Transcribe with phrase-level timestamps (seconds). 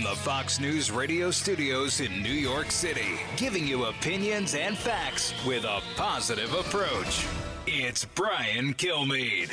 [0.00, 5.34] From the Fox News radio studios in New York City, giving you opinions and facts
[5.44, 7.26] with a positive approach.
[7.66, 9.50] It's Brian Kilmeade.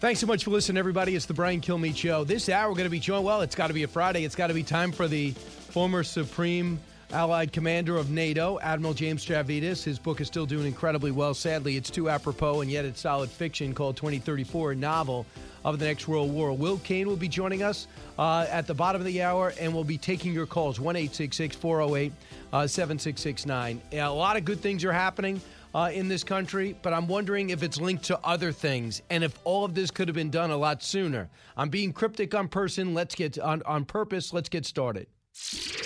[0.00, 1.14] Thanks so much for listening, everybody.
[1.14, 2.24] It's the Brian Kilmeade Show.
[2.24, 3.24] This hour, we're going to be joined.
[3.24, 4.24] Well, it's got to be a Friday.
[4.24, 6.80] It's got to be time for the former Supreme
[7.12, 9.84] Allied Commander of NATO, Admiral James Stavridis.
[9.84, 11.34] His book is still doing incredibly well.
[11.34, 15.24] Sadly, it's too apropos and yet it's solid fiction called 2034, a novel
[15.64, 16.52] of the next World War.
[16.52, 17.86] Will Cain will be joining us
[18.18, 22.12] uh, at the bottom of the hour, and we'll be taking your calls 1 408
[22.50, 23.80] 7669.
[23.92, 25.40] A lot of good things are happening.
[25.74, 29.38] Uh, in this country, but I'm wondering if it's linked to other things and if
[29.44, 31.30] all of this could have been done a lot sooner.
[31.56, 32.92] I'm being cryptic on person.
[32.92, 34.34] Let's get on, on purpose.
[34.34, 35.06] Let's get started.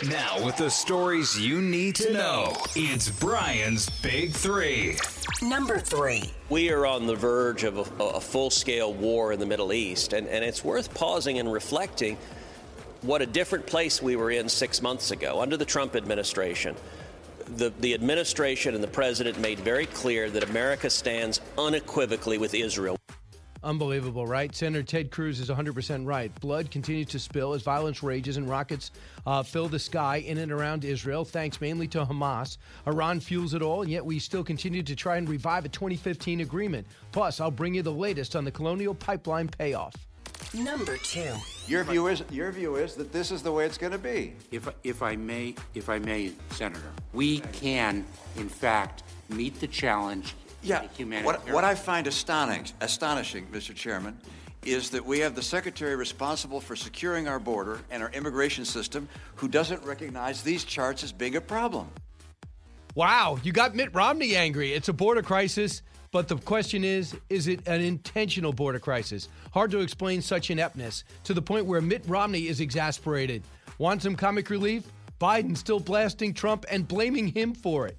[0.09, 4.97] Now, with the stories you need to know, it's Brian's Big Three.
[5.41, 6.31] Number three.
[6.51, 10.13] We are on the verge of a, a full scale war in the Middle East,
[10.13, 12.19] and, and it's worth pausing and reflecting
[13.03, 16.77] what a different place we were in six months ago under the Trump administration.
[17.57, 22.99] The, the administration and the president made very clear that America stands unequivocally with Israel.
[23.67, 24.55] Unbelievable, right?
[24.55, 26.33] Senator Ted Cruz is 100% right.
[26.41, 28.93] Blood continues to spill as violence rages and rockets
[29.27, 32.59] uh, fill the sky in and around Israel, thanks mainly to Hamas.
[32.87, 36.43] Iran fuels it all, and yet we still continue to try and revive a 2015
[36.43, 36.87] agreement.
[37.11, 39.97] Plus, I'll bring you the latest on the Colonial Pipeline payoff.
[40.55, 41.35] Number two.
[41.67, 44.35] Your view is your view is that this is the way it's going to be.
[44.53, 50.35] If, if I may, if I may, Senator, we can, in fact, meet the challenge
[50.67, 51.23] yeah.
[51.23, 53.75] What, what I find astonishing, astonishing, Mr.
[53.75, 54.19] Chairman,
[54.65, 59.09] is that we have the secretary responsible for securing our border and our immigration system
[59.37, 61.89] who doesn't recognize these charts as being a problem.
[62.95, 64.73] Wow, you got Mitt Romney angry.
[64.73, 65.83] It's a border crisis,
[66.13, 69.29] but the question is is it an intentional border crisis?
[69.53, 73.43] Hard to explain such ineptness to the point where Mitt Romney is exasperated.
[73.79, 74.85] Want some comic relief?
[75.21, 77.97] Biden still blasting Trump and blaming him for it.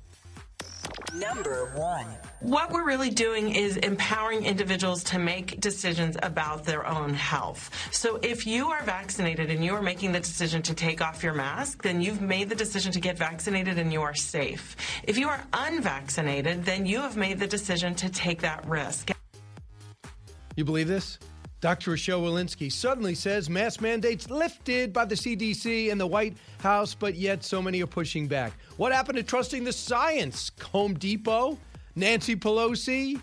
[1.13, 2.07] Number one.
[2.41, 7.71] What we're really doing is empowering individuals to make decisions about their own health.
[7.91, 11.33] So if you are vaccinated and you are making the decision to take off your
[11.33, 14.75] mask, then you've made the decision to get vaccinated and you are safe.
[15.01, 19.09] If you are unvaccinated, then you have made the decision to take that risk.
[20.55, 21.17] You believe this?
[21.59, 21.91] Dr.
[21.91, 27.15] Rochelle Walensky suddenly says mask mandates lifted by the CDC and the White House, but
[27.15, 28.53] yet so many are pushing back.
[28.77, 30.51] What happened to trusting the science?
[30.71, 31.57] Home Depot?
[31.97, 33.19] Nancy Pelosi?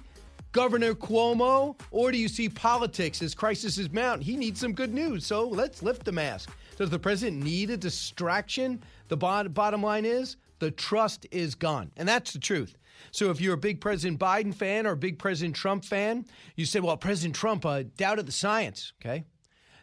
[0.51, 1.79] Governor Cuomo?
[1.93, 4.23] Or do you see politics as crises mount?
[4.23, 6.51] He needs some good news, so let's lift the mask.
[6.77, 8.83] Does the president need a distraction?
[9.07, 11.93] The bottom line is the trust is gone.
[11.97, 12.77] And that's the truth.
[13.13, 16.67] So if you're a big President Biden fan or a big President Trump fan, you
[16.67, 19.25] say, well, President Trump uh, doubted the science, okay?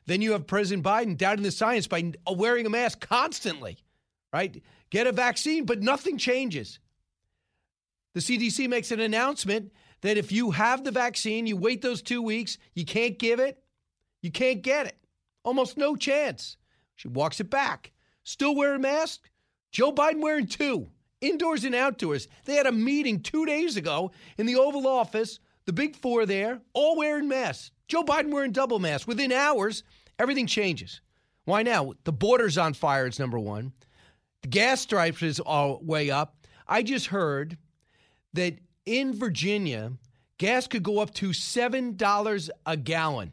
[0.06, 3.78] Then you have President Biden doubting the science by wearing a mask constantly,
[4.34, 4.62] right?
[4.90, 6.80] Get a vaccine, but nothing changes.
[8.14, 12.22] The CDC makes an announcement that if you have the vaccine, you wait those two
[12.22, 13.64] weeks, you can't give it,
[14.22, 14.98] you can't get it.
[15.44, 16.58] Almost no chance.
[16.96, 17.92] She walks it back.
[18.24, 19.30] Still wearing mask?
[19.72, 20.90] Joe Biden wearing two
[21.22, 22.28] indoors and outdoors.
[22.46, 26.62] They had a meeting two days ago in the Oval Office, the big four there,
[26.74, 27.72] all wearing masks.
[27.88, 29.08] Joe Biden wearing double masks.
[29.08, 29.84] Within hours,
[30.20, 31.02] everything changes.
[31.46, 31.94] Why now?
[32.04, 33.74] The border's on fire, it's number one.
[34.42, 36.36] The gas prices are way up.
[36.68, 37.58] I just heard
[38.34, 39.94] that in Virginia,
[40.38, 43.32] gas could go up to $7 a gallon.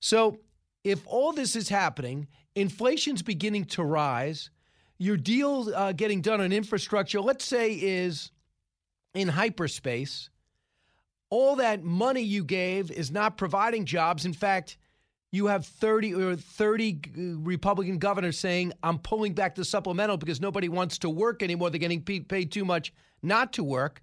[0.00, 0.38] So,
[0.84, 4.50] if all this is happening, inflation's beginning to rise,
[4.98, 8.30] your deal uh, getting done on infrastructure, let's say, is
[9.14, 10.30] in hyperspace.
[11.28, 14.24] All that money you gave is not providing jobs.
[14.24, 14.76] In fact,
[15.32, 20.40] you have 30 or 30 uh, Republican governors saying, I'm pulling back the supplemental because
[20.40, 21.70] nobody wants to work anymore.
[21.70, 22.92] They're getting paid too much
[23.22, 24.02] not to work.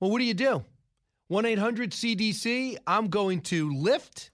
[0.00, 0.64] Well, what do you do?
[1.28, 4.30] 1 800 CDC, I'm going to lift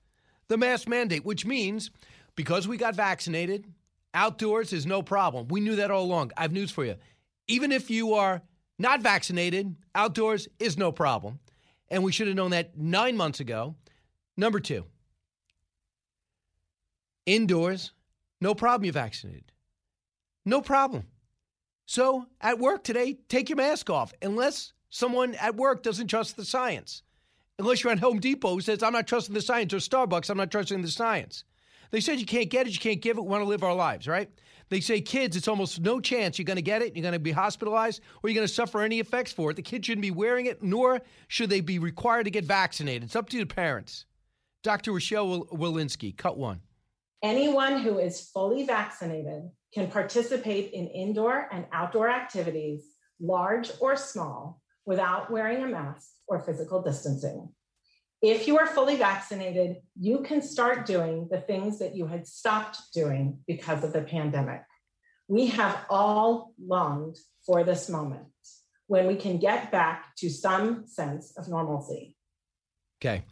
[0.49, 1.91] the mask mandate, which means
[2.35, 3.67] because we got vaccinated,
[4.15, 5.49] Outdoors is no problem.
[5.49, 6.33] We knew that all along.
[6.37, 6.97] I have news for you.
[7.47, 8.43] Even if you are
[8.79, 11.41] not vaccinated, outdoors is no problem.
[11.89, 13.75] And we should have known that nine months ago.
[14.37, 14.85] Number two,
[17.29, 17.93] indoors,
[18.41, 19.53] no problem, you're vaccinated.
[20.45, 21.05] No problem.
[21.87, 26.45] So at work today, take your mask off unless someone at work doesn't trust the
[26.45, 27.03] science.
[27.59, 30.37] Unless you're at Home Depot who says, I'm not trusting the science, or Starbucks, I'm
[30.37, 31.45] not trusting the science.
[31.91, 33.75] They said you can't get it, you can't give it, we want to live our
[33.75, 34.31] lives, right?
[34.69, 37.19] They say kids, it's almost no chance you're going to get it, you're going to
[37.19, 39.55] be hospitalized, or you're going to suffer any effects for it.
[39.57, 43.05] The kids shouldn't be wearing it, nor should they be required to get vaccinated.
[43.05, 44.05] It's up to the parents.
[44.63, 44.93] Dr.
[44.93, 46.61] Rochelle Walensky, cut one.
[47.23, 52.85] Anyone who is fully vaccinated can participate in indoor and outdoor activities,
[53.20, 57.49] large or small, without wearing a mask or physical distancing.
[58.23, 62.79] If you are fully vaccinated, you can start doing the things that you had stopped
[62.93, 64.62] doing because of the pandemic.
[65.29, 68.26] We have all longed for this moment
[68.87, 72.17] when we can get back to some sense of normalcy.
[73.00, 73.23] Okay.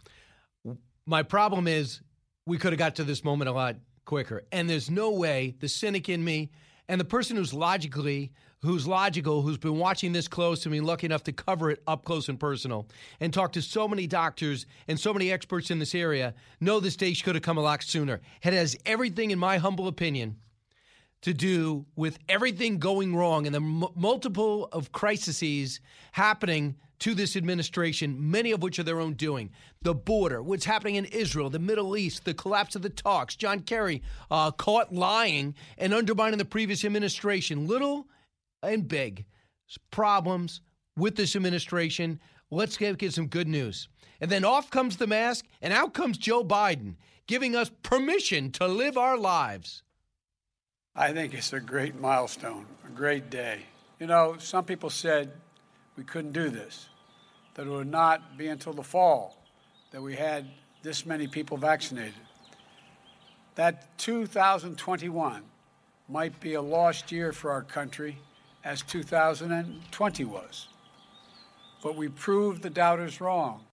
[1.06, 2.00] My problem is
[2.46, 4.44] we could have got to this moment a lot quicker.
[4.52, 6.50] And there's no way the cynic in me
[6.88, 8.32] and the person who's logically
[8.62, 12.04] who's logical, who's been watching this close and been lucky enough to cover it up
[12.04, 12.88] close and personal
[13.20, 16.96] and talk to so many doctors and so many experts in this area, know this
[16.96, 18.20] day could have come a lot sooner.
[18.42, 20.36] It has everything, in my humble opinion,
[21.22, 25.80] to do with everything going wrong and the m- multiple of crises
[26.12, 29.50] happening to this administration, many of which are their own doing.
[29.82, 33.60] The border, what's happening in Israel, the Middle East, the collapse of the talks, John
[33.60, 37.66] Kerry uh, caught lying and undermining the previous administration.
[37.66, 38.06] Little
[38.62, 39.24] and big
[39.90, 40.60] problems
[40.96, 42.20] with this administration.
[42.50, 43.88] Let's get, get some good news.
[44.20, 46.94] And then off comes the mask, and out comes Joe Biden,
[47.26, 49.82] giving us permission to live our lives.
[50.94, 53.60] I think it's a great milestone, a great day.
[54.00, 55.32] You know, some people said
[55.96, 56.88] we couldn't do this,
[57.54, 59.42] that it would not be until the fall
[59.90, 60.46] that we had
[60.82, 62.14] this many people vaccinated.
[63.54, 65.42] That 2021
[66.08, 68.18] might be a lost year for our country
[68.64, 70.68] as 2020 was.
[71.82, 73.64] But we proved the doubters wrong.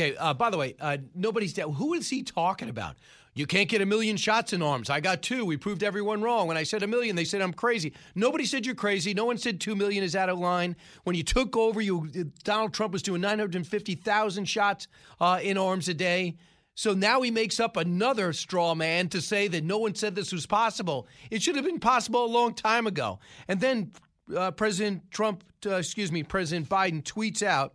[0.00, 1.72] Okay, uh, by the way, uh, nobody's doubt.
[1.72, 2.96] Who is he talking about?
[3.34, 4.88] You can't get a million shots in arms.
[4.88, 5.44] I got two.
[5.44, 6.48] We proved everyone wrong.
[6.48, 7.92] When I said a million, they said I'm crazy.
[8.14, 9.12] Nobody said you're crazy.
[9.12, 10.74] No one said two million is out of line.
[11.04, 12.08] When you took over, you
[12.44, 14.88] Donald Trump was doing 950,000 shots
[15.20, 16.38] uh, in arms a day.
[16.74, 20.32] So now he makes up another straw man to say that no one said this
[20.32, 21.08] was possible.
[21.30, 23.18] It should have been possible a long time ago.
[23.48, 23.92] And then
[24.34, 27.74] uh, President Trump, uh, excuse me, President Biden tweets out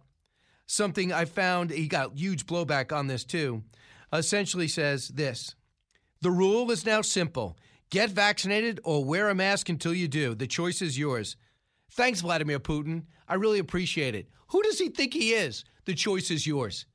[0.67, 1.71] something I found.
[1.71, 3.63] He got huge blowback on this too
[4.13, 5.55] essentially says this
[6.21, 7.57] The rule is now simple
[7.89, 10.35] get vaccinated or wear a mask until you do.
[10.35, 11.37] The choice is yours.
[11.91, 13.03] Thanks, Vladimir Putin.
[13.27, 14.27] I really appreciate it.
[14.49, 15.63] Who does he think he is?
[15.85, 16.85] The choice is yours.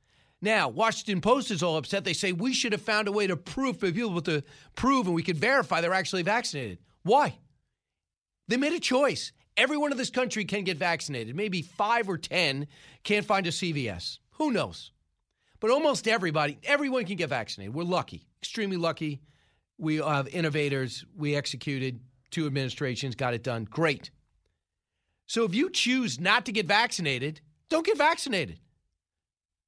[0.41, 2.03] Now, Washington Post is all upset.
[2.03, 4.43] They say we should have found a way to prove, for people to
[4.75, 6.79] prove, and we could verify they're actually vaccinated.
[7.03, 7.37] Why?
[8.47, 9.31] They made a choice.
[9.61, 11.35] Everyone in this country can get vaccinated.
[11.35, 12.65] Maybe five or 10
[13.03, 14.17] can't find a CVS.
[14.39, 14.91] Who knows?
[15.59, 17.75] But almost everybody, everyone can get vaccinated.
[17.75, 19.21] We're lucky, extremely lucky.
[19.77, 21.05] We have innovators.
[21.15, 21.99] We executed
[22.31, 23.65] two administrations, got it done.
[23.65, 24.09] Great.
[25.27, 28.59] So if you choose not to get vaccinated, don't get vaccinated.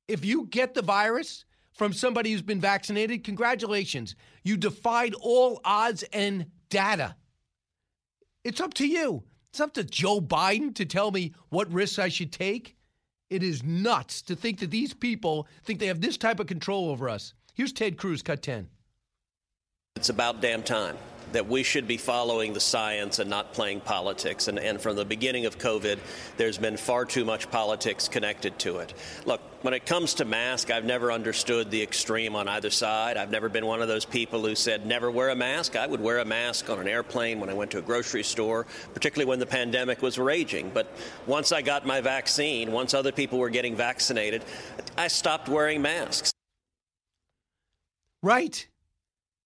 [0.08, 4.16] If you get the virus from somebody who's been vaccinated, congratulations.
[4.44, 7.16] You defied all odds and data.
[8.44, 9.24] It's up to you.
[9.54, 12.76] It's up to Joe Biden to tell me what risks I should take.
[13.30, 16.90] It is nuts to think that these people think they have this type of control
[16.90, 17.36] over us.
[17.54, 18.68] Here's Ted Cruz, cut 10.
[19.96, 20.98] It's about damn time
[21.34, 24.48] that we should be following the science and not playing politics.
[24.48, 26.00] And, and from the beginning of COVID,
[26.38, 28.94] there's been far too much politics connected to it.
[29.26, 33.18] Look, when it comes to mask, I've never understood the extreme on either side.
[33.18, 35.76] I've never been one of those people who said never wear a mask.
[35.76, 38.66] I would wear a mask on an airplane when I went to a grocery store,
[38.94, 40.72] particularly when the pandemic was raging.
[40.74, 40.92] But
[41.28, 44.44] once I got my vaccine, once other people were getting vaccinated,
[44.98, 46.34] I stopped wearing masks.
[48.22, 48.68] Right.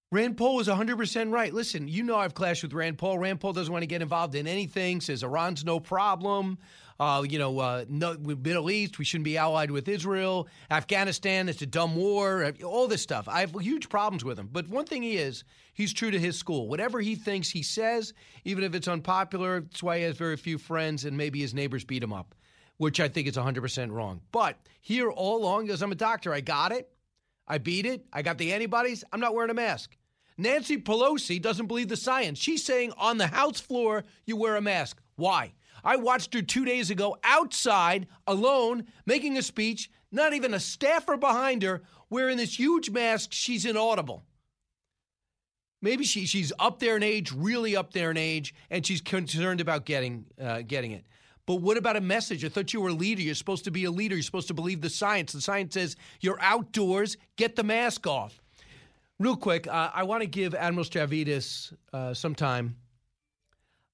[0.09, 1.53] Rand Paul was 100% right.
[1.53, 3.19] Listen, you know I've clashed with Rand Paul.
[3.19, 6.59] Rand Paul doesn't want to get involved in anything, says Iran's no problem.
[6.97, 10.47] Uh, you know, uh, no, Middle East, we shouldn't be allied with Israel.
[10.71, 12.45] Afghanistan, it's a dumb war.
[12.45, 13.27] Uh, all this stuff.
[13.27, 14.47] I have huge problems with him.
[14.49, 16.69] But one thing he is, he's true to his school.
[16.69, 18.13] Whatever he thinks he says,
[18.45, 21.83] even if it's unpopular, that's why he has very few friends and maybe his neighbors
[21.83, 22.33] beat him up,
[22.77, 24.21] which I think is 100% wrong.
[24.31, 26.33] But here all along, he goes, I'm a doctor.
[26.33, 26.89] I got it.
[27.45, 28.05] I beat it.
[28.13, 29.03] I got the antibodies.
[29.11, 29.96] I'm not wearing a mask.
[30.37, 32.37] Nancy Pelosi doesn't believe the science.
[32.37, 35.01] She's saying on the House floor, you wear a mask.
[35.15, 35.53] Why?
[35.83, 41.17] I watched her two days ago outside, alone, making a speech, not even a staffer
[41.17, 43.29] behind her, wearing this huge mask.
[43.31, 44.23] She's inaudible.
[45.81, 49.61] Maybe she, she's up there in age, really up there in age, and she's concerned
[49.61, 51.05] about getting, uh, getting it.
[51.45, 52.43] But what about a message?
[52.43, 53.21] I thought you were a leader.
[53.21, 54.15] You're supposed to be a leader.
[54.15, 55.31] You're supposed to believe the science.
[55.31, 58.41] The science says you're outdoors, get the mask off.
[59.19, 62.75] Real quick, uh, I want to give Admiral Stavridis uh, some time,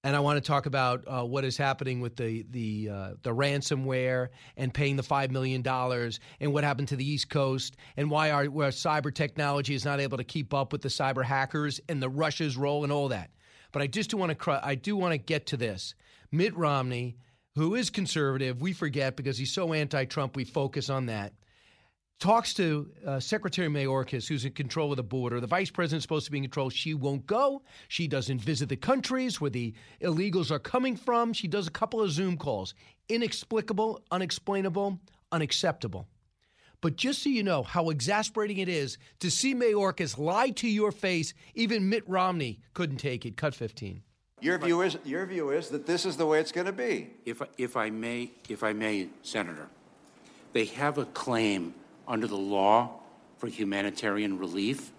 [0.04, 3.30] and I want to talk about uh, what is happening with the the uh, the
[3.30, 8.12] ransomware and paying the five million dollars, and what happened to the East Coast, and
[8.12, 12.04] why our, cyber technology is not able to keep up with the cyber hackers and
[12.04, 13.32] the Russia's role and all that.
[13.72, 15.96] But I just do want to I do want to get to this.
[16.32, 17.16] Mitt Romney
[17.56, 21.34] who is conservative, we forget because he's so anti Trump, we focus on that,
[22.20, 25.40] talks to uh, Secretary Mayorkas, who's in control of the border.
[25.40, 26.70] The vice president's supposed to be in control.
[26.70, 27.64] She won't go.
[27.90, 31.34] She doesn't visit the countries where the illegals are coming from.
[31.34, 32.74] She does a couple of Zoom calls.
[33.10, 35.00] Inexplicable, unexplainable,
[35.32, 36.08] unacceptable.
[36.80, 40.92] But just so you know how exasperating it is to see Mayorkas lie to your
[40.92, 43.38] face, even Mitt Romney couldn't take it.
[43.38, 44.02] Cut 15.
[44.42, 47.12] Your view is your view is that this is the way it's going to be.
[47.26, 49.70] If if I may, if I may, Senator,
[50.52, 51.74] they have a claim
[52.08, 53.00] under the law
[53.38, 54.92] for humanitarian relief,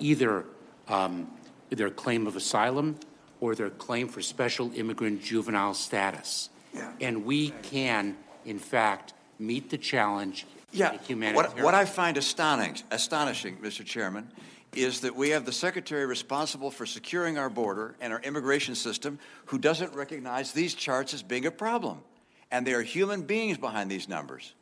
[0.00, 0.44] either
[0.88, 1.30] um,
[1.70, 2.96] their claim of asylum
[3.40, 6.50] or their claim for special immigrant juvenile status.
[6.74, 6.90] Yeah.
[7.00, 10.46] And we can, in fact, meet the challenge.
[10.72, 10.96] Yeah.
[11.32, 13.84] What, what I find astonishing, astonishing, Mr.
[13.84, 14.30] Chairman,
[14.74, 19.18] is that we have the secretary responsible for securing our border and our immigration system
[19.46, 22.02] who doesn't recognize these charts as being a problem.
[22.50, 24.54] And there are human beings behind these numbers.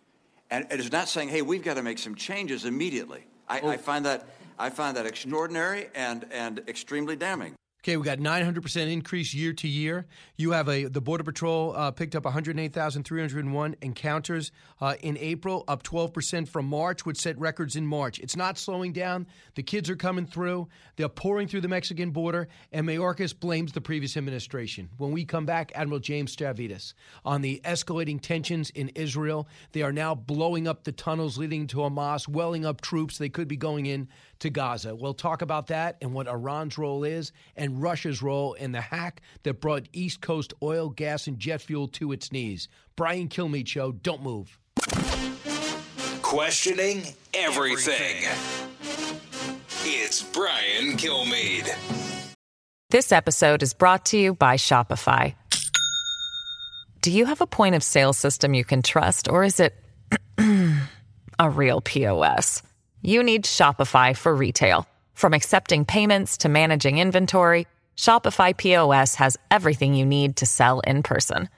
[0.51, 3.27] And it is not saying, hey, we've got to make some changes immediately.
[3.49, 7.55] I, I find that I find that extraordinary and, and extremely damning.
[7.87, 10.07] Okay, we got 900% increase year to year.
[10.35, 14.51] You have a the Border Patrol uh, picked up 108,301 encounters
[14.81, 18.19] uh, in April, up 12% from March, which set records in March.
[18.19, 19.29] It's not slowing down.
[19.55, 20.67] The kids are coming through.
[20.97, 24.89] They're pouring through the Mexican border, and Mayorkas blames the previous administration.
[24.97, 26.93] When we come back, Admiral James Stavridis
[27.25, 29.47] on the escalating tensions in Israel.
[29.71, 33.17] They are now blowing up the tunnels leading to Hamas, welling up troops.
[33.17, 34.09] They could be going in
[34.41, 34.95] to Gaza.
[34.95, 39.23] We'll talk about that and what Iran's role is and Russia's role in the hack
[39.43, 42.69] that brought East Coast oil, gas, and jet fuel to its knees.
[42.97, 43.93] Brian Kilmeade Show.
[43.93, 44.59] Don't move.
[46.23, 47.03] Questioning
[47.35, 48.29] everything.
[49.85, 51.73] It's Brian Kilmeade.
[52.91, 55.35] This episode is brought to you by Shopify.
[57.03, 59.75] Do you have a point of sale system you can trust, or is it
[61.39, 62.63] a real POS?
[63.07, 64.89] You need Shopify for retail.
[65.15, 71.05] From accepting payments to managing inventory, Shopify POS has everything you need to sell in
[71.05, 71.49] person.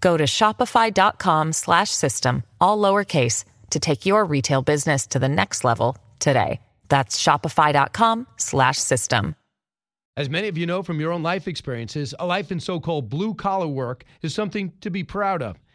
[0.00, 6.60] Go to shopify.com/system all lowercase to take your retail business to the next level today.
[6.88, 9.36] That's shopify.com/system.
[10.18, 13.68] As many of you know from your own life experiences, a life in so-called blue-collar
[13.68, 15.56] work is something to be proud of.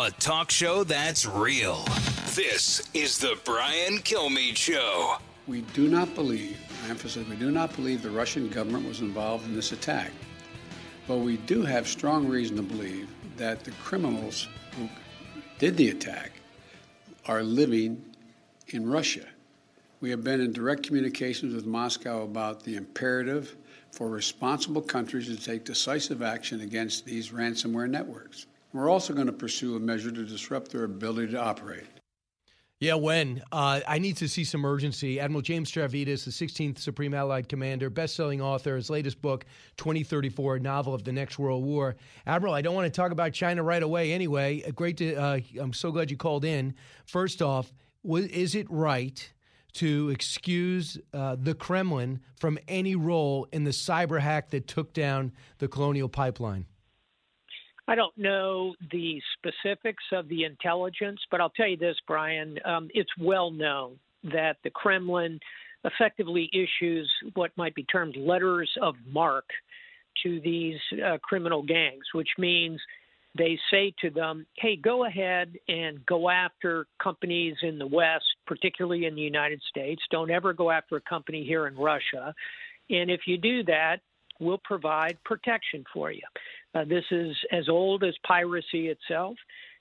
[0.00, 1.84] A talk show that's real.
[2.36, 5.16] This is the Brian Kilmeade Show.
[5.48, 9.46] We do not believe, I emphasize, we do not believe the Russian government was involved
[9.46, 10.12] in this attack.
[11.08, 14.88] But we do have strong reason to believe that the criminals who
[15.58, 16.30] did the attack
[17.26, 18.00] are living
[18.68, 19.26] in Russia.
[20.00, 23.56] We have been in direct communications with Moscow about the imperative
[23.90, 28.46] for responsible countries to take decisive action against these ransomware networks.
[28.72, 31.86] We're also going to pursue a measure to disrupt their ability to operate.
[32.80, 33.42] Yeah, when?
[33.50, 35.18] Uh, I need to see some urgency.
[35.18, 39.44] Admiral James Stavridis, the 16th Supreme Allied Commander, best-selling author, his latest book,
[39.78, 41.96] 2034, a novel of the next world war.
[42.24, 44.62] Admiral, I don't want to talk about China right away anyway.
[44.62, 46.72] Uh, great to, uh, I'm so glad you called in.
[47.04, 47.72] First off,
[48.04, 49.28] is it right
[49.72, 55.32] to excuse uh, the Kremlin from any role in the cyber hack that took down
[55.58, 56.66] the Colonial Pipeline?
[57.88, 62.58] I don't know the specifics of the intelligence, but I'll tell you this, Brian.
[62.66, 65.40] Um, it's well known that the Kremlin
[65.84, 69.50] effectively issues what might be termed letters of marque
[70.22, 72.78] to these uh, criminal gangs, which means
[73.38, 79.06] they say to them, hey, go ahead and go after companies in the West, particularly
[79.06, 80.02] in the United States.
[80.10, 82.34] Don't ever go after a company here in Russia.
[82.90, 83.98] And if you do that,
[84.40, 86.22] we'll provide protection for you.
[86.74, 89.36] Uh, this is as old as piracy itself,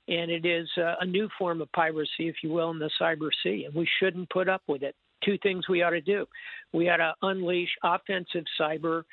[0.08, 3.30] and it is uh, a new form of piracy, if you will, in the cyber
[3.44, 4.96] sea, and we shouldn't put up with it.
[5.24, 6.26] Two things we ought to do.
[6.74, 9.04] We ought to unleash offensive cyber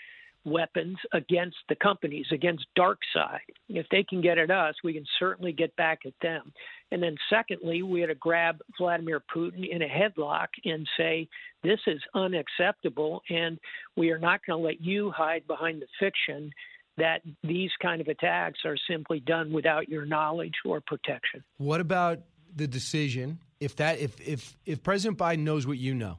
[0.44, 3.40] weapons against the companies, against dark side.
[3.68, 6.52] If they can get at us, we can certainly get back at them.
[6.90, 11.28] And then secondly, we had to grab Vladimir Putin in a headlock and say,
[11.62, 13.58] this is unacceptable and
[13.96, 16.50] we are not going to let you hide behind the fiction
[16.96, 21.42] that these kind of attacks are simply done without your knowledge or protection.
[21.56, 22.20] What about
[22.54, 26.18] the decision if that if if if President Biden knows what you know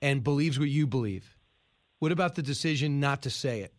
[0.00, 1.37] and believes what you believe?
[1.98, 3.72] What about the decision not to say it?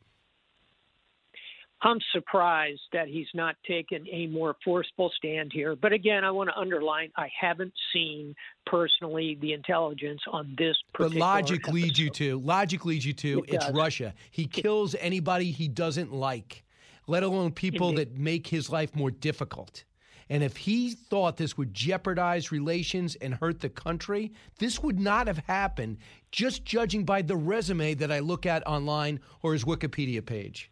[1.81, 5.77] I'm surprised that he's not taken a more forceful stand here.
[5.77, 8.35] But again, I want to underline I haven't seen
[8.65, 11.73] personally the intelligence on this But logic episode.
[11.73, 13.73] leads you to logic leads you to It it's does.
[13.73, 14.13] Russia.
[14.29, 16.65] He kills anybody he doesn't like,
[17.07, 18.09] let alone people Indeed.
[18.09, 19.85] that make his life more difficult.
[20.29, 25.27] And if he thought this would jeopardize relations and hurt the country, this would not
[25.27, 25.97] have happened
[26.31, 30.71] just judging by the resume that I look at online or his Wikipedia page.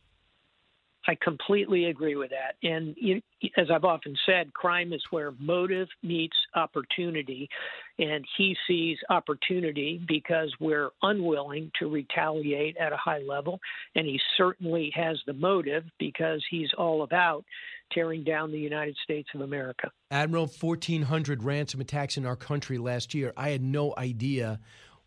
[1.08, 2.56] I completely agree with that.
[2.68, 2.94] And
[3.56, 7.48] as I've often said, crime is where motive meets opportunity.
[7.98, 13.60] And he sees opportunity because we're unwilling to retaliate at a high level.
[13.96, 17.46] And he certainly has the motive because he's all about
[17.92, 19.92] tearing down the United States of America.
[20.12, 23.34] Admiral, 1,400 ransom attacks in our country last year.
[23.38, 24.60] I had no idea.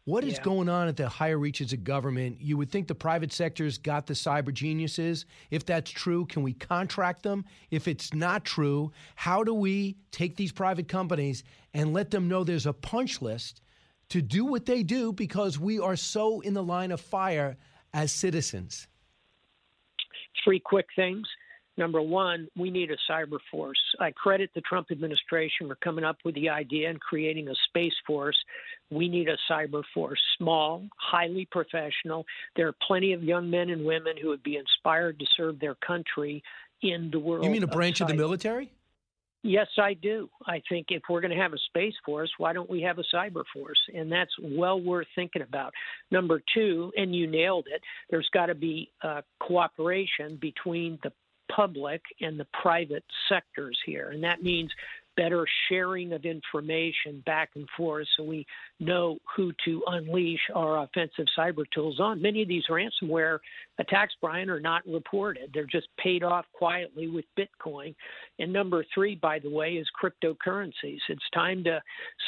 [0.04, 0.42] What is Yeah.
[0.42, 2.40] going on at the higher reaches of government?
[2.40, 5.26] You would think the private sector's got the cyber geniuses.
[5.50, 7.44] If that's true, can we contract them?
[7.70, 12.44] If it's not true, how do we take these private companies and let them know
[12.44, 13.60] there's a punch list
[14.08, 17.56] to do what they do because we are so in the line of fire
[17.92, 18.88] as citizens?
[20.42, 21.28] Three quick things.
[21.80, 23.80] Number one, we need a cyber force.
[23.98, 27.94] I credit the Trump administration for coming up with the idea and creating a space
[28.06, 28.36] force.
[28.90, 32.26] We need a cyber force, small, highly professional.
[32.54, 35.74] There are plenty of young men and women who would be inspired to serve their
[35.76, 36.42] country
[36.82, 37.46] in the world.
[37.46, 38.70] You mean a branch of the military?
[39.42, 40.28] Yes, I do.
[40.46, 43.04] I think if we're going to have a space force, why don't we have a
[43.14, 43.80] cyber force?
[43.94, 45.72] And that's well worth thinking about.
[46.10, 51.10] Number two, and you nailed it, there's got to be uh, cooperation between the
[51.54, 54.10] public and the private sectors here.
[54.10, 54.70] And that means
[55.16, 58.46] better sharing of information back and forth so we
[58.78, 62.22] know who to unleash our offensive cyber tools on.
[62.22, 63.38] Many of these ransomware
[63.80, 65.50] attacks, Brian, are not reported.
[65.52, 67.94] They're just paid off quietly with Bitcoin.
[68.38, 70.98] And number three, by the way, is cryptocurrencies.
[71.08, 71.80] It's time to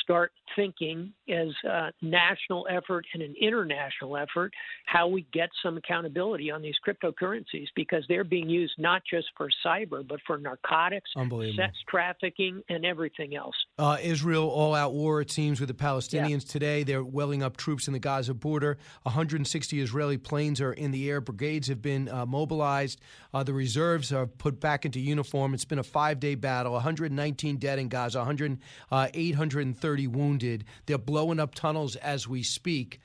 [0.02, 4.52] start thinking as a national effort and an international effort
[4.86, 9.48] how we get some accountability on these cryptocurrencies because they're being used not just for
[9.64, 11.10] cyber, but for narcotics,
[11.56, 13.54] sex trafficking, and everything else.
[13.78, 16.82] Uh, Israel all out war, it seems, with the Palestinians today.
[16.82, 18.78] They're welling up troops in the Gaza border.
[19.02, 21.20] 160 Israeli planes are in the air.
[21.42, 23.00] Brigades have been uh, mobilized.
[23.34, 25.54] Uh, the reserves are put back into uniform.
[25.54, 28.60] It's been a five day battle 119 dead in Gaza, 100,
[28.92, 30.64] uh, 830 wounded.
[30.86, 33.00] They're blowing up tunnels as we speak.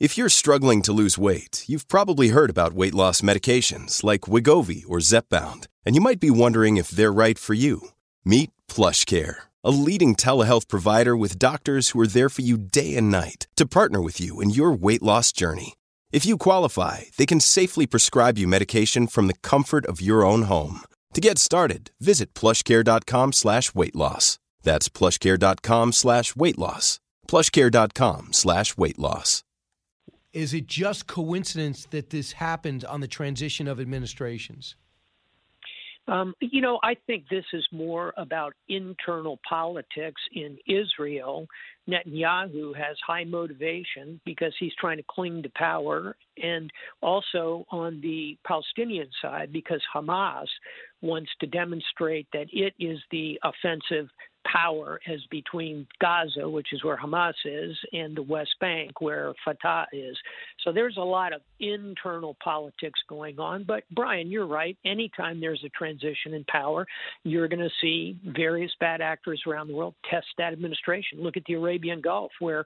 [0.00, 4.82] If you're struggling to lose weight, you've probably heard about weight loss medications like Wegovy
[4.88, 7.88] or Zepbound, and you might be wondering if they're right for you.
[8.24, 13.10] Meet PlushCare, a leading telehealth provider with doctors who are there for you day and
[13.10, 15.74] night to partner with you in your weight loss journey.
[16.14, 20.42] If you qualify, they can safely prescribe you medication from the comfort of your own
[20.42, 20.82] home.
[21.12, 24.38] To get started, visit plushcare.com slash weight loss.
[24.62, 27.00] That's plushcare.com slash weight loss.
[27.26, 29.42] plushcare.com slash weight loss.
[30.32, 34.76] Is it just coincidence that this happened on the transition of administrations?
[36.06, 41.48] Um, you know, I think this is more about internal politics in Israel.
[41.88, 46.70] Netanyahu has high motivation because he's trying to cling to power, and
[47.02, 50.46] also on the Palestinian side because Hamas
[51.02, 54.08] wants to demonstrate that it is the offensive
[54.50, 59.86] power as between Gaza, which is where Hamas is, and the West Bank, where Fatah
[59.92, 60.16] is.
[60.62, 63.64] So there's a lot of internal politics going on.
[63.64, 64.76] But Brian, you're right.
[64.84, 66.86] Anytime there's a transition in power,
[67.22, 71.22] you're going to see various bad actors around the world test that administration.
[71.22, 72.64] Look at the Arabian Gulf, where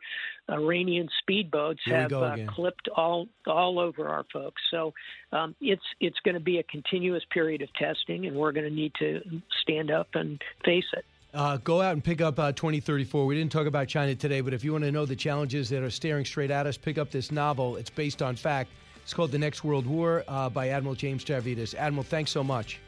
[0.51, 4.61] Iranian speedboats have uh, clipped all all over our folks.
[4.71, 4.93] So
[5.33, 8.75] um, it's it's going to be a continuous period of testing, and we're going to
[8.75, 9.21] need to
[9.63, 11.05] stand up and face it.
[11.35, 13.27] Uh, go out and pick up uh, 2034.
[13.27, 15.83] We didn't talk about China today, but if you want to know the challenges that
[15.83, 17.77] are staring straight at us, pick up this novel.
[17.77, 18.71] It's based on fact.
[19.03, 21.75] It's called The Next World War uh, by Admiral James Stavridis.
[21.75, 22.81] Admiral, thanks so much.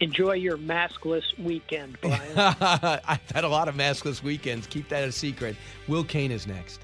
[0.00, 2.20] Enjoy your maskless weekend, Brian.
[2.36, 4.66] I've had a lot of maskless weekends.
[4.66, 5.56] Keep that a secret.
[5.88, 6.80] Will Cain is next.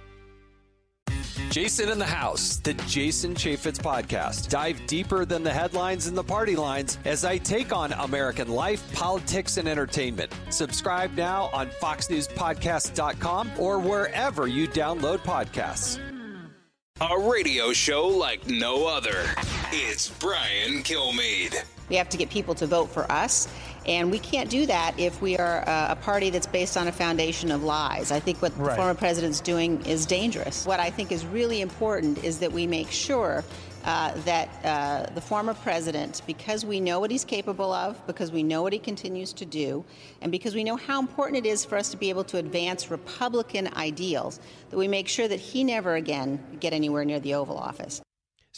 [1.51, 4.51] Jason in the House, the Jason Chaffetz podcast.
[4.51, 8.93] Dive deeper than the headlines and the party lines as I take on American life,
[8.93, 10.33] politics, and entertainment.
[10.51, 15.99] Subscribe now on FoxNewsPodcast.com or wherever you download podcasts.
[17.01, 19.25] A radio show like no other.
[19.71, 21.65] It's Brian Kilmeade.
[21.89, 23.49] We have to get people to vote for us.
[23.89, 27.51] And we can't do that if we are a party that's based on a foundation
[27.51, 28.13] of lies.
[28.13, 28.69] I think what right.
[28.69, 30.67] the former president's doing is dangerous.
[30.67, 33.43] What I think is really important is that we make sure
[33.85, 38.43] uh, that uh, the former president, because we know what he's capable of, because we
[38.43, 39.83] know what he continues to do,
[40.21, 42.91] and because we know how important it is for us to be able to advance
[42.91, 47.57] Republican ideals, that we make sure that he never again get anywhere near the Oval
[47.57, 48.03] Office.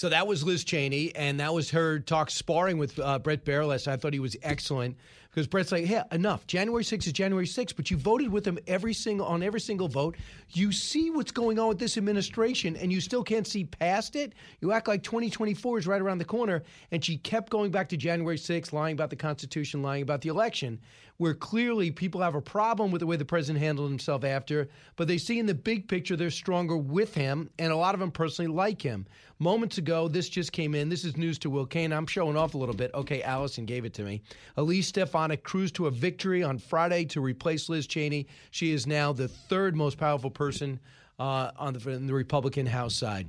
[0.00, 3.68] So that was Liz Cheney, and that was her talk sparring with uh, Bret Baier
[3.68, 3.86] last.
[3.86, 4.96] I thought he was excellent
[5.30, 6.46] because Brett's like, "Hey, enough.
[6.46, 9.88] January 6th is January 6th, but you voted with him every single on every single
[9.88, 10.16] vote.
[10.50, 14.32] You see what's going on with this administration, and you still can't see past it.
[14.60, 17.96] You act like 2024 is right around the corner." And she kept going back to
[17.96, 20.80] January 6th, lying about the Constitution, lying about the election,
[21.18, 25.06] where clearly people have a problem with the way the president handled himself after, but
[25.06, 28.10] they see in the big picture they're stronger with him, and a lot of them
[28.10, 29.06] personally like him.
[29.38, 30.88] Moments ago, this just came in.
[30.88, 31.92] This is news to Will Cain.
[31.92, 32.90] I'm showing off a little bit.
[32.94, 34.22] Okay, Allison gave it to me.
[34.56, 34.86] Elise
[35.20, 38.26] Stefanik cruised to a victory on Friday to replace Liz Cheney.
[38.50, 40.80] She is now the third most powerful person
[41.18, 43.26] uh, on the, the Republican House side.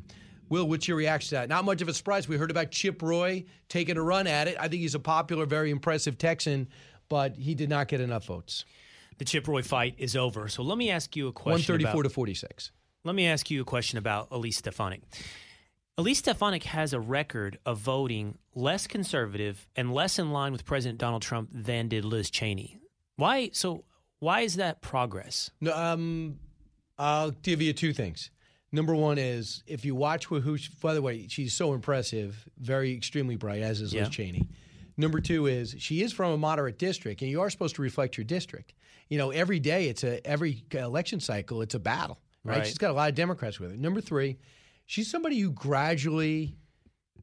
[0.48, 1.50] Will, what's your reaction to that?
[1.50, 2.30] Not much of a surprise.
[2.30, 4.56] We heard about Chip Roy taking a run at it.
[4.58, 6.70] I think he's a popular, very impressive Texan,
[7.10, 8.64] but he did not get enough votes.
[9.18, 10.48] The Chip Roy fight is over.
[10.48, 11.74] So let me ask you a question.
[11.74, 12.72] 134 about, to 46.
[13.04, 15.02] Let me ask you a question about Elise Stefanik.
[15.98, 21.00] Elise Stefanik has a record of voting less conservative and less in line with President
[21.00, 22.80] Donald Trump than did Liz Cheney.
[23.18, 23.50] Why?
[23.54, 23.84] So
[24.20, 25.52] why is that progress?
[25.60, 26.40] No, um,
[26.98, 28.32] I'll give you two things.
[28.72, 33.36] Number one is if you watch who, by the way, she's so impressive, very extremely
[33.36, 34.48] bright, as is Liz Cheney.
[34.96, 38.18] Number two is she is from a moderate district, and you are supposed to reflect
[38.18, 38.74] your district.
[39.10, 42.60] You know, every day it's a every election cycle it's a battle, right?
[42.60, 42.68] right.
[42.68, 43.78] She's got a lot of Democrats with her.
[43.78, 44.38] Number three,
[44.92, 46.54] she's somebody who gradually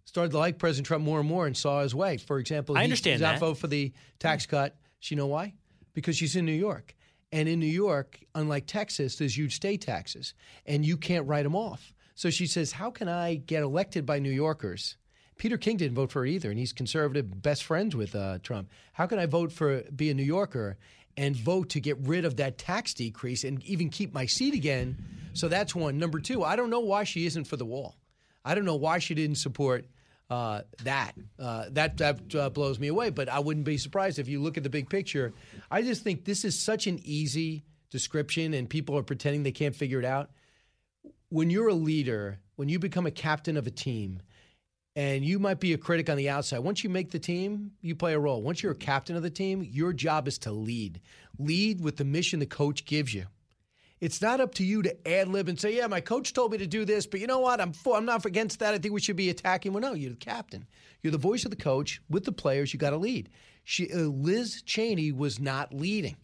[0.07, 2.17] started to like President Trump more and more and saw his way.
[2.17, 3.41] For example, I understand he's that.
[3.41, 4.75] vote for the tax cut.
[5.01, 5.53] She you know why?
[5.93, 6.97] Because she's in New York.
[7.31, 10.33] And in New York, unlike Texas, there's huge state taxes,
[10.65, 11.93] and you can't write them off.
[12.15, 14.97] So she says, How can I get elected by New Yorkers?
[15.37, 18.71] Peter King didn't vote for her either, and he's conservative, best friends with uh, Trump.
[18.95, 20.79] How can I vote for be a New Yorker
[21.19, 24.97] and vote to get rid of that tax decrease and even keep my seat again?
[25.35, 25.99] So that's one.
[25.99, 27.97] Number two, I don't know why she isn't for the wall.
[28.45, 29.85] I don't know why she didn't support
[30.31, 31.13] uh, that.
[31.39, 33.11] Uh, that that uh, blows me away.
[33.11, 35.35] But I wouldn't be surprised if you look at the big picture.
[35.71, 39.77] I just think this is such an easy description, and people are pretending they can't
[39.77, 40.31] figure it out.
[41.31, 44.23] When you're a leader, when you become a captain of a team,
[44.99, 46.59] and you might be a critic on the outside.
[46.59, 48.43] Once you make the team, you play a role.
[48.43, 51.01] Once you're a captain of the team, your job is to lead.
[51.39, 53.27] Lead with the mission the coach gives you.
[54.01, 56.59] It's not up to you to ad lib and say, "Yeah, my coach told me
[56.59, 57.61] to do this, but you know what?
[57.61, 58.75] I'm for, I'm not against that.
[58.75, 60.67] I think we should be attacking." Well, no, you're the captain.
[61.01, 62.73] You're the voice of the coach with the players.
[62.73, 63.29] You got to lead.
[63.63, 66.17] She, uh, Liz Cheney was not leading.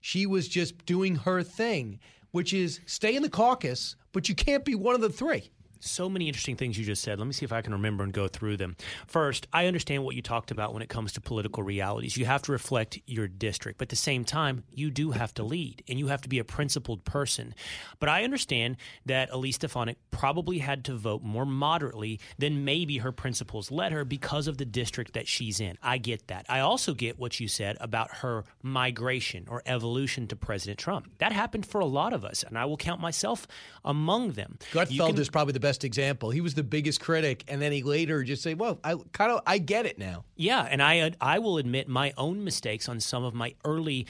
[0.00, 1.98] She was just doing her thing,
[2.30, 5.50] which is stay in the caucus, but you can't be one of the three.
[5.80, 7.18] So many interesting things you just said.
[7.18, 8.76] Let me see if I can remember and go through them.
[9.06, 12.16] First, I understand what you talked about when it comes to political realities.
[12.16, 15.42] You have to reflect your district, but at the same time, you do have to
[15.42, 17.54] lead and you have to be a principled person.
[17.98, 23.12] But I understand that Elise Stefanik probably had to vote more moderately than maybe her
[23.12, 25.78] principles led her because of the district that she's in.
[25.82, 26.46] I get that.
[26.48, 31.10] I also get what you said about her migration or evolution to President Trump.
[31.18, 33.46] That happened for a lot of us, and I will count myself
[33.84, 34.58] among them.
[34.72, 36.30] Gutfeld is probably the best example.
[36.30, 39.40] He was the biggest critic, and then he later just say, "Well, I kind of
[39.46, 43.24] I get it now." Yeah, and I I will admit my own mistakes on some
[43.24, 44.06] of my early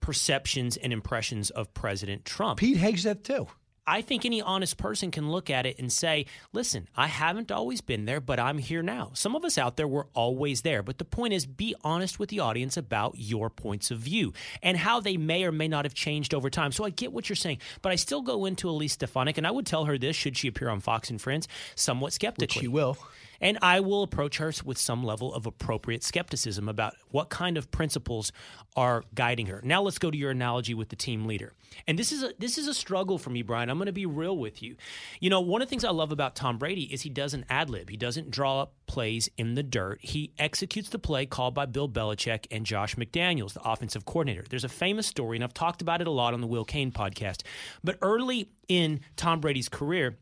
[0.00, 2.58] perceptions and impressions of President Trump.
[2.58, 3.48] Pete Hegseth that too.
[3.86, 7.80] I think any honest person can look at it and say, listen, I haven't always
[7.80, 9.10] been there, but I'm here now.
[9.14, 10.82] Some of us out there were always there.
[10.82, 14.76] But the point is, be honest with the audience about your points of view and
[14.76, 16.72] how they may or may not have changed over time.
[16.72, 19.50] So I get what you're saying, but I still go into Elise Stefanik, and I
[19.50, 22.58] would tell her this should she appear on Fox and Friends, somewhat skeptically.
[22.58, 22.96] Which she will.
[23.40, 27.70] And I will approach her with some level of appropriate skepticism about what kind of
[27.70, 28.32] principles
[28.76, 29.60] are guiding her.
[29.62, 31.52] Now let's go to your analogy with the team leader.
[31.86, 33.70] And this is a this is a struggle for me, Brian.
[33.70, 34.76] I'm going to be real with you.
[35.20, 37.70] You know, one of the things I love about Tom Brady is he doesn't ad
[37.70, 37.88] lib.
[37.88, 40.00] He doesn't draw up plays in the dirt.
[40.02, 44.44] He executes the play called by Bill Belichick and Josh McDaniels, the offensive coordinator.
[44.48, 46.90] There's a famous story, and I've talked about it a lot on the Will Cain
[46.90, 47.42] podcast.
[47.84, 50.18] But early in Tom Brady's career,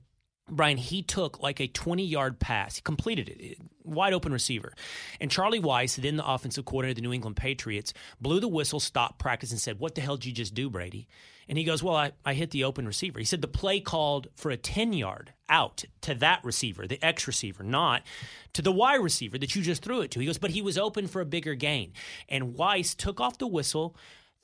[0.50, 2.76] Brian, he took like a 20 yard pass.
[2.76, 4.72] He completed it, wide open receiver.
[5.20, 8.80] And Charlie Weis, then the offensive coordinator of the New England Patriots, blew the whistle,
[8.80, 11.08] stopped practice, and said, What the hell did you just do, Brady?
[11.48, 13.18] And he goes, Well, I, I hit the open receiver.
[13.18, 17.26] He said the play called for a 10 yard out to that receiver, the X
[17.26, 18.02] receiver, not
[18.52, 20.20] to the Y receiver that you just threw it to.
[20.20, 21.92] He goes, But he was open for a bigger gain.
[22.28, 23.96] And Weis took off the whistle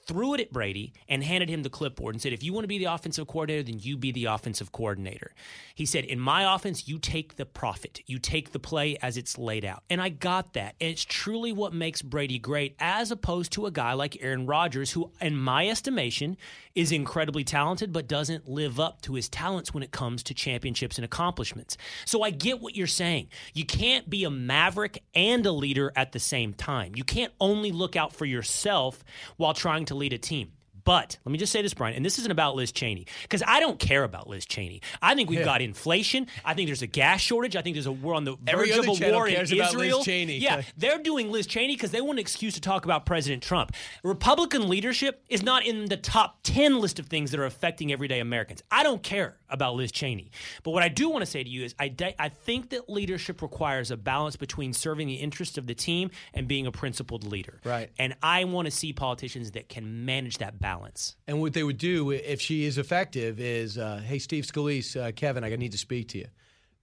[0.06, 2.68] threw it at Brady and handed him the clipboard and said, If you want to
[2.68, 5.32] be the offensive coordinator, then you be the offensive coordinator.
[5.74, 9.38] He said, In my offense, you take the profit, you take the play as it's
[9.38, 9.82] laid out.
[9.90, 10.74] And I got that.
[10.80, 14.92] And it's truly what makes Brady great, as opposed to a guy like Aaron Rodgers,
[14.92, 16.36] who, in my estimation,
[16.74, 20.98] is incredibly talented, but doesn't live up to his talents when it comes to championships
[20.98, 21.76] and accomplishments.
[22.04, 23.28] So I get what you're saying.
[23.52, 26.92] You can't be a maverick and a leader at the same time.
[26.94, 29.04] You can't only look out for yourself
[29.36, 30.52] while trying to lead a team.
[30.84, 33.58] But let me just say this, Brian, and this isn't about Liz Cheney because I
[33.58, 34.82] don't care about Liz Cheney.
[35.00, 35.46] I think we've Yeah.
[35.46, 36.26] got inflation.
[36.44, 37.56] I think there's a gas shortage.
[37.56, 39.50] I think there's a we're on the Every verge other of a war in cares
[39.50, 40.04] about Liz Israel.
[40.04, 40.36] Cheney.
[40.36, 43.72] Yeah, they're doing Liz Cheney because they want an excuse to talk about President Trump.
[44.02, 48.20] Republican leadership is not in the top 10 list of things that are affecting everyday
[48.20, 48.62] Americans.
[48.70, 50.30] I don't care about Liz Cheney.
[50.62, 52.90] But what I do want to say to you is I, de- I think that
[52.90, 57.24] leadership requires a balance between serving the interests of the team and being a principled
[57.24, 57.60] leader.
[57.64, 57.90] Right.
[57.98, 61.16] And I want to see politicians that can manage that balance.
[61.26, 65.12] And what they would do if she is effective is, uh, hey, Steve Scalise, uh,
[65.12, 66.26] Kevin, I need to speak to you.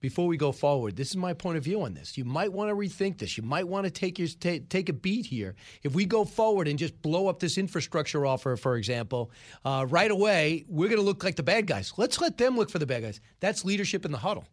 [0.02, 2.18] Before we go forward, this is my point of view on this.
[2.18, 3.38] You might want to rethink this.
[3.38, 5.56] You might want to take your ta take a beat here.
[5.84, 9.32] If we go forward and just blow up this infrastructure offer, for example,
[9.64, 11.94] uh, right away we're going to look like the bad guys.
[11.98, 13.22] Let's let them look for the bad guys.
[13.40, 14.46] That's leadership in the huddle.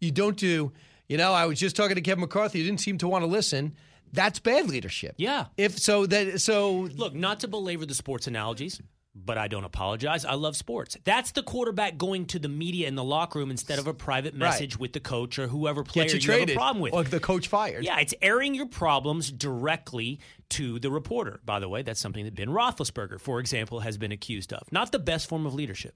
[0.00, 0.72] You don't do.
[1.08, 2.58] You know, I was just talking to Kevin McCarthy.
[2.58, 3.76] You didn't seem to want to listen.
[4.12, 5.14] That's bad leadership.
[5.16, 5.46] Yeah.
[5.56, 8.80] If so, that so Look, not to belabor the sports analogies,
[9.14, 10.24] but I don't apologize.
[10.24, 10.96] I love sports.
[11.04, 14.34] That's the quarterback going to the media in the locker room instead of a private
[14.34, 16.94] message with the coach or whoever player get you you traded have a problem with.
[16.94, 17.84] or the coach fired.
[17.84, 20.20] Yeah, it's airing your problems directly
[20.50, 21.40] to the reporter.
[21.44, 24.70] By the way, that's something that Ben Roethlisberger, for example, has been accused of.
[24.72, 25.94] Not the best form of leadership.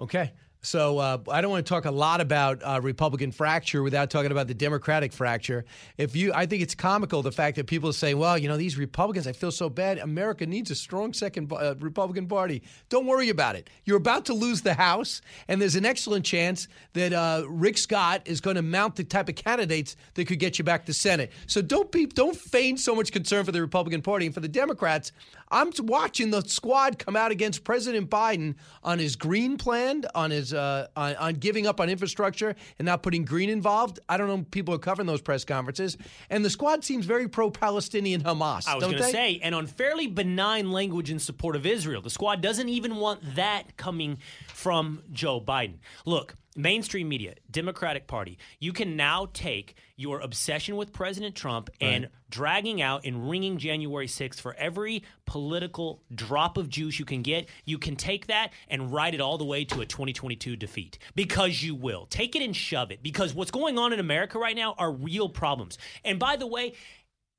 [0.00, 0.32] Okay.
[0.66, 4.32] So uh, I don't want to talk a lot about uh, Republican fracture without talking
[4.32, 5.64] about the Democratic fracture.
[5.96, 8.76] If you, I think it's comical the fact that people say, "Well, you know, these
[8.76, 9.98] Republicans, I feel so bad.
[9.98, 13.70] America needs a strong second uh, Republican Party." Don't worry about it.
[13.84, 18.22] You're about to lose the House, and there's an excellent chance that uh, Rick Scott
[18.24, 21.30] is going to mount the type of candidates that could get you back to Senate.
[21.46, 24.48] So don't be, don't feign so much concern for the Republican Party and for the
[24.48, 25.12] Democrats.
[25.48, 30.52] I'm watching the squad come out against President Biden on his green plan, on his
[30.52, 34.00] uh, on, on giving up on infrastructure and not putting green involved.
[34.08, 34.38] I don't know.
[34.38, 35.96] if People are covering those press conferences,
[36.30, 38.66] and the squad seems very pro-Palestinian Hamas.
[38.66, 42.02] I was going to say, and on fairly benign language in support of Israel.
[42.02, 45.78] The squad doesn't even want that coming from Joe Biden.
[46.04, 52.08] Look, mainstream media, Democratic Party, you can now take your obsession with President Trump and
[52.30, 57.48] dragging out and wringing January 6th for every political drop of juice you can get.
[57.64, 61.62] You can take that and ride it all the way to a 2022 defeat because
[61.62, 62.06] you will.
[62.06, 65.28] Take it and shove it because what's going on in America right now are real
[65.28, 65.78] problems.
[66.04, 66.74] And by the way,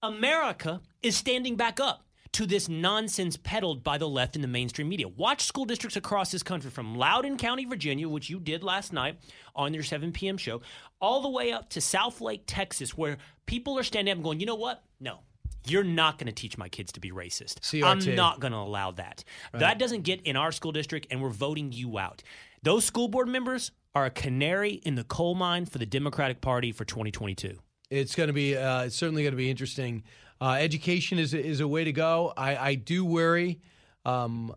[0.01, 2.06] America is standing back up.
[2.33, 5.07] To this nonsense peddled by the left in the mainstream media.
[5.07, 9.17] Watch school districts across this country from Loudoun County, Virginia, which you did last night
[9.55, 10.37] on your 7 p.m.
[10.37, 10.61] show,
[10.99, 14.45] all the way up to Southlake, Texas, where people are standing up and going, you
[14.45, 14.83] know what?
[14.99, 15.19] No.
[15.67, 17.59] You're not going to teach my kids to be racist.
[17.59, 17.83] CRT.
[17.83, 19.23] I'm not going to allow that.
[19.53, 19.59] Right.
[19.59, 22.23] That doesn't get in our school district, and we're voting you out.
[22.63, 26.71] Those school board members are a canary in the coal mine for the Democratic Party
[26.71, 27.57] for 2022.
[27.89, 30.03] It's going to be uh, it's certainly going to be interesting.
[30.39, 32.33] Uh, education is is a way to go.
[32.37, 33.59] I, I do worry.
[34.05, 34.55] Um,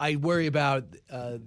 [0.00, 1.38] I worry about uh,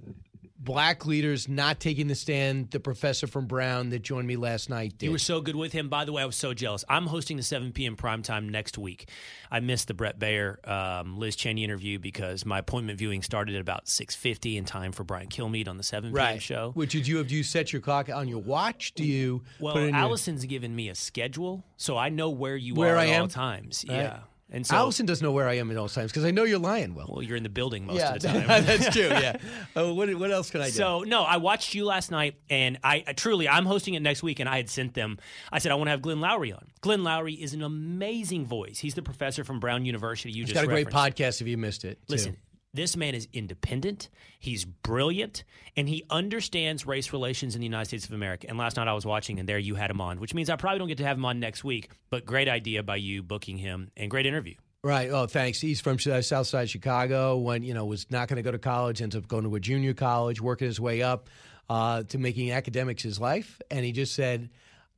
[0.59, 2.71] black leaders not taking the stand.
[2.71, 5.05] The professor from Brown that joined me last night did.
[5.07, 5.89] You were so good with him.
[5.89, 6.83] By the way, I was so jealous.
[6.89, 7.95] I'm hosting the 7 p.m.
[7.95, 9.09] primetime next week.
[9.51, 13.61] I missed the Bret Baier, um, Liz Cheney interview because my appointment viewing started at
[13.61, 16.15] about 6.50 in time for Brian Kilmeade on the 7 p.m.
[16.15, 16.71] right show.
[16.73, 17.27] Which did you have?
[17.27, 18.93] Do you set your clock on your watch?
[18.93, 19.43] Do you?
[19.59, 22.75] Well, put it in your- Allison's given me a schedule, so I know where you
[22.75, 23.21] Where are I at am?
[23.23, 23.85] all times.
[23.87, 23.95] Right.
[23.97, 24.19] Yeah.
[24.49, 26.57] And so, Allison doesn't know where I am at all times because I know you're
[26.57, 26.95] lying.
[26.95, 28.47] Well, well, you're in the building most yeah, of the time.
[28.65, 29.09] that's true.
[29.09, 29.37] Yeah.
[29.75, 30.71] Oh, what what else can I do?
[30.71, 34.23] So no, I watched you last night, and I, I truly I'm hosting it next
[34.23, 35.17] week, and I had sent them.
[35.51, 36.65] I said I want to have Glenn Loury on.
[36.79, 38.79] Glenn Loury is an amazing voice.
[38.79, 40.31] He's the professor from Brown University.
[40.31, 41.41] You He's just got a great podcast.
[41.41, 42.33] If you missed it, too.
[42.77, 44.07] This man is independent.
[44.37, 48.45] He's brilliant, and he understands race relations in the United States of America.
[48.47, 50.57] And last night I was watching, and there you had him on, which means I
[50.57, 51.89] probably don't get to have him on next week.
[52.11, 54.53] But great idea by you booking him, and great interview.
[54.83, 55.09] Right.
[55.09, 55.59] Oh, thanks.
[55.59, 57.37] He's from uh, South Side Chicago.
[57.37, 59.59] When you know was not going to go to college, ends up going to a
[59.59, 61.31] junior college, working his way up
[61.71, 63.59] uh, to making academics his life.
[63.71, 64.51] And he just said,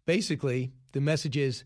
[0.05, 1.63] basically, the message is,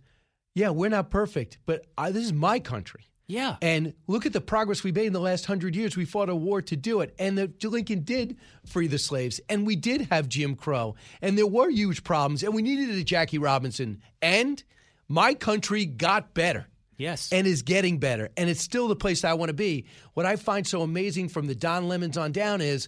[0.54, 3.06] yeah, we're not perfect, but I, this is my country.
[3.28, 3.56] Yeah.
[3.62, 5.96] And look at the progress we made in the last hundred years.
[5.96, 7.16] We fought a war to do it.
[7.18, 9.40] And the, Lincoln did free the slaves.
[9.50, 10.96] And we did have Jim Crow.
[11.22, 12.44] And there were huge problems.
[12.44, 14.02] And we needed a Jackie Robinson.
[14.22, 14.62] And
[15.08, 16.68] my country got better.
[16.98, 17.32] Yes.
[17.32, 18.30] And is getting better.
[18.38, 19.86] And it's still the place I want to be.
[20.14, 22.88] What I find so amazing from the Don Lemons on down is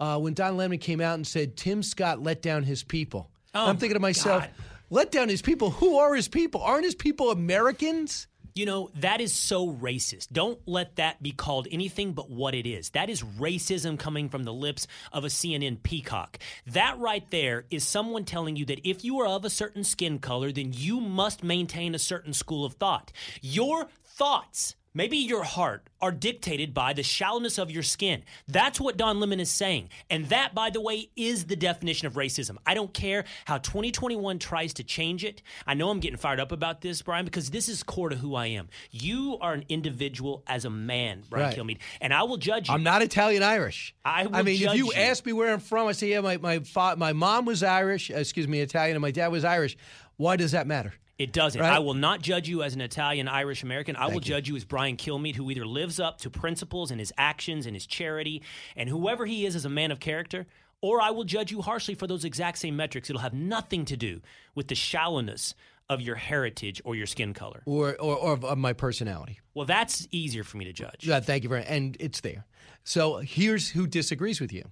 [0.00, 3.30] uh, when Don Lemon came out and said, Tim Scott let down his people.
[3.54, 4.50] Oh, I'm thinking to myself, God.
[4.90, 5.70] let down his people.
[5.70, 6.62] Who are his people?
[6.62, 8.26] Aren't his people Americans?
[8.56, 10.28] You know, that is so racist.
[10.30, 12.90] Don't let that be called anything but what it is.
[12.90, 16.38] That is racism coming from the lips of a CNN peacock.
[16.64, 20.20] That right there is someone telling you that if you are of a certain skin
[20.20, 23.10] color, then you must maintain a certain school of thought.
[23.42, 28.22] Your thoughts, maybe your heart, are dictated by the shallowness of your skin.
[28.46, 29.88] That's what Don Lemon is saying.
[30.10, 32.56] And that, by the way, is the definition of racism.
[32.66, 35.40] I don't care how 2021 tries to change it.
[35.66, 38.34] I know I'm getting fired up about this, Brian, because this is core to who
[38.34, 38.68] I am.
[38.90, 41.56] You are an individual as a man, Brian Right.
[41.56, 42.74] Kilmeade, and I will judge you.
[42.74, 43.94] I'm not Italian Irish.
[44.04, 44.92] I will I mean, if you, you.
[44.94, 48.10] ask me where I'm from, I say, yeah, my my fa- my mom was Irish,
[48.10, 49.76] uh, excuse me, Italian, and my dad was Irish.
[50.16, 50.92] Why does that matter?
[51.18, 51.60] It doesn't.
[51.60, 51.72] Right?
[51.72, 53.94] I will not judge you as an Italian Irish American.
[53.96, 57.12] I will judge you as Brian Kilmeade, who either lives up to principles and his
[57.16, 58.42] actions and his charity
[58.76, 60.46] and whoever he is as a man of character,
[60.80, 63.08] or I will judge you harshly for those exact same metrics.
[63.08, 64.20] It'll have nothing to do
[64.56, 65.54] with the shallowness
[65.88, 67.62] of your heritage or your skin color.
[67.64, 69.38] Or or, or of, of my personality.
[69.54, 71.06] Well, that's easier for me to judge.
[71.06, 71.70] Yeah, thank you very much.
[71.70, 72.44] and it's there.
[72.82, 74.64] So here's who disagrees with you.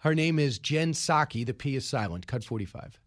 [0.00, 1.46] Her name is Jen Psaki.
[1.46, 2.26] The P is silent.
[2.26, 3.00] Cut 45.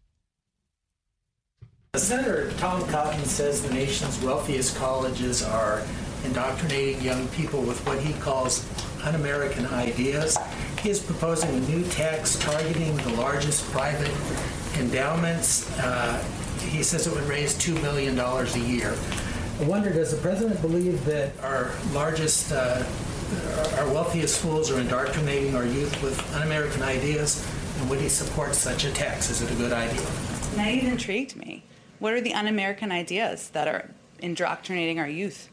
[1.96, 5.82] Senator Tom Cotton says the nation's wealthiest colleges are
[6.24, 8.64] indoctrinating young people with what he calls
[9.02, 10.38] un American ideas.
[10.82, 14.12] He is proposing a new tax targeting the largest private
[14.78, 15.68] endowments.
[15.80, 16.24] Uh,
[16.60, 18.96] he says it would raise $2 million a year.
[19.60, 22.84] I wonder, does the president believe that our largest, uh,
[23.78, 27.44] our wealthiest schools are indoctrinating our youth with un American ideas?
[27.78, 29.28] And would he support such a tax?
[29.28, 30.06] Is it a good idea?
[30.56, 31.64] Now you've intrigued me.
[32.00, 35.50] What are the un American ideas that are indoctrinating our youth?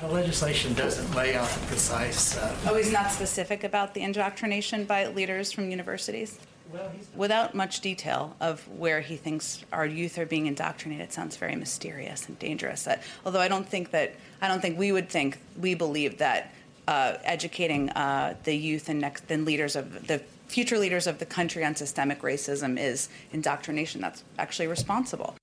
[0.00, 2.36] The legislation doesn't lay out the precise.
[2.36, 6.38] Uh, Oh, he's not specific about the indoctrination by leaders from universities?
[6.72, 11.54] Well, Without much detail of where he thinks our youth are being indoctrinated sounds very
[11.54, 12.82] mysterious and dangerous.
[12.82, 16.52] That, although I don't think that I don't think we would think we believe that
[16.88, 21.26] uh, educating uh, the youth and next then leaders of the future leaders of the
[21.26, 24.00] country on systemic racism is indoctrination.
[24.00, 25.36] That's actually responsible.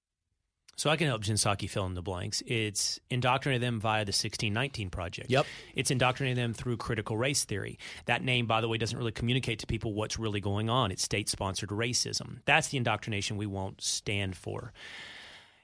[0.77, 2.43] So I can help Jen Psaki fill in the blanks.
[2.45, 5.31] It's indoctrinating them via the 1619 Project.
[5.31, 5.47] Yep.
[5.75, 7.79] It's indoctrinating them through critical race theory.
[8.05, 10.91] That name, by the way, doesn't really communicate to people what's really going on.
[10.91, 12.41] It's state sponsored racism.
[12.45, 14.71] That's the indoctrination we won't stand for.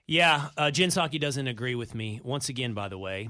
[0.07, 2.19] Yeah, uh, Jen Psaki doesn't agree with me.
[2.23, 3.29] Once again, by the way,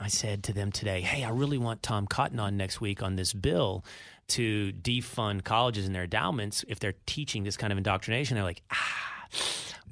[0.00, 3.14] I said to them today, hey, I really want Tom Cotton on next week on
[3.14, 3.84] this bill
[4.28, 8.34] to defund colleges and their endowments if they're teaching this kind of indoctrination.
[8.34, 9.20] They're like, ah,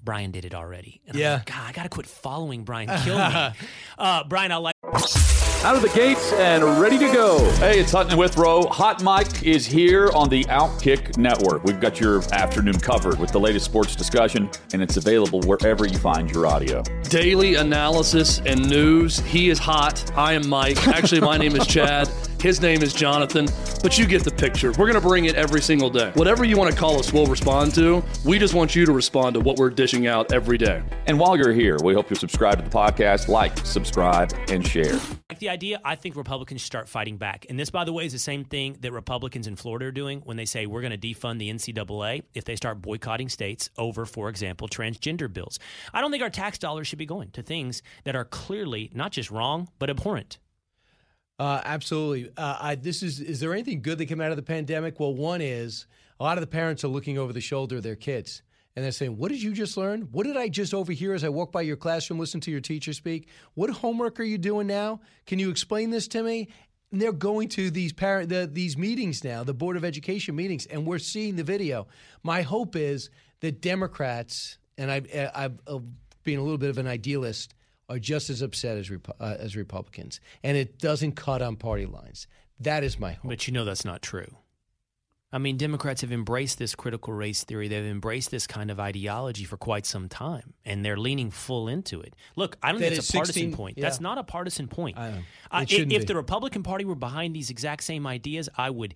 [0.08, 1.02] Brian did it already.
[1.06, 1.32] And I'm Yeah.
[1.34, 2.88] like, God, I got to quit following Brian.
[3.04, 3.50] Kill me.
[3.98, 4.74] uh, Brian, I like.
[5.64, 7.38] out of the gates and ready to go.
[7.56, 8.68] Hey, it's Hutton Withrow.
[8.68, 11.62] Hot Mic is here on the Outkick Network.
[11.64, 15.98] We've got your afternoon covered with the latest sports discussion, and it's available wherever you
[15.98, 16.82] find your audio.
[17.10, 19.18] Daily analysis and news.
[19.20, 20.10] He is hot.
[20.16, 20.88] I am Mike.
[20.88, 22.08] Actually, my name is Chad.
[22.40, 23.48] His name is Jonathan,
[23.82, 24.70] but you get the picture.
[24.70, 26.12] We're going to bring it every single day.
[26.14, 28.00] Whatever you want to call us, we'll respond to.
[28.24, 30.84] We just want you to respond to what we're dishing out every day.
[31.06, 35.00] And while you're here, we hope you subscribe to the podcast, like, subscribe, and share.
[35.28, 37.44] Like the idea, I think Republicans start fighting back.
[37.48, 40.20] And this, by the way, is the same thing that Republicans in Florida are doing
[40.20, 44.06] when they say we're going to defund the NCAA if they start boycotting states over,
[44.06, 45.58] for example, transgender bills.
[45.92, 49.10] I don't think our tax dollars should be going to things that are clearly not
[49.10, 50.38] just wrong, but abhorrent.
[51.38, 52.30] Uh, absolutely.
[52.36, 53.20] Uh, I, this is.
[53.20, 54.98] Is there anything good that came out of the pandemic?
[54.98, 55.86] Well, one is
[56.18, 58.42] a lot of the parents are looking over the shoulder of their kids
[58.78, 60.02] and they're saying, "What did you just learn?
[60.12, 62.92] What did I just overhear as I walk by your classroom, listen to your teacher
[62.92, 63.28] speak?
[63.54, 65.00] What homework are you doing now?
[65.26, 66.48] Can you explain this to me?"
[66.90, 70.64] And they're going to these parent the, these meetings now, the Board of Education meetings,
[70.66, 71.88] and we're seeing the video.
[72.22, 73.10] My hope is
[73.40, 75.80] that Democrats and I, I, I uh,
[76.22, 77.54] being a little bit of an idealist
[77.88, 82.26] are just as upset as uh, as Republicans, and it doesn't cut on party lines.
[82.60, 83.30] That is my hope.
[83.30, 84.28] But you know that's not true.
[85.30, 87.68] I mean, Democrats have embraced this critical race theory.
[87.68, 92.00] They've embraced this kind of ideology for quite some time, and they're leaning full into
[92.00, 92.16] it.
[92.34, 93.76] Look, I don't That think it's a partisan 16 point.
[93.76, 93.82] yeah.
[93.84, 94.96] That's not a partisan point.
[94.98, 95.18] I know.
[95.50, 95.98] Uh, if be.
[95.98, 98.94] the Republican Party were behind these exact same ideas, I would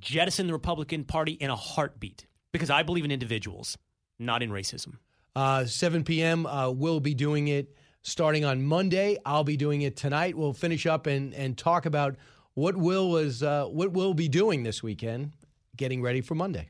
[0.00, 3.76] jettison the Republican Party in a heartbeat because I believe in individuals,
[4.18, 4.94] not in racism.
[5.36, 6.46] Uh, 7 p.m.
[6.46, 9.18] Uh, we'll be doing it starting on Monday.
[9.24, 10.36] I'll be doing it tonight.
[10.36, 12.16] We'll finish up and, and talk about
[12.54, 15.32] what Will was uh, what we'll be doing this weekend,
[15.76, 16.68] getting ready for Monday.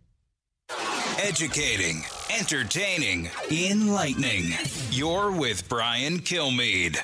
[1.23, 2.03] Educating,
[2.39, 4.53] entertaining, enlightening.
[4.91, 6.99] You're with Brian Kilmeade.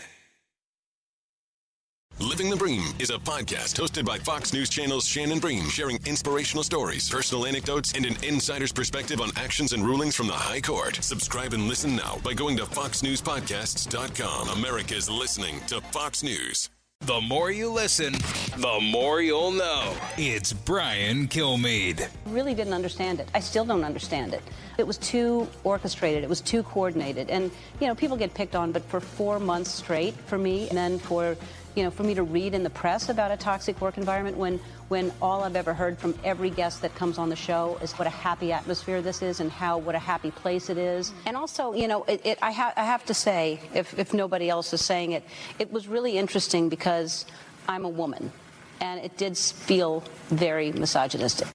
[2.19, 6.65] Living the Bream is a podcast hosted by Fox News Channel's Shannon Bream, sharing inspirational
[6.65, 10.97] stories, personal anecdotes, and an insider's perspective on actions and rulings from the High Court.
[11.03, 14.49] Subscribe and listen now by going to foxnewspodcasts.com.
[14.49, 16.71] America's listening to Fox News.
[17.01, 18.15] The more you listen,
[18.57, 19.95] the more you'll know.
[20.17, 22.09] It's Brian Kilmeade.
[22.25, 23.29] really didn't understand it.
[23.35, 24.43] I still don't understand it.
[24.79, 26.25] It was too orchestrated.
[26.25, 27.29] It was too coordinated.
[27.29, 30.79] And, you know, people get picked on, but for four months straight for me, and
[30.79, 31.37] then for,
[31.77, 34.59] you know, for me to read in the press about a toxic work environment when,
[34.89, 38.07] when all I've ever heard from every guest that comes on the show is what
[38.07, 41.13] a happy atmosphere this is and how, what a happy place it is.
[41.27, 44.49] And also, you know, it, it, I, ha- I have to say, if, if nobody
[44.49, 45.23] else is saying it,
[45.59, 47.27] it was really interesting because
[47.69, 48.33] I'm a woman.
[48.81, 51.49] And it did feel very misogynistic.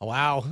[0.00, 0.44] Wow,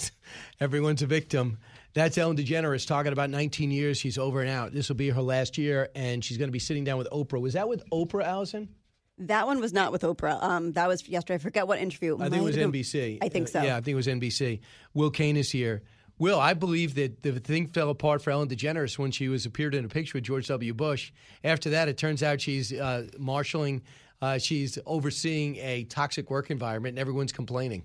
[0.60, 1.58] everyone's a victim.
[1.98, 3.98] That's Ellen DeGeneres talking about 19 years.
[3.98, 4.72] She's over and out.
[4.72, 7.40] This will be her last year, and she's going to be sitting down with Oprah.
[7.40, 8.68] Was that with Oprah, Allison?
[9.18, 10.40] That one was not with Oprah.
[10.40, 11.34] Um, that was yesterday.
[11.34, 12.16] I forget what interview.
[12.20, 13.18] I think it was been- NBC.
[13.20, 13.62] I think Uh, so.
[13.64, 14.60] Yeah, I think it was NBC.
[14.94, 15.82] Will Cain is here.
[16.20, 19.74] Will, I believe that the thing fell apart for Ellen DeGeneres when she was appeared
[19.74, 20.74] in a picture with George W.
[20.74, 21.10] Bush.
[21.42, 23.82] After that, it turns out she's uh, marshaling,
[24.22, 27.82] uh, she's overseeing a toxic work environment, and everyone's complaining.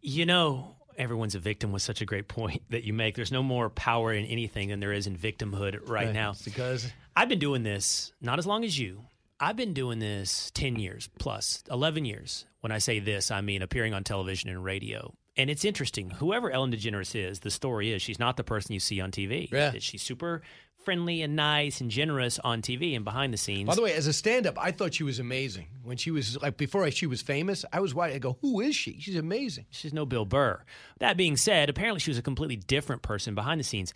[0.00, 3.14] You know, everyone's a victim was such a great point that you make.
[3.14, 6.30] There's no more power in anything than there is in victimhood right Right, now.
[6.30, 9.04] it's because I've been doing this not as long as you.
[9.40, 12.44] I've been doing this 10 years plus, 11 years.
[12.60, 15.12] When I say this, I mean appearing on television and radio.
[15.36, 16.10] And it's interesting.
[16.10, 19.50] Whoever Ellen DeGeneres is, the story is she's not the person you see on TV.
[19.50, 19.72] Yeah.
[19.78, 20.42] She's super
[20.84, 23.68] friendly and nice and generous on TV and behind the scenes.
[23.68, 25.66] By the way, as a stand-up, I thought she was amazing.
[25.82, 28.12] When she was like before she was famous, I was wide.
[28.12, 28.98] I go, "Who is she?
[29.00, 30.62] She's amazing." She's no Bill Burr.
[30.98, 33.94] That being said, apparently she was a completely different person behind the scenes.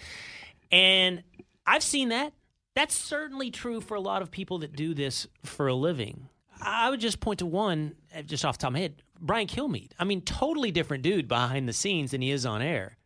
[0.70, 1.22] And
[1.66, 2.32] I've seen that.
[2.74, 6.28] That's certainly true for a lot of people that do this for a living.
[6.61, 9.47] I would just point to one, uh, just off the top of my head, Brian
[9.47, 9.93] Kilmeade.
[9.99, 12.97] I mean, totally different dude behind the scenes than he is on air.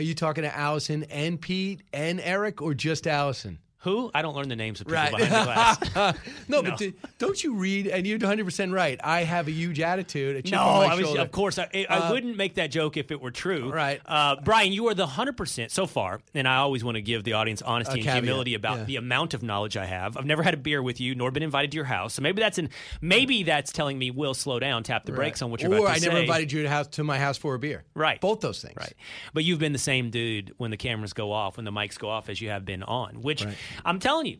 [0.00, 3.58] Are you talking to Allison and Pete and Eric, or just Allison?
[3.80, 4.10] Who?
[4.14, 5.16] I don't learn the names of people Right.
[5.16, 5.52] behind the
[5.94, 6.16] glass.
[6.48, 6.62] no, No.
[6.70, 7.86] but do, don't you read?
[7.86, 9.00] And you're 100 percent right.
[9.02, 10.36] I have a huge attitude.
[10.36, 11.20] A chip No, on my I was, shoulder.
[11.22, 13.72] of course, I, I Uh, wouldn't make that joke if it were true.
[13.72, 14.00] Right.
[14.04, 17.32] Uh, Brian, you are the 100% so far, and I always want to give the
[17.32, 18.84] audience honesty A and caveat, humility about yeah.
[18.84, 20.16] the amount of knowledge I have.
[20.18, 22.12] I've never had a beer with you, nor been invited to your house.
[22.14, 22.68] So maybe that's an,
[23.00, 25.86] maybe that's telling me, Will, slow down, tap the brakes on what you're or about
[25.86, 26.06] to I say.
[26.08, 27.84] never invited you to house to my house for a beer.
[27.94, 28.20] Right.
[28.20, 28.76] Both those things.
[28.76, 28.92] Right.
[29.32, 32.10] But you've been the same dude when the cameras go off, when the mics go
[32.10, 33.56] off, as you have been on, which Right.
[33.84, 34.38] I'm telling you,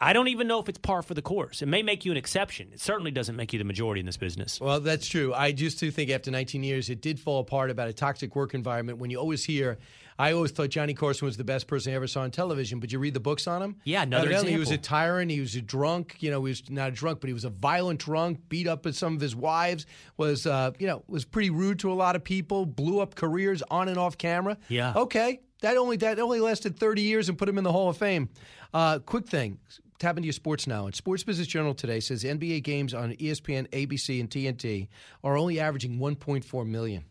[0.00, 1.62] I don't even know if it's par for the course.
[1.62, 2.70] It may make you an exception.
[2.72, 4.60] It certainly doesn't make you the majority in this business.
[4.60, 5.32] Well, that's true.
[5.32, 8.54] I just do think after 19 years, it did fall apart about a toxic work
[8.54, 8.98] environment.
[8.98, 9.78] When you always hear,
[10.18, 12.92] I always thought Johnny Carson was the best person I ever saw on television, but
[12.92, 13.76] you read the books on him.
[13.84, 14.54] Yeah, another Evidently, example.
[14.54, 15.30] He was a tyrant.
[15.30, 16.16] He was a drunk.
[16.20, 18.40] You know, he was not a drunk, but he was a violent drunk.
[18.48, 19.86] Beat up some of his wives.
[20.16, 22.66] Was uh, you know was pretty rude to a lot of people.
[22.66, 24.58] Blew up careers on and off camera.
[24.68, 24.92] Yeah.
[24.94, 25.40] Okay.
[25.64, 28.28] That only that only lasted 30 years and put him in the Hall of Fame.
[28.74, 29.58] Uh, quick thing.
[29.98, 30.84] Tap into your sports now.
[30.84, 34.88] And Sports Business Journal today says NBA games on ESPN, ABC, and TNT
[35.22, 37.04] are only averaging 1.4 million.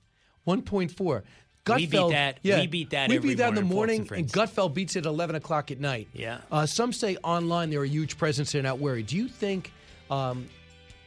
[0.46, 1.24] 1.4.
[1.68, 4.20] We beat that- we beat that We beat that in the morning, morning, Fox and
[4.20, 6.10] and Gutfeld beats it at 11 o'clock at night.
[6.14, 6.38] Yeah.
[6.52, 8.52] Uh, some say online they're a huge presence.
[8.52, 9.08] They're not worried.
[9.08, 9.72] Do you think
[10.12, 10.48] um,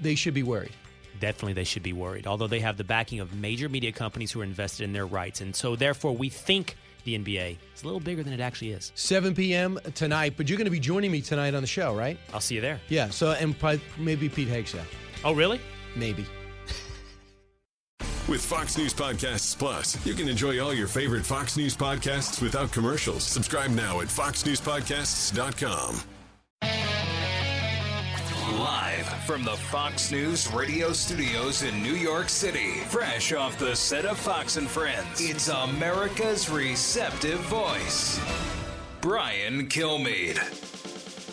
[0.01, 0.73] they should be worried?
[1.21, 2.27] Definitely, they should be worried.
[2.27, 5.41] Although they have the backing of major media companies who are invested in their rights,
[5.41, 6.75] and so therefore we think
[7.07, 7.57] the NBA.
[7.73, 8.93] It's a little bigger than it actually is.
[8.95, 9.79] 7 p.m.
[9.95, 12.19] tonight, but you're going to be joining me tonight on the show, right?
[12.35, 12.79] I'll see you there.
[12.89, 13.09] Yeah.
[13.09, 14.85] So and probably, maybe Pete Hegseth.
[15.25, 15.59] Oh, really?
[15.95, 16.27] Maybe.
[18.29, 22.73] With Fox News Podcasts Plus, you can enjoy all your favorite Fox News podcasts without
[22.73, 23.23] commercials.
[23.23, 26.16] Subscribe now at foxnewspodcasts.com.
[28.53, 34.05] Live from the Fox News radio studios in New York City, fresh off the set
[34.05, 38.21] of Fox and Friends, it's America's receptive voice,
[39.01, 40.39] Brian Kilmeade.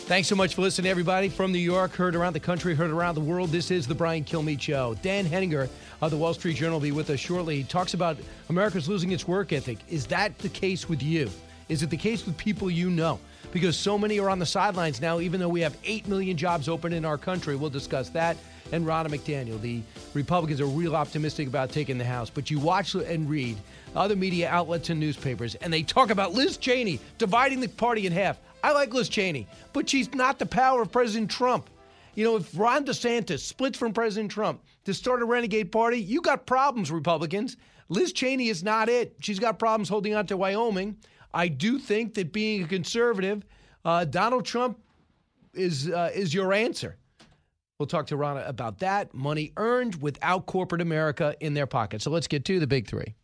[0.06, 1.28] Thanks so much for listening, everybody.
[1.28, 3.50] From New York, heard around the country, heard around the world.
[3.50, 4.96] This is the Brian Kilmeade Show.
[5.00, 5.68] Dan Henninger
[6.02, 7.58] of the Wall Street Journal will be with us shortly.
[7.58, 8.16] He talks about
[8.48, 9.78] America's losing its work ethic.
[9.88, 11.30] Is that the case with you?
[11.68, 13.18] Is it the case with people you know?
[13.52, 16.68] Because so many are on the sidelines now, even though we have 8 million jobs
[16.68, 17.56] open in our country.
[17.56, 18.36] We'll discuss that.
[18.72, 19.82] And Ronna McDaniel, the
[20.14, 22.30] Republicans are real optimistic about taking the House.
[22.30, 23.56] But you watch and read
[23.94, 28.12] other media outlets and newspapers, and they talk about Liz Cheney dividing the party in
[28.12, 28.38] half.
[28.62, 31.70] I like Liz Cheney, but she's not the power of President Trump.
[32.14, 36.20] You know, if Ron DeSantis splits from President Trump to start a renegade party, you
[36.20, 37.56] got problems, Republicans.
[37.88, 39.14] Liz Cheney is not it.
[39.20, 40.96] She's got problems holding on to Wyoming.
[41.34, 43.44] I do think that being a conservative,
[43.84, 44.78] uh, Donald Trump
[45.52, 46.96] is uh, is your answer.
[47.78, 49.12] We'll talk to Ronna about that.
[49.12, 52.02] Money earned without corporate America in their pocket.
[52.02, 53.14] So let's get to the big three.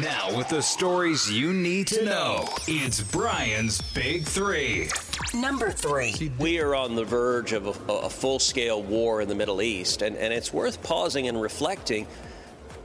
[0.00, 4.90] Now, with the stories you need to know, it's Brian's Big Three.
[5.32, 6.30] Number three.
[6.38, 10.02] We are on the verge of a, a full scale war in the Middle East,
[10.02, 12.06] and, and it's worth pausing and reflecting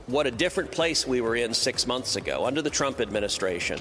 [0.06, 3.78] what a different place we were in six months ago under the Trump administration.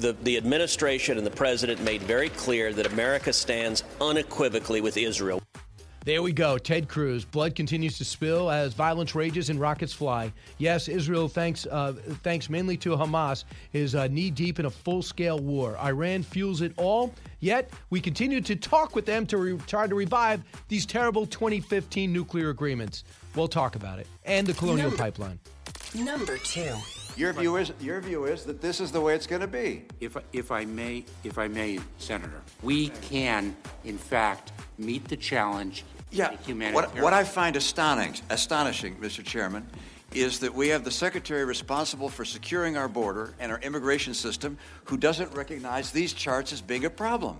[0.00, 5.40] The, the administration and the president made very clear that America stands unequivocally with Israel.
[6.04, 6.58] There we go.
[6.58, 7.24] Ted Cruz.
[7.24, 10.32] Blood continues to spill as violence rages and rockets fly.
[10.58, 15.00] Yes, Israel, thanks uh, thanks mainly to Hamas, is uh, knee deep in a full
[15.00, 15.78] scale war.
[15.78, 17.14] Iran fuels it all.
[17.40, 22.12] Yet we continue to talk with them to re- try to revive these terrible 2015
[22.12, 23.04] nuclear agreements.
[23.34, 25.38] We'll talk about it and the Colonial Number- Pipeline.
[25.94, 26.74] Number two.
[27.16, 29.84] Your view is your view is that this is the way it's going to be.
[30.00, 35.84] If, if I may, if I may, Senator, we can, in fact, meet the challenge.
[36.10, 36.32] Yeah.
[36.72, 39.24] What, what I find astonishing, astonishing, Mr.
[39.24, 39.66] Chairman,
[40.12, 44.56] is that we have the secretary responsible for securing our border and our immigration system
[44.84, 47.38] who doesn't recognize these charts as being a problem.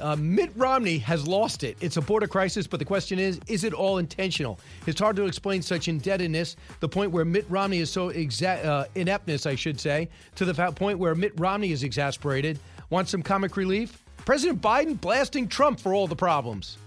[0.00, 1.76] Uh, Mitt Romney has lost it.
[1.80, 4.58] It's a border crisis, but the question is, is it all intentional?
[4.86, 8.86] It's hard to explain such indebtedness, the point where Mitt Romney is so exa- uh,
[8.94, 12.58] ineptness, I should say, to the point where Mitt Romney is exasperated.
[12.90, 14.02] Want some comic relief?
[14.24, 16.78] President Biden blasting Trump for all the problems.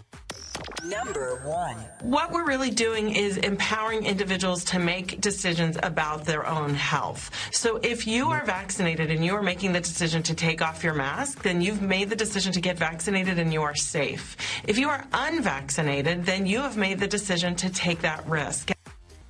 [0.83, 1.75] Number one.
[2.01, 7.31] What we're really doing is empowering individuals to make decisions about their own health.
[7.51, 10.93] So if you are vaccinated and you are making the decision to take off your
[10.93, 14.37] mask, then you've made the decision to get vaccinated and you are safe.
[14.67, 18.71] If you are unvaccinated, then you have made the decision to take that risk.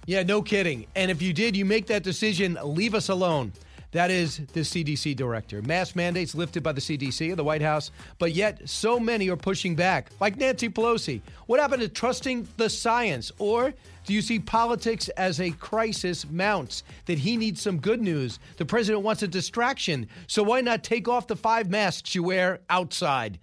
[0.05, 0.87] Yeah, no kidding.
[0.95, 3.51] And if you did, you make that decision, leave us alone.
[3.91, 5.61] That is the CDC director.
[5.61, 9.75] Mask mandates lifted by the CDC the White House, but yet so many are pushing
[9.75, 11.21] back, like Nancy Pelosi.
[11.45, 13.31] What happened to trusting the science?
[13.39, 13.73] Or
[14.05, 16.83] do you see politics as a crisis mounts?
[17.05, 18.39] That he needs some good news.
[18.57, 22.59] The president wants a distraction, so why not take off the five masks you wear
[22.69, 23.39] outside?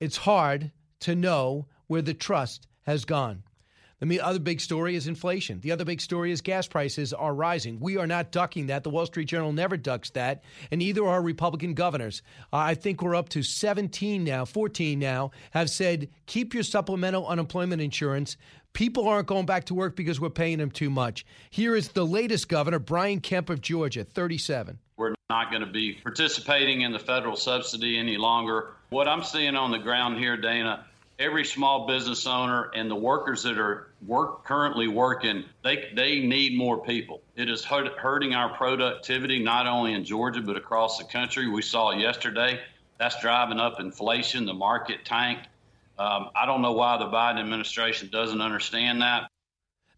[0.00, 3.42] It's hard to know where the trust has gone.
[4.00, 5.60] The other big story is inflation.
[5.60, 7.80] The other big story is gas prices are rising.
[7.80, 8.84] We are not ducking that.
[8.84, 12.22] The Wall Street Journal never ducks that, and neither are Republican governors.
[12.52, 17.26] Uh, I think we're up to 17 now, 14 now, have said keep your supplemental
[17.26, 18.36] unemployment insurance.
[18.72, 21.26] People aren't going back to work because we're paying them too much.
[21.50, 24.78] Here is the latest governor, Brian Kemp of Georgia, 37.
[24.96, 28.74] We're not going to be participating in the federal subsidy any longer.
[28.90, 30.86] What I'm seeing on the ground here, Dana,
[31.18, 36.56] every small business owner and the workers that are work currently working, they they need
[36.56, 37.22] more people.
[37.36, 41.48] It is hurting our productivity not only in Georgia but across the country.
[41.48, 42.60] We saw yesterday.
[42.98, 44.46] That's driving up inflation.
[44.46, 45.48] The market tanked.
[45.98, 49.28] Um, I don't know why the Biden administration doesn't understand that.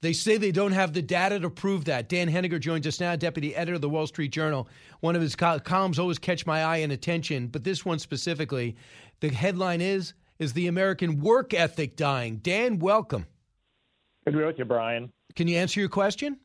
[0.02, 2.08] They say they don't have the data to prove that.
[2.08, 4.66] Dan Henninger joins us now, deputy editor of the Wall Street Journal.
[5.00, 8.76] One of his columns always catch my eye and attention, but this one specifically,
[9.20, 12.38] the headline is is the American work ethic dying?
[12.38, 13.26] Dan, welcome.
[14.24, 15.12] Good to be with you, Brian.
[15.36, 16.38] Can you answer your question?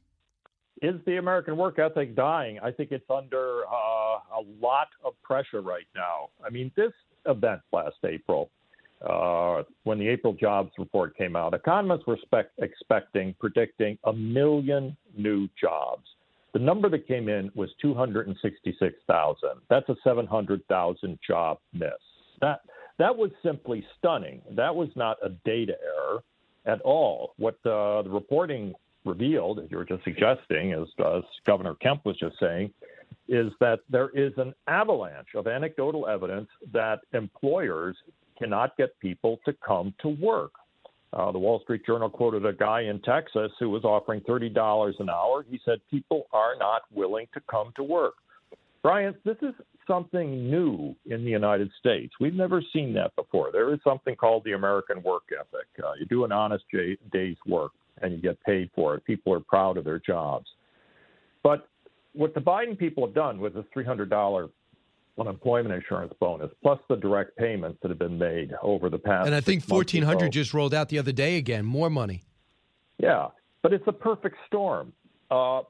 [0.82, 2.60] Is the American work ethic dying?
[2.62, 6.30] I think it's under uh, a lot of pressure right now.
[6.46, 6.92] I mean, this
[7.26, 8.52] event last April,
[9.02, 14.98] uh, when the April jobs report came out, economists were spec- expecting, predicting a million
[15.18, 16.04] new jobs.
[16.54, 19.50] The number that came in was 266,000.
[19.70, 21.92] That's a 700,000 job miss.
[22.42, 22.60] That
[22.98, 24.42] that was simply stunning.
[24.52, 26.24] That was not a data error
[26.66, 27.34] at all.
[27.38, 28.74] What uh, the reporting
[29.04, 32.74] revealed, as you were just suggesting, as, as Governor Kemp was just saying,
[33.28, 37.96] is that there is an avalanche of anecdotal evidence that employers
[38.38, 40.54] cannot get people to come to work.
[41.14, 45.10] Uh, the Wall Street Journal quoted a guy in Texas who was offering $30 an
[45.10, 45.46] hour.
[45.50, 48.16] He said people are not willing to come to work.
[48.86, 49.56] Brian, this is
[49.88, 52.14] something new in the United States.
[52.20, 53.50] We've never seen that before.
[53.52, 55.66] There is something called the American work ethic.
[55.84, 56.64] Uh, you do an honest
[57.12, 57.72] day's work
[58.04, 59.04] and you get paid for it.
[59.04, 60.46] People are proud of their jobs.
[61.42, 61.68] But
[62.14, 64.52] what the Biden people have done with this $300
[65.18, 69.26] unemployment insurance bonus, plus the direct payments that have been made over the past.
[69.26, 72.22] And I think 1400 just rolled out the other day again, more money.
[73.00, 73.30] Yeah,
[73.64, 74.94] but it's a perfect storm.
[75.32, 75.62] Uh,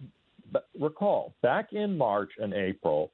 [0.51, 3.11] but recall, back in March and April,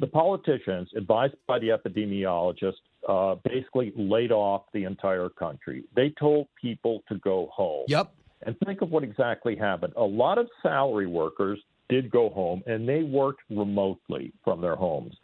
[0.00, 2.74] the politicians, advised by the epidemiologists,
[3.08, 5.84] uh, basically laid off the entire country.
[5.94, 7.84] They told people to go home.
[7.88, 8.12] Yep.
[8.46, 9.92] And think of what exactly happened.
[9.96, 11.58] A lot of salary workers
[11.88, 15.14] did go home and they worked remotely from their homes.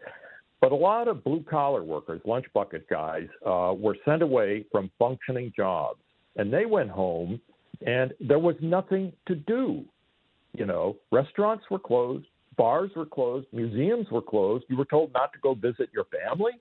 [0.61, 4.91] But a lot of blue collar workers, lunch bucket guys, uh, were sent away from
[4.99, 6.01] functioning jobs.
[6.37, 7.41] And they went home
[7.87, 9.85] and there was nothing to do.
[10.53, 12.27] You know, restaurants were closed,
[12.57, 14.65] bars were closed, museums were closed.
[14.69, 16.53] You were told not to go visit your family.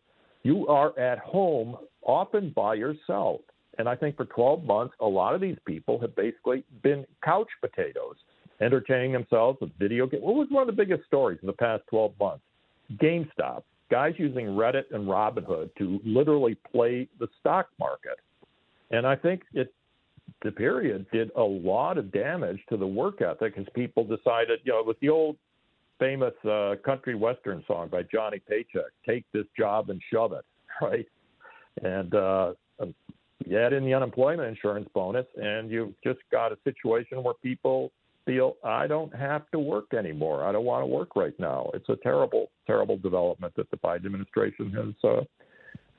[0.44, 3.42] You are at home, often by yourself.
[3.78, 7.50] And I think for 12 months, a lot of these people have basically been couch
[7.62, 8.16] potatoes,
[8.62, 10.24] entertaining themselves with video games.
[10.24, 12.44] What was one of the biggest stories in the past 12 months?
[12.98, 13.64] GameStop.
[13.90, 18.20] Guys using Reddit and Robinhood to literally play the stock market.
[18.92, 19.74] And I think it
[20.44, 24.72] the period did a lot of damage to the work ethic as people decided, you
[24.72, 25.36] know, with the old
[26.00, 30.46] famous uh, country western song by Johnny Paycheck, "Take this job and shove it,"
[30.82, 31.06] right?
[31.84, 32.96] And uh, um,
[33.46, 37.92] you add in the unemployment insurance bonus, and you've just got a situation where people
[38.26, 40.46] feel I don't have to work anymore.
[40.46, 41.70] I don't want to work right now.
[41.74, 45.24] It's a terrible, terrible development that the Biden administration has uh,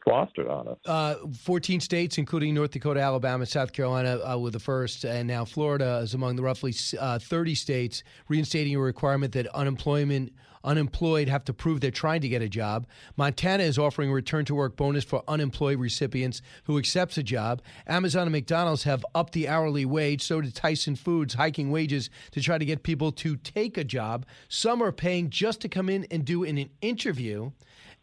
[0.05, 0.79] fostered on us.
[0.87, 5.45] Uh, 14 states, including North Dakota, Alabama, South Carolina, uh, were the first, and now
[5.45, 10.33] Florida is among the roughly uh, 30 states reinstating a requirement that unemployment
[10.65, 12.87] unemployed have to prove they're trying to get a job.
[13.17, 17.63] Montana is offering a return to work bonus for unemployed recipients who accepts a job.
[17.87, 20.23] Amazon and McDonald's have upped the hourly wage.
[20.23, 24.27] So did Tyson Foods, hiking wages to try to get people to take a job.
[24.49, 27.53] Some are paying just to come in and do an interview.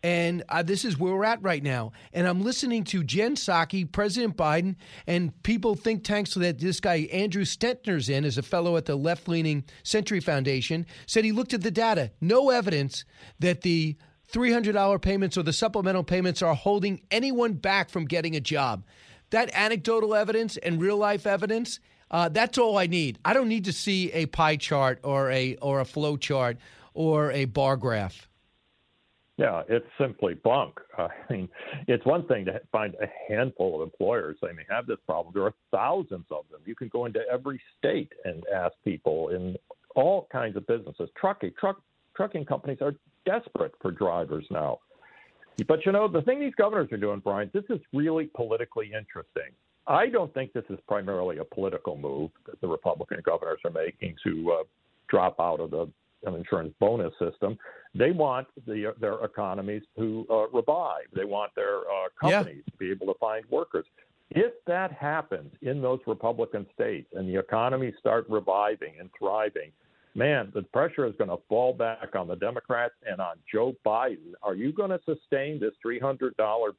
[0.03, 1.91] And uh, this is where we're at right now.
[2.13, 4.75] And I'm listening to Jen Psaki, President Biden,
[5.07, 8.95] and people think tanks that this guy, Andrew Stettner's in, as a fellow at the
[8.95, 12.11] left leaning Century Foundation, said he looked at the data.
[12.21, 13.05] No evidence
[13.39, 13.97] that the
[14.31, 18.85] $300 payments or the supplemental payments are holding anyone back from getting a job.
[19.31, 21.79] That anecdotal evidence and real life evidence,
[22.11, 23.19] uh, that's all I need.
[23.25, 26.57] I don't need to see a pie chart or a or a flow chart
[26.93, 28.27] or a bar graph.
[29.37, 30.79] Yeah, it's simply bunk.
[30.97, 31.47] I mean,
[31.87, 35.33] it's one thing to find a handful of employers saying they have this problem.
[35.33, 36.61] There are thousands of them.
[36.65, 39.55] You can go into every state and ask people in
[39.95, 41.09] all kinds of businesses.
[41.19, 41.81] Trucking, truck,
[42.15, 44.79] trucking companies are desperate for drivers now.
[45.67, 49.53] But you know, the thing these governors are doing, Brian, this is really politically interesting.
[49.87, 54.15] I don't think this is primarily a political move that the Republican governors are making
[54.23, 54.63] to uh,
[55.07, 55.89] drop out of the
[56.25, 57.57] insurance bonus system.
[57.95, 61.05] They want the, their economies to uh, revive.
[61.15, 62.71] They want their uh, companies yeah.
[62.71, 63.85] to be able to find workers.
[64.29, 69.71] If that happens in those Republican states and the economies start reviving and thriving,
[70.15, 74.33] man, the pressure is going to fall back on the Democrats and on Joe Biden.
[74.43, 76.31] Are you going to sustain this $300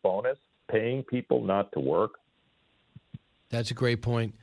[0.03, 0.37] bonus
[0.71, 2.13] paying people not to work?
[3.49, 4.35] That's a great point.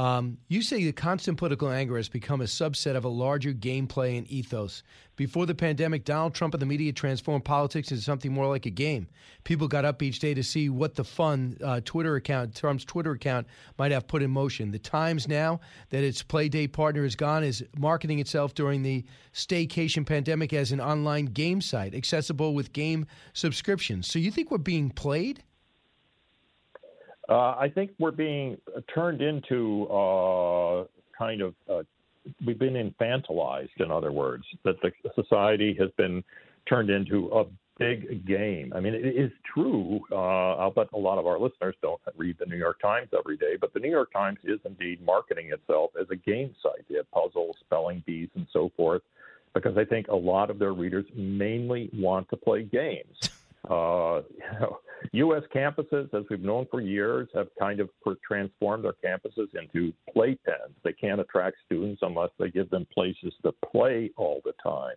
[0.00, 4.16] Um, you say the constant political anger has become a subset of a larger gameplay
[4.16, 4.82] and ethos.
[5.14, 8.70] Before the pandemic, Donald Trump and the media transformed politics into something more like a
[8.70, 9.08] game.
[9.44, 13.10] People got up each day to see what the fun uh, Twitter account, Trump's Twitter
[13.10, 13.46] account,
[13.76, 14.70] might have put in motion.
[14.70, 19.04] The Times now that its play date partner is gone is marketing itself during the
[19.34, 24.10] staycation pandemic as an online game site, accessible with game subscriptions.
[24.10, 25.44] So you think we're being played?
[27.30, 28.58] Uh, I think we're being
[28.92, 30.84] turned into uh,
[31.16, 31.82] kind of, uh,
[32.44, 36.24] we've been infantilized, in other words, that the society has been
[36.68, 37.44] turned into a
[37.78, 38.72] big game.
[38.74, 40.00] I mean, it is true.
[40.12, 43.56] Uh, bet a lot of our listeners don't read the New York Times every day,
[43.60, 46.84] but the New York Times is indeed marketing itself as a game site.
[46.88, 49.02] They have puzzles, spelling bees, and so forth,
[49.54, 53.30] because I think a lot of their readers mainly want to play games.
[53.68, 54.22] Uh,
[54.60, 54.78] know,
[55.12, 55.42] U.S.
[55.54, 57.88] campuses, as we've known for years, have kind of
[58.26, 60.74] transformed their campuses into playpens.
[60.84, 64.96] They can't attract students unless they give them places to play all the time.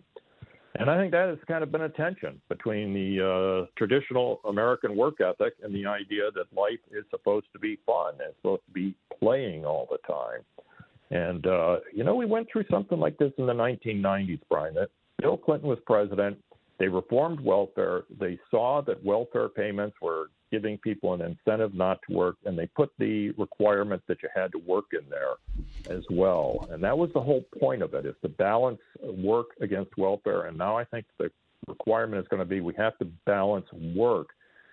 [0.75, 4.97] And I think that has kind of been a tension between the uh, traditional American
[4.97, 8.71] work ethic and the idea that life is supposed to be fun and supposed to
[8.71, 10.41] be playing all the time.
[11.11, 14.89] And, uh, you know, we went through something like this in the 1990s, Brian, that
[15.21, 16.37] Bill Clinton was president
[16.79, 18.03] they reformed welfare.
[18.19, 22.67] They saw that welfare payments were giving people an incentive not to work, and they
[22.67, 26.67] put the requirement that you had to work in there as well.
[26.71, 30.43] And that was the whole point of it: is to balance work against welfare.
[30.43, 31.31] And now I think the
[31.67, 33.65] requirement is going to be we have to balance
[33.95, 34.29] work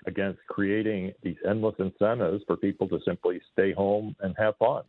[0.07, 4.83] against creating these endless incentives for people to simply stay home and have fun.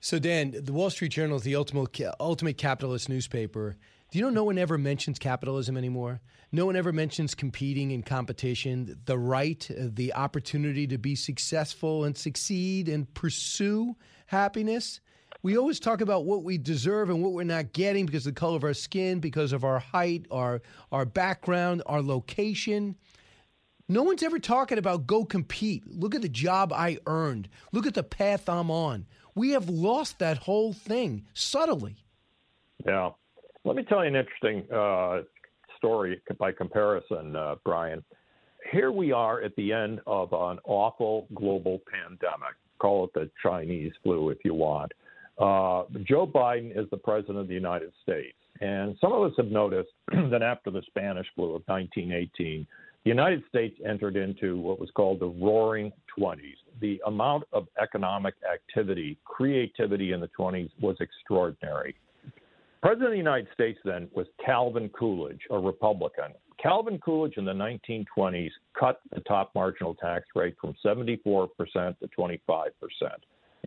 [0.00, 3.76] So, Dan, the Wall Street Journal is the ultimate ultimate capitalist newspaper.
[4.10, 6.20] Do you know no one ever mentions capitalism anymore?
[6.52, 12.16] No one ever mentions competing and competition, the right, the opportunity to be successful and
[12.16, 13.96] succeed and pursue
[14.26, 15.00] happiness.
[15.42, 18.40] We always talk about what we deserve and what we're not getting because of the
[18.40, 22.96] color of our skin, because of our height, our our background, our location.
[23.88, 25.82] No one's ever talking about go compete.
[25.86, 27.48] Look at the job I earned.
[27.72, 29.06] Look at the path I'm on.
[29.34, 31.96] We have lost that whole thing subtly.
[32.86, 33.10] Yeah.
[33.66, 35.22] Let me tell you an interesting uh,
[35.78, 38.04] story by comparison, uh, Brian.
[38.70, 42.54] Here we are at the end of an awful global pandemic.
[42.78, 44.92] Call it the Chinese flu if you want.
[45.38, 48.36] Uh, Joe Biden is the president of the United States.
[48.60, 49.90] And some of us have noticed
[50.30, 52.66] that after the Spanish flu of 1918,
[53.04, 56.56] the United States entered into what was called the Roaring Twenties.
[56.82, 61.94] The amount of economic activity, creativity in the 20s was extraordinary.
[62.84, 66.34] President of the United States then was Calvin Coolidge, a Republican.
[66.62, 72.68] Calvin Coolidge in the 1920s cut the top marginal tax rate from 74% to 25%.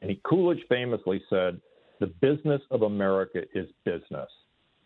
[0.02, 1.60] And he, Coolidge famously said,
[2.00, 4.30] The business of America is business.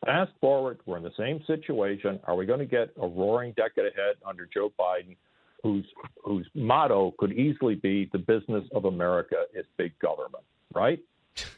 [0.05, 2.17] Fast forward, we're in the same situation.
[2.23, 5.17] Are we going to get a roaring decade ahead under Joe Biden,
[5.61, 5.85] whose,
[6.23, 11.01] whose motto could easily be the business of America is big government, right?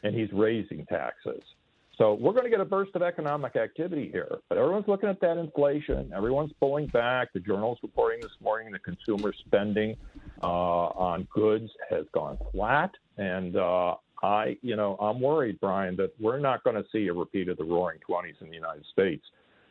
[0.02, 1.40] And he's raising taxes.
[1.98, 4.38] So we're going to get a burst of economic activity here.
[4.48, 6.12] But everyone's looking at that inflation.
[6.14, 7.32] Everyone's pulling back.
[7.32, 9.96] The journal's reporting this morning the consumer spending
[10.42, 12.90] uh, on goods has gone flat.
[13.16, 17.12] And uh, I, you know, I'm worried, Brian, that we're not going to see a
[17.12, 19.24] repeat of the Roaring Twenties in the United States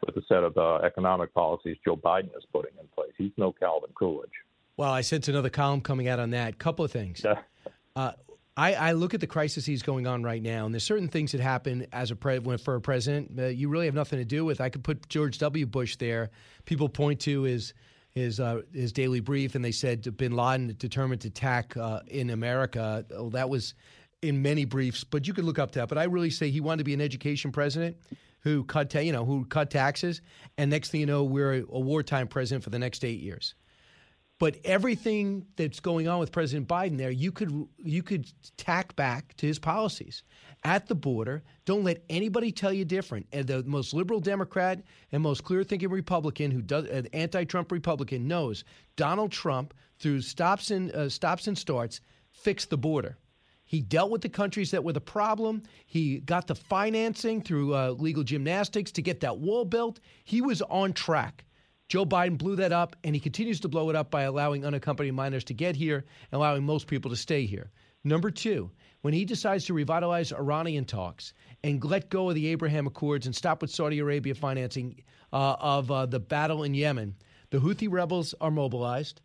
[0.06, 3.12] with the set of uh, economic policies Joe Biden is putting in place.
[3.18, 4.30] He's no Calvin Coolidge.
[4.78, 6.58] Well, I sense another column coming out on that.
[6.58, 7.24] Couple of things.
[8.56, 11.42] I, I, look at the crises going on right now, and there's certain things that
[11.42, 14.62] happen as a pre- for a president uh, you really have nothing to do with.
[14.62, 15.66] I could put George W.
[15.66, 16.30] Bush there.
[16.66, 17.74] People point to his
[18.12, 22.30] his uh, his daily brief, and they said Bin Laden determined to attack uh, in
[22.30, 23.04] America.
[23.16, 23.74] Oh, that was
[24.22, 25.90] in many briefs, but you could look up that.
[25.90, 27.98] But I really say he wanted to be an education president
[28.42, 30.22] who cut ta- you know who cut taxes,
[30.60, 33.56] and next thing you know, we're a wartime president for the next eight years.
[34.40, 39.36] But everything that's going on with President Biden there, you could you could tack back
[39.38, 40.24] to his policies
[40.64, 41.44] at the border.
[41.66, 43.28] Don't let anybody tell you different.
[43.32, 44.82] And the most liberal Democrat
[45.12, 48.66] and most clear-thinking Republican, who does an anti-Trump Republican, knows
[48.96, 53.18] Donald Trump through stops and uh, stops and starts fixed the border.
[53.66, 55.64] He dealt with the countries that were the problem.
[55.86, 60.00] He got the financing through uh, legal gymnastics to get that wall built.
[60.26, 61.46] He was on track.
[61.94, 65.14] Joe Biden blew that up, and he continues to blow it up by allowing unaccompanied
[65.14, 67.70] minors to get here and allowing most people to stay here.
[68.04, 68.72] Number two,
[69.02, 73.36] when he decides to revitalize Iranian talks and let go of the Abraham Accords and
[73.36, 77.14] stop with Saudi Arabia financing uh, of uh, the battle in Yemen,
[77.52, 79.22] the Houthi rebels are mobilized.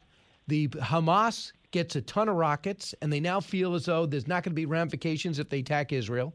[0.49, 4.43] The Hamas gets a ton of rockets, and they now feel as though there's not
[4.43, 6.35] going to be ramifications if they attack Israel.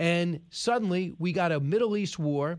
[0.00, 2.58] And suddenly, we got a Middle East war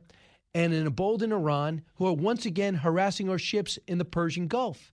[0.54, 4.92] and an emboldened Iran who are once again harassing our ships in the Persian Gulf.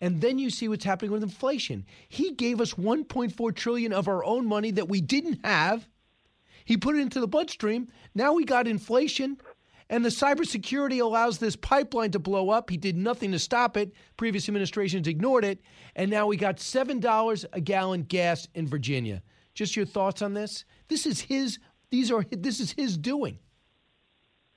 [0.00, 1.86] And then you see what's happening with inflation.
[2.08, 5.88] He gave us 1.4 trillion of our own money that we didn't have.
[6.64, 7.88] He put it into the bloodstream.
[8.14, 9.38] Now we got inflation.
[9.90, 12.70] And the cybersecurity allows this pipeline to blow up.
[12.70, 13.92] He did nothing to stop it.
[14.16, 15.60] Previous administrations ignored it.
[15.94, 19.22] And now we got $7 a gallon gas in Virginia.
[19.54, 20.64] Just your thoughts on this?
[20.88, 21.58] This is his
[21.90, 23.38] these are this is his doing.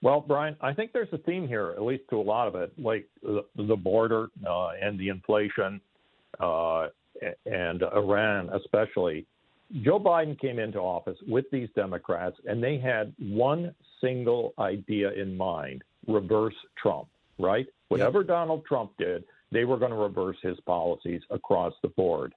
[0.08, 2.72] Well, Brian, I think there's a theme here, at least to a lot of it,
[2.78, 5.82] like the, the border uh, and the inflation
[6.40, 6.88] uh,
[7.46, 9.26] and Iran, especially.
[9.82, 15.36] Joe Biden came into office with these Democrats, and they had one single idea in
[15.36, 17.68] mind reverse Trump, right?
[17.90, 22.34] Whatever Donald Trump did, they were going to reverse his policies across the board.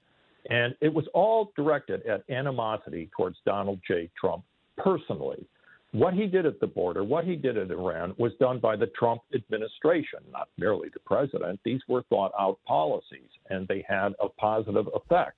[0.50, 4.10] And it was all directed at animosity towards Donald J.
[4.20, 4.42] Trump
[4.76, 5.46] personally.
[5.93, 8.86] What he did at the border, what he did at Iran, was done by the
[8.99, 11.59] Trump administration, not merely the president.
[11.64, 15.36] These were thought out policies, and they had a positive effect.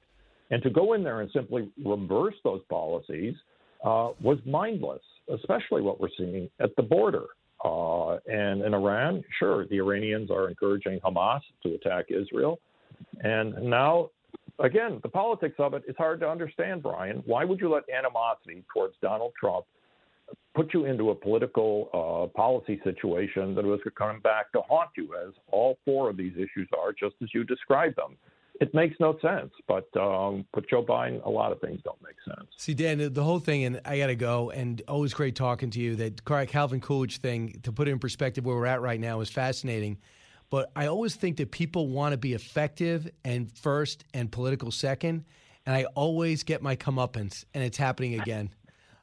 [0.51, 3.35] And to go in there and simply reverse those policies
[3.83, 5.01] uh, was mindless,
[5.33, 7.25] especially what we're seeing at the border.
[7.65, 12.61] Uh, and in Iran, sure, the Iranians are encouraging Hamas to attack Israel.
[13.23, 14.11] And now,
[14.59, 17.23] again, the politics of it is hard to understand, Brian.
[17.25, 19.65] Why would you let animosity towards Donald Trump
[20.55, 25.15] put you into a political uh, policy situation that was coming back to haunt you,
[25.27, 28.17] as all four of these issues are, just as you described them.
[28.61, 32.17] It makes no sense, but um, with Joe Biden, a lot of things don't make
[32.25, 32.49] sense.
[32.59, 35.81] See, Dan, the whole thing, and I got to go, and always great talking to
[35.81, 35.97] you.
[35.97, 39.31] That Calvin Coolidge thing, to put it in perspective where we're at right now, is
[39.31, 39.99] fascinating.
[40.51, 45.25] But I always think that people want to be effective and first and political second.
[45.65, 48.51] And I always get my comeuppance, and it's happening again.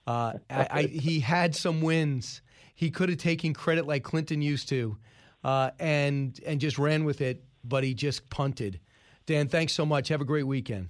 [0.10, 2.42] Uh, I, I, he had some wins.
[2.76, 4.98] He could have taken credit like Clinton used to,
[5.44, 8.80] uh, and and just ran with it, but he just punted.
[9.26, 10.08] Dan, thanks so much.
[10.08, 10.90] Have a great weekend.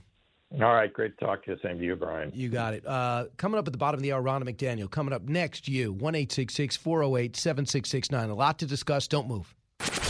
[0.54, 1.58] All right, great talk to you.
[1.62, 2.32] Same to you, Brian.
[2.34, 2.86] You got it.
[2.86, 4.90] Uh, coming up at the bottom of the hour, Ronna McDaniel.
[4.90, 8.30] Coming up next, you, 1 408 7669.
[8.30, 9.08] A lot to discuss.
[9.08, 9.54] Don't move.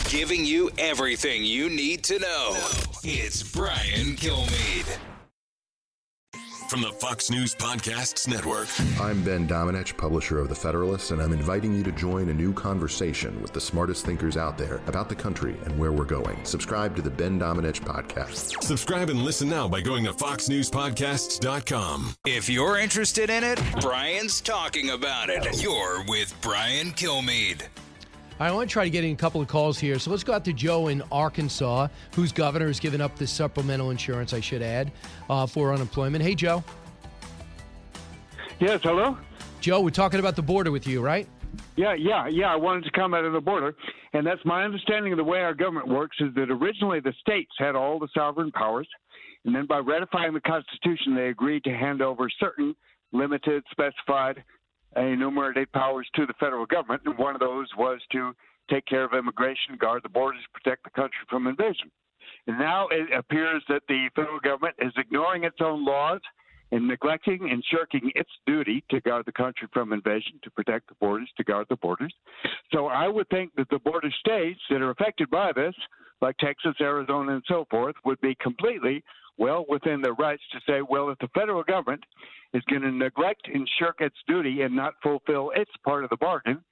[0.08, 2.56] Giving you everything you need to know.
[3.02, 4.98] It's Brian Kilmeade
[6.70, 8.68] from the Fox News Podcasts Network.
[9.00, 12.52] I'm Ben Domenech, publisher of The Federalist, and I'm inviting you to join a new
[12.52, 16.38] conversation with the smartest thinkers out there about the country and where we're going.
[16.44, 18.62] Subscribe to the Ben Domenech Podcast.
[18.62, 22.14] Subscribe and listen now by going to FoxNewsPodcasts.com.
[22.24, 25.60] If you're interested in it, Brian's talking about it.
[25.60, 27.62] You're with Brian Kilmeade.
[28.40, 29.98] I want to try to get in a couple of calls here.
[29.98, 33.90] So let's go out to Joe in Arkansas, whose governor has given up this supplemental
[33.90, 34.90] insurance, I should add,
[35.28, 36.24] uh, for unemployment.
[36.24, 36.64] Hey, Joe.
[38.58, 39.18] Yes, hello?
[39.60, 41.28] Joe, we're talking about the border with you, right?
[41.76, 42.50] Yeah, yeah, yeah.
[42.50, 43.74] I wanted to comment on the border.
[44.14, 47.52] And that's my understanding of the way our government works is that originally the states
[47.58, 48.88] had all the sovereign powers.
[49.44, 52.74] And then by ratifying the Constitution, they agreed to hand over certain
[53.12, 54.42] limited, specified
[54.96, 58.34] enumerated powers to the federal government, and one of those was to
[58.70, 61.90] take care of immigration, guard the borders, protect the country from invasion.
[62.46, 66.20] And now it appears that the federal government is ignoring its own laws
[66.72, 70.94] and neglecting and shirking its duty to guard the country from invasion, to protect the
[71.00, 72.14] borders, to guard the borders.
[72.72, 75.74] So I would think that the border states that are affected by this,
[76.20, 79.02] like Texas, Arizona, and so forth, would be completely
[79.40, 82.04] well within their rights to say, well, if the federal government
[82.52, 86.16] is going to neglect and shirk its duty and not fulfill its part of the
[86.18, 86.62] bargain,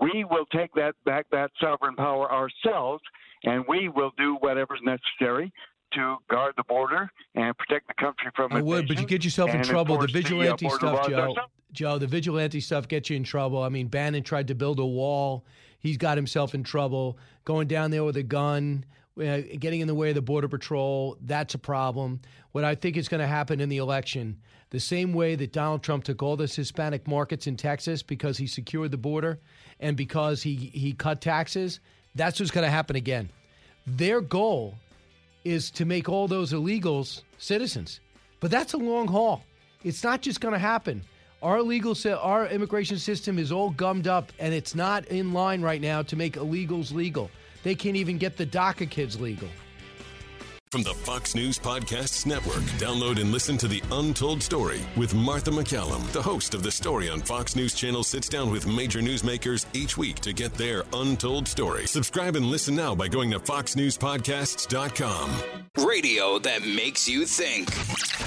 [0.00, 3.02] we will take that back that sovereign power ourselves,
[3.44, 5.52] and we will do whatever's necessary
[5.92, 8.52] to guard the border and protect the country from.
[8.52, 9.98] I would, but you get yourself in trouble.
[9.98, 11.34] The vigilante the, uh, stuff, Joe.
[11.72, 13.62] Joe, the vigilante stuff gets you in trouble.
[13.62, 15.44] I mean, Bannon tried to build a wall.
[15.78, 17.18] He's got himself in trouble.
[17.44, 18.84] Going down there with a gun
[19.18, 22.20] uh, getting in the way of the Border Patrol, that's a problem.
[22.52, 24.40] What I think is going to happen in the election,
[24.70, 28.46] the same way that Donald Trump took all those Hispanic markets in Texas because he
[28.46, 29.38] secured the border
[29.80, 31.80] and because he, he cut taxes,
[32.14, 33.30] that's what's going to happen again.
[33.86, 34.74] Their goal
[35.44, 38.00] is to make all those illegals citizens.
[38.40, 39.44] But that's a long haul.
[39.84, 41.02] It's not just going to happen.
[41.42, 45.80] Our legal, our immigration system is all gummed up, and it's not in line right
[45.80, 47.30] now to make illegals legal.
[47.64, 49.48] They can't even get the DACA kids legal.
[50.70, 55.52] From the Fox News Podcasts Network, download and listen to The Untold Story with Martha
[55.52, 56.04] MacCallum.
[56.10, 59.96] The host of The Story on Fox News Channel sits down with major newsmakers each
[59.96, 61.86] week to get their untold story.
[61.86, 65.30] Subscribe and listen now by going to foxnewspodcasts.com.
[65.78, 67.72] Radio that makes you think.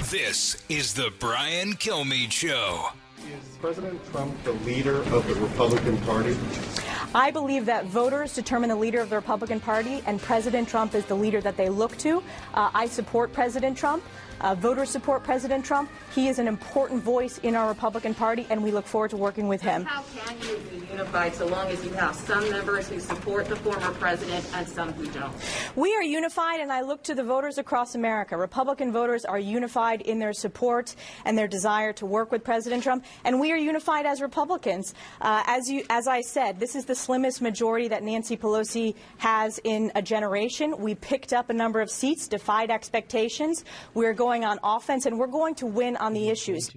[0.10, 2.92] This is The Brian Kilmeade Show.
[3.28, 6.38] Is President Trump the leader of the Republican Party?
[7.14, 11.06] I believe that voters determine the leader of the Republican Party, and President Trump is
[11.06, 12.24] the leader that they look to.
[12.54, 14.02] Uh, I support President Trump.
[14.42, 15.90] Uh, voters support President Trump.
[16.14, 19.48] He is an important voice in our Republican Party, and we look forward to working
[19.48, 19.86] with him.
[19.86, 23.56] How can you be unified so long as you have some members who support the
[23.56, 25.34] former president and some who don't?
[25.76, 28.38] We are unified, and I look to the voters across America.
[28.38, 33.06] Republican voters are unified in their support and their desire to work with President Trump,
[33.24, 34.94] and we are unified as Republicans.
[35.22, 39.60] Uh, as you, as I said, this is the slimmest majority that Nancy Pelosi has
[39.64, 40.78] in a generation.
[40.78, 43.64] We picked up a number of seats, defied expectations.
[43.94, 46.70] We're going going on offense, and we're going to win on the issues.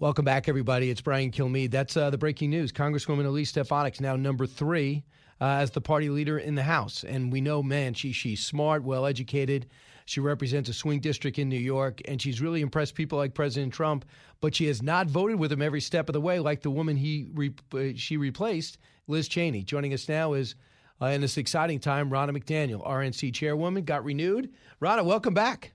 [0.00, 0.90] Welcome back, everybody.
[0.90, 1.70] It's Brian Kilmeade.
[1.70, 2.72] That's uh, the breaking news.
[2.72, 5.04] Congresswoman Elise Stefanik's now number three
[5.40, 7.04] uh, as the party leader in the House.
[7.04, 9.66] And we know, man, she, she's smart, well educated.
[10.06, 13.72] She represents a swing district in New York, and she's really impressed people like President
[13.72, 14.06] Trump.
[14.40, 16.96] But she has not voted with him every step of the way, like the woman
[16.96, 19.62] he re- uh, she replaced, Liz Cheney.
[19.62, 20.56] Joining us now is
[21.00, 24.50] uh, in this exciting time, Ronna McDaniel, RNC chairwoman, got renewed.
[24.80, 25.72] Ronna, welcome back.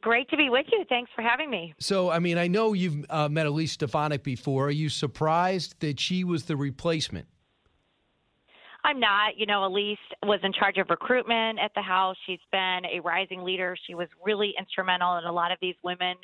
[0.00, 0.84] Great to be with you.
[0.88, 1.72] Thanks for having me.
[1.78, 4.66] So, I mean, I know you've uh, met Elise Stefanik before.
[4.66, 7.26] Are you surprised that she was the replacement?
[8.82, 9.36] I'm not.
[9.36, 12.16] You know, Elise was in charge of recruitment at the House.
[12.26, 13.76] She's been a rising leader.
[13.86, 16.16] She was really instrumental in a lot of these women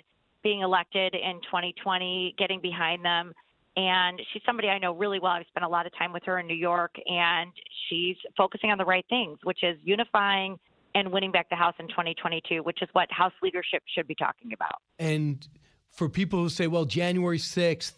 [0.43, 3.33] being elected in 2020, getting behind them
[3.77, 5.33] and she's somebody I know really well.
[5.33, 7.51] I've spent a lot of time with her in New York, and
[7.89, 10.59] she's focusing on the right things, which is unifying
[10.95, 14.53] and winning back the House in 2022, which is what House leadership should be talking
[14.53, 14.77] about.
[14.99, 15.47] And
[15.91, 17.95] for people who say, well, January 6th,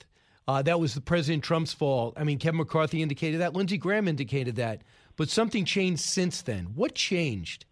[0.46, 2.14] uh, that was the President Trump's fault.
[2.16, 4.82] I mean, Kevin McCarthy indicated that, Lindsey Graham indicated that,
[5.16, 6.66] but something changed since then.
[6.74, 7.64] What changed?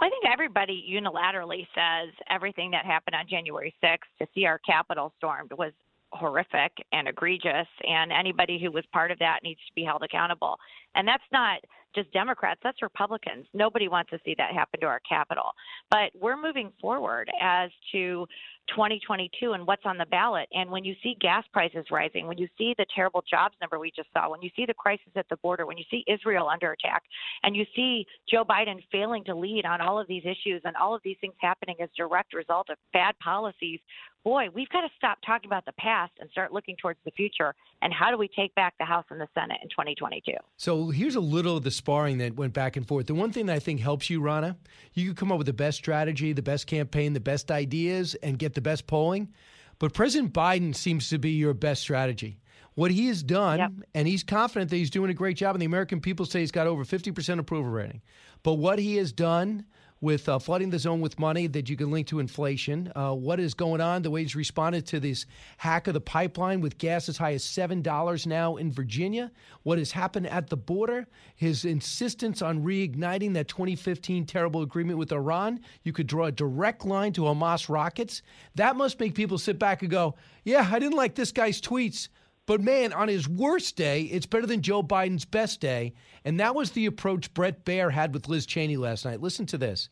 [0.00, 4.58] Well, I think everybody unilaterally says everything that happened on January 6th to see our
[4.58, 5.72] Capitol stormed was
[6.12, 10.56] horrific and egregious, and anybody who was part of that needs to be held accountable.
[10.94, 11.60] And that's not
[11.94, 13.46] just Democrats, that's Republicans.
[13.54, 15.52] Nobody wants to see that happen to our Capitol.
[15.90, 18.26] But we're moving forward as to
[18.68, 20.48] 2022 and what's on the ballot.
[20.52, 23.90] And when you see gas prices rising, when you see the terrible jobs number we
[23.94, 26.72] just saw, when you see the crisis at the border, when you see Israel under
[26.72, 27.02] attack,
[27.42, 30.94] and you see Joe Biden failing to lead on all of these issues and all
[30.94, 33.80] of these things happening as direct result of bad policies,
[34.24, 37.54] boy, we've got to stop talking about the past and start looking towards the future.
[37.80, 40.32] And how do we take back the House and the Senate in 2022?
[40.56, 43.06] So here's a little of the sparring that went back and forth.
[43.06, 44.54] The one thing that I think helps you, Ronna,
[44.94, 48.38] you can come up with the best strategy, the best campaign, the best ideas, and
[48.38, 49.32] get the best polling.
[49.80, 52.38] But President Biden seems to be your best strategy.
[52.74, 53.72] What he has done, yep.
[53.94, 56.52] and he's confident that he's doing a great job, and the American people say he's
[56.52, 58.00] got over 50% approval rating.
[58.44, 59.66] But what he has done
[60.02, 62.92] with uh, flooding the zone with money that you can link to inflation.
[62.94, 64.02] Uh, what is going on?
[64.02, 65.24] The way he's responded to this
[65.56, 69.30] hack of the pipeline with gas as high as $7 now in Virginia.
[69.62, 71.06] What has happened at the border?
[71.36, 75.60] His insistence on reigniting that 2015 terrible agreement with Iran.
[75.84, 78.22] You could draw a direct line to Hamas rockets.
[78.56, 82.08] That must make people sit back and go, yeah, I didn't like this guy's tweets.
[82.46, 85.94] But man, on his worst day, it's better than Joe Biden's best day.
[86.24, 89.20] And that was the approach Bret Baier had with Liz Cheney last night.
[89.20, 89.88] Listen to this.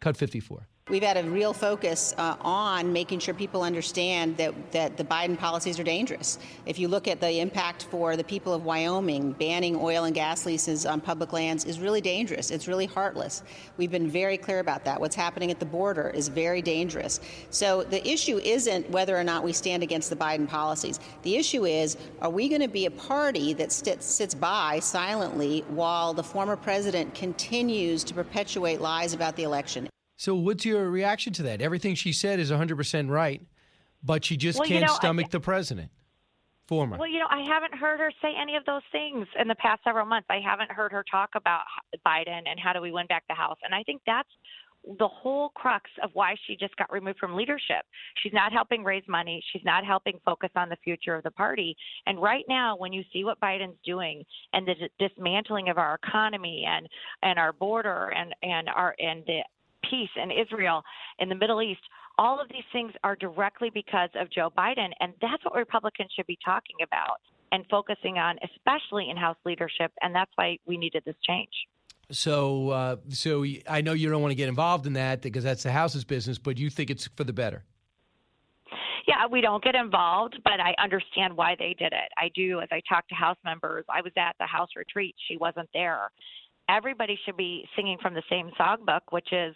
[0.00, 0.68] Cut 54.
[0.90, 5.38] We've had a real focus uh, on making sure people understand that, that the Biden
[5.38, 6.38] policies are dangerous.
[6.66, 10.44] If you look at the impact for the people of Wyoming, banning oil and gas
[10.44, 12.50] leases on public lands is really dangerous.
[12.50, 13.42] It's really heartless.
[13.78, 15.00] We've been very clear about that.
[15.00, 17.18] What's happening at the border is very dangerous.
[17.48, 21.00] So the issue isn't whether or not we stand against the Biden policies.
[21.22, 26.12] The issue is are we going to be a party that sits by silently while
[26.12, 29.88] the former president continues to perpetuate lies about the election?
[30.16, 31.60] So, what's your reaction to that?
[31.60, 33.42] Everything she said is 100% right,
[34.02, 35.90] but she just well, can't you know, stomach I, the president.
[36.66, 36.96] Former.
[36.96, 39.84] Well, you know, I haven't heard her say any of those things in the past
[39.84, 40.26] several months.
[40.30, 41.60] I haven't heard her talk about
[42.06, 43.58] Biden and how do we win back the House.
[43.62, 44.30] And I think that's
[44.98, 47.84] the whole crux of why she just got removed from leadership.
[48.22, 49.42] She's not helping raise money.
[49.52, 51.76] She's not helping focus on the future of the party.
[52.06, 56.64] And right now, when you see what Biden's doing and the dismantling of our economy
[56.68, 56.86] and
[57.22, 59.40] and our border and and our and the
[59.90, 60.82] peace in Israel,
[61.18, 61.80] in the Middle East.
[62.16, 66.26] All of these things are directly because of Joe Biden, and that's what Republicans should
[66.26, 67.20] be talking about
[67.52, 69.92] and focusing on, especially in House leadership.
[70.00, 71.52] And that's why we needed this change.
[72.10, 75.62] So, uh, so I know you don't want to get involved in that because that's
[75.62, 77.64] the House's business, but you think it's for the better.
[79.06, 82.10] Yeah, we don't get involved, but I understand why they did it.
[82.16, 82.60] I do.
[82.60, 85.14] As I talk to House members, I was at the House retreat.
[85.28, 86.10] She wasn't there.
[86.68, 89.54] Everybody should be singing from the same songbook, which is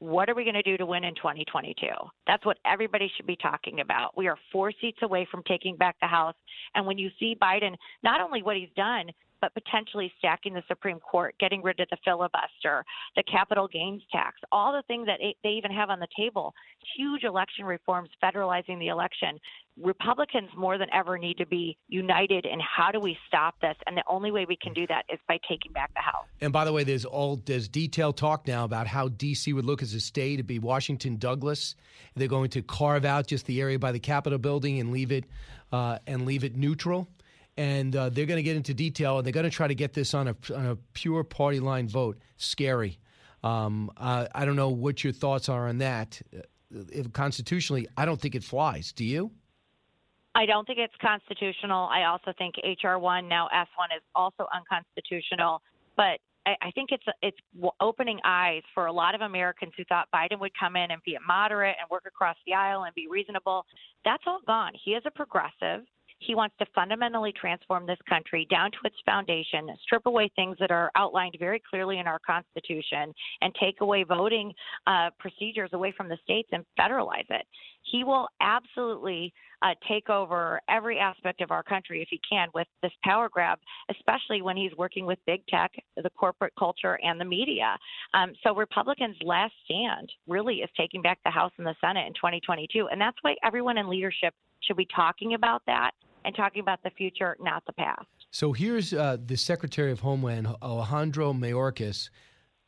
[0.00, 1.86] what are we going to do to win in 2022?
[2.26, 4.16] That's what everybody should be talking about.
[4.16, 6.34] We are four seats away from taking back the House.
[6.74, 9.10] And when you see Biden, not only what he's done,
[9.40, 12.84] but potentially stacking the Supreme Court, getting rid of the filibuster,
[13.16, 16.54] the capital gains tax, all the things that they even have on the table,
[16.96, 19.38] huge election reforms, federalizing the election.
[19.80, 23.96] Republicans more than ever need to be united in how do we stop this, and
[23.96, 26.26] the only way we can do that is by taking back the House.
[26.40, 29.52] And by the way, there's all there's detailed talk now about how D.C.
[29.52, 30.36] would look as a state.
[30.36, 31.76] to be Washington Douglass.
[32.14, 35.24] They're going to carve out just the area by the Capitol building and leave it
[35.72, 37.08] uh, and leave it neutral
[37.56, 39.92] and uh, they're going to get into detail and they're going to try to get
[39.92, 42.18] this on a, on a pure party line vote.
[42.36, 42.98] Scary.
[43.42, 46.20] Um, uh, I don't know what your thoughts are on that.
[46.34, 46.40] Uh,
[46.92, 48.92] if constitutionally, I don't think it flies.
[48.92, 49.32] Do you?
[50.34, 51.88] I don't think it's constitutional.
[51.88, 55.60] I also think HR one now S one is also unconstitutional.
[55.96, 57.36] But I, I think it's it's
[57.80, 61.14] opening eyes for a lot of Americans who thought Biden would come in and be
[61.14, 63.66] a moderate and work across the aisle and be reasonable.
[64.04, 64.72] That's all gone.
[64.84, 65.84] He is a progressive.
[66.20, 70.70] He wants to fundamentally transform this country down to its foundation, strip away things that
[70.70, 74.52] are outlined very clearly in our Constitution, and take away voting
[74.86, 77.46] uh, procedures away from the states and federalize it.
[77.82, 82.68] He will absolutely uh, take over every aspect of our country if he can with
[82.82, 83.58] this power grab,
[83.90, 87.78] especially when he's working with big tech, the corporate culture, and the media.
[88.12, 92.12] Um, so Republicans' last stand really is taking back the House and the Senate in
[92.12, 95.92] 2022, and that's why everyone in leadership should be talking about that
[96.24, 98.06] and talking about the future, not the past.
[98.30, 102.10] So here's uh, the Secretary of Homeland, Alejandro Mayorkas.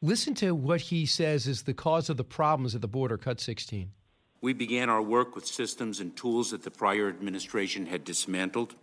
[0.00, 3.40] Listen to what he says is the cause of the problems at the border, cut
[3.40, 3.92] 16.
[4.40, 8.74] We began our work with systems and tools that the prior administration had dismantled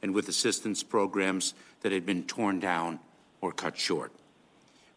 [0.00, 3.00] and with assistance programs that had been torn down
[3.40, 4.12] or cut short.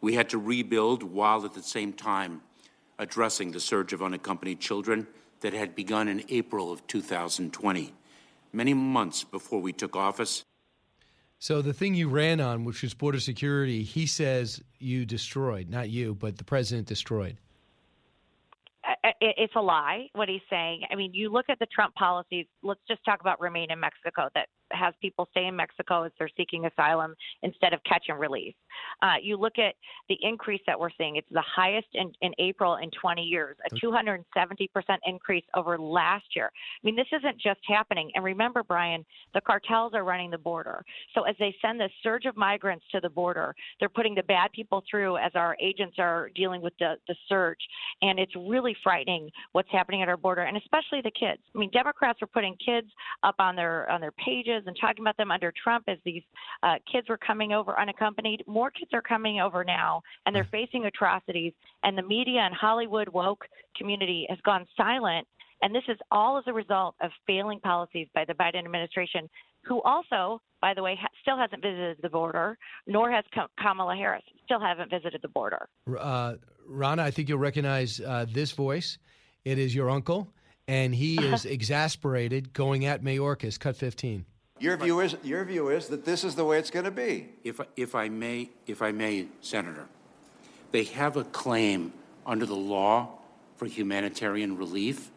[0.00, 2.42] We had to rebuild while at the same time
[2.98, 5.08] addressing the surge of unaccompanied children
[5.40, 7.92] that had begun in April of 2020
[8.52, 10.44] many months before we took office.
[11.38, 15.90] So the thing you ran on, which was border security, he says you destroyed, not
[15.90, 17.36] you, but the president destroyed.
[19.20, 20.82] It's a lie what he's saying.
[20.90, 22.46] I mean, you look at the Trump policies.
[22.62, 24.28] Let's just talk about remain in Mexico.
[24.34, 28.54] That has people stay in Mexico as they're seeking asylum instead of catch and release.
[29.02, 29.74] Uh, you look at
[30.08, 33.74] the increase that we're seeing, it's the highest in, in April in 20 years, a
[33.76, 34.22] 270%
[35.06, 36.46] increase over last year.
[36.46, 38.10] I mean, this isn't just happening.
[38.14, 39.04] And remember, Brian,
[39.34, 40.84] the cartels are running the border.
[41.14, 44.52] So as they send this surge of migrants to the border, they're putting the bad
[44.52, 47.58] people through as our agents are dealing with the, the surge.
[48.02, 51.40] And it's really frightening what's happening at our border, and especially the kids.
[51.54, 52.88] I mean, Democrats are putting kids
[53.22, 56.22] up on their on their pages and talking about them under Trump as these
[56.62, 58.42] uh, kids were coming over unaccompanied.
[58.46, 61.52] More kids are coming over now, and they're facing atrocities.
[61.82, 63.44] And the media and Hollywood woke
[63.76, 65.26] community has gone silent.
[65.62, 69.28] And this is all as a result of failing policies by the Biden administration,
[69.64, 73.24] who also, by the way, ha- still hasn't visited the border, nor has
[73.60, 75.68] Kamala Harris, still haven't visited the border.
[75.98, 76.34] Uh,
[76.68, 78.98] Ronna, I think you'll recognize uh, this voice.
[79.44, 80.28] It is your uncle,
[80.66, 83.58] and he is exasperated going at Mayorkas.
[83.58, 84.24] Cut 15.
[84.62, 87.30] Your view is your view is that this is the way it's going to be.
[87.42, 89.86] If if I may, if I may, Senator,
[90.70, 91.92] they have a claim
[92.24, 93.18] under the law
[93.56, 95.10] for humanitarian relief,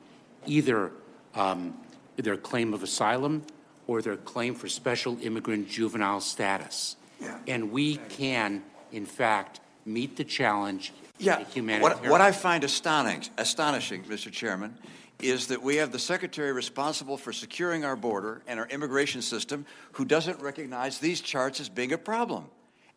[0.48, 0.92] either
[1.36, 1.78] um,
[2.16, 3.44] their claim of asylum
[3.86, 6.96] or their claim for special immigrant juvenile status.
[7.22, 7.38] Yeah.
[7.48, 10.92] And we can, in fact, meet the challenge.
[11.20, 11.44] Yeah.
[11.80, 14.32] What, what I find astonishing, astonishing, Mr.
[14.32, 14.76] Chairman,
[15.22, 19.66] is that we have the secretary responsible for securing our border and our immigration system
[19.94, 22.46] who doesn't recognize these charts as being a problem.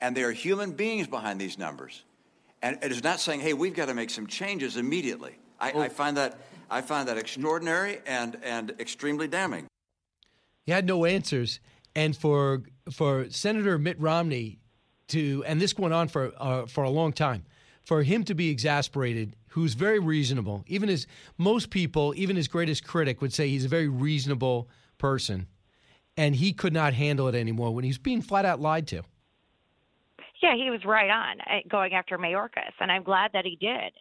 [0.01, 2.05] And there are human beings behind these numbers.
[2.63, 5.39] And it is not saying, hey, we've got to make some changes immediately.
[5.61, 6.39] I, I find that
[6.71, 9.67] I find that extraordinary and, and extremely damning.
[10.67, 11.61] He had no answers.
[11.95, 14.61] And for for Senator Mitt Romney
[15.09, 17.45] to and this went on for uh, for a long time,
[17.89, 20.63] for him to be exasperated who's very reasonable.
[20.67, 21.07] Even as
[21.39, 25.47] most people, even his greatest critic would say he's a very reasonable person.
[26.15, 29.05] And he could not handle it anymore when he's being flat out lied to.
[30.43, 33.95] Yeah, he was right on uh, going after Mayorkas, and I'm glad that he did.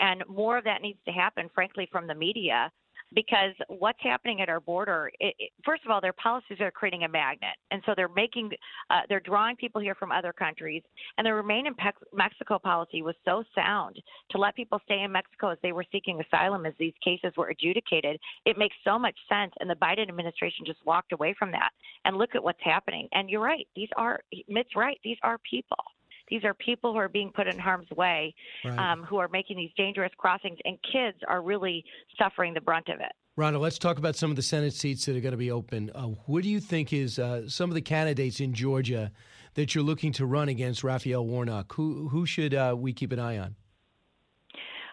[0.00, 2.72] And more of that needs to happen, frankly, from the media
[3.14, 7.04] because what's happening at our border it, it, first of all their policies are creating
[7.04, 7.54] a magnet.
[7.70, 8.50] And so they're making
[8.90, 10.82] uh, they're drawing people here from other countries.
[11.18, 14.00] And the remain in Pe- mexico policy was so sound
[14.30, 17.48] to let people stay in mexico as they were seeking asylum as these cases were
[17.48, 19.52] adjudicated it makes so much sense.
[19.60, 21.70] And the biden administration just walked away from that.
[22.04, 23.08] And look at what's happening.
[23.12, 23.66] And you're right.
[23.74, 24.98] These are mitt's right.
[25.02, 25.78] These are people
[26.34, 28.34] these are people who are being put in harm's way,
[28.64, 28.76] right.
[28.76, 31.84] um, who are making these dangerous crossings, and kids are really
[32.18, 33.12] suffering the brunt of it.
[33.38, 35.92] Ronna, let's talk about some of the Senate seats that are going to be open.
[35.94, 39.12] Uh, what do you think is uh, some of the candidates in Georgia
[39.54, 41.72] that you're looking to run against Raphael Warnock?
[41.74, 43.54] Who who should uh, we keep an eye on?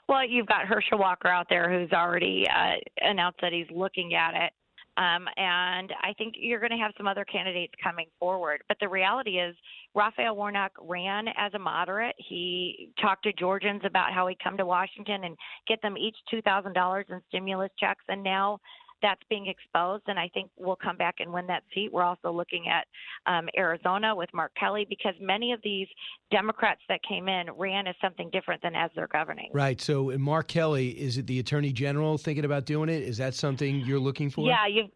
[0.07, 4.35] Well, you've got Herschel Walker out there who's already uh, announced that he's looking at
[4.35, 4.53] it.
[4.97, 8.61] Um, and I think you're going to have some other candidates coming forward.
[8.68, 9.55] But the reality is,
[9.95, 12.15] Raphael Warnock ran as a moderate.
[12.18, 15.38] He talked to Georgians about how he'd come to Washington and
[15.68, 18.03] get them each $2,000 in stimulus checks.
[18.09, 18.59] And now
[19.02, 21.90] that's being exposed, and I think we'll come back and win that seat.
[21.91, 22.88] We're also looking at
[23.32, 25.88] um, Arizona with Mark Kelly because many of these
[26.32, 29.49] Democrats that came in ran as something different than as they're governing.
[29.53, 29.80] Right.
[29.82, 33.03] So, Mark Kelly, is it the Attorney General thinking about doing it?
[33.03, 34.48] Is that something you're looking for?
[34.48, 34.91] Yeah, you've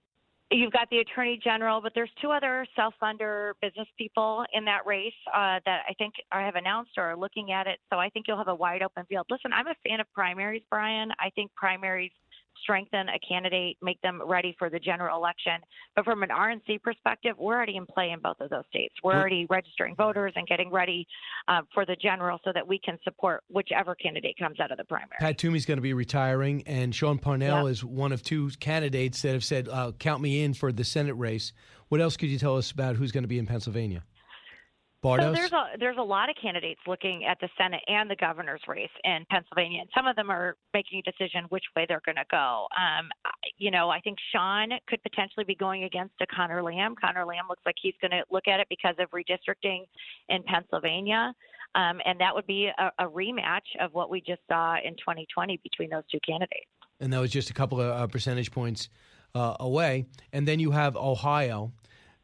[0.52, 5.12] You've got the attorney general, but there's two other self-funder business people in that race
[5.34, 7.80] uh, that I think are, have announced or are looking at it.
[7.92, 9.26] So I think you'll have a wide open field.
[9.32, 11.10] Listen, I'm a fan of primaries, Brian.
[11.20, 12.12] I think primaries
[12.62, 15.54] strengthen a candidate, make them ready for the general election.
[15.96, 18.96] But from an RNC perspective, we're already in play in both of those states.
[19.04, 21.08] We're already registering voters and getting ready
[21.48, 24.86] uh, for the general so that we can support whichever candidate comes out of the
[24.86, 25.12] primary.
[25.20, 27.72] Pat Toomey's going to be retiring, and Sean Parnell yep.
[27.72, 31.16] is one of two candidates that have said, uh, "Count me in for the Senate
[31.16, 31.54] race."
[31.90, 34.04] What else could you tell us about who's going to be in Pennsylvania?
[35.28, 38.62] So there's a there's a lot of candidates looking at the Senate and the governor's
[38.68, 42.16] race in Pennsylvania, and some of them are making a decision which way they're going
[42.16, 42.68] to go.
[42.76, 43.10] Um,
[43.58, 46.96] you know, I think Sean could potentially be going against a Conor Lamb.
[47.00, 49.86] Conor Lamb looks like he's going to look at it because of redistricting
[50.30, 51.34] in Pennsylvania.
[51.76, 55.60] Um, and that would be a, a, rematch of what we just saw in 2020
[55.62, 56.70] between those two candidates.
[57.02, 58.88] And that was just a couple of uh, percentage points
[59.36, 60.06] uh, away.
[60.32, 61.74] And then you have Ohio,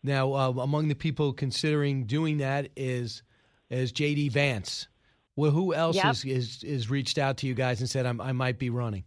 [0.04, 3.24] now, uh, among the people considering doing that is
[3.70, 4.30] is J.D.
[4.30, 4.88] Vance.
[5.36, 6.12] Well, who else yep.
[6.12, 9.04] is, is is reached out to you guys and said i might be running?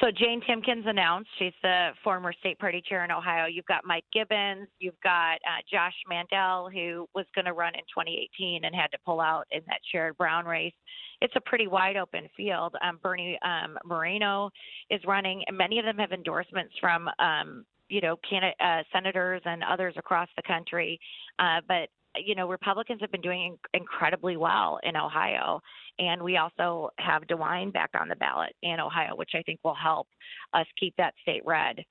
[0.00, 3.46] So Jane Timken announced she's the former state party chair in Ohio.
[3.46, 4.68] You've got Mike Gibbons.
[4.78, 8.98] You've got uh, Josh Mandel, who was going to run in 2018 and had to
[9.04, 10.74] pull out in that Sherrod Brown race.
[11.20, 12.76] It's a pretty wide open field.
[12.82, 14.50] Um, Bernie um, Moreno
[14.90, 19.42] is running, and many of them have endorsements from um, you know, can, uh, senators
[19.44, 20.98] and others across the country.
[21.38, 25.60] Uh, but you know, Republicans have been doing incredibly well in Ohio,
[25.98, 29.74] and we also have DeWine back on the ballot in Ohio, which I think will
[29.74, 30.08] help
[30.54, 31.84] us keep that state red.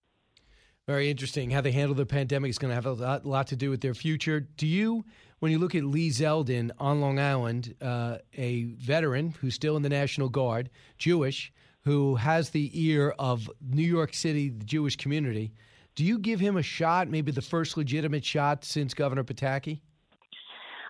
[0.88, 1.50] Very interesting.
[1.52, 3.82] How they handle the pandemic is going to have a lot, lot, to do with
[3.82, 4.40] their future.
[4.40, 5.04] Do you,
[5.40, 9.84] when you look at Lee Zeldin on Long Island, uh, a veteran who's still in
[9.84, 11.52] the National Guard, Jewish,
[11.82, 15.52] who has the ear of New York City, the Jewish community,
[15.98, 19.80] do you give him a shot, maybe the first legitimate shot since Governor Pataki?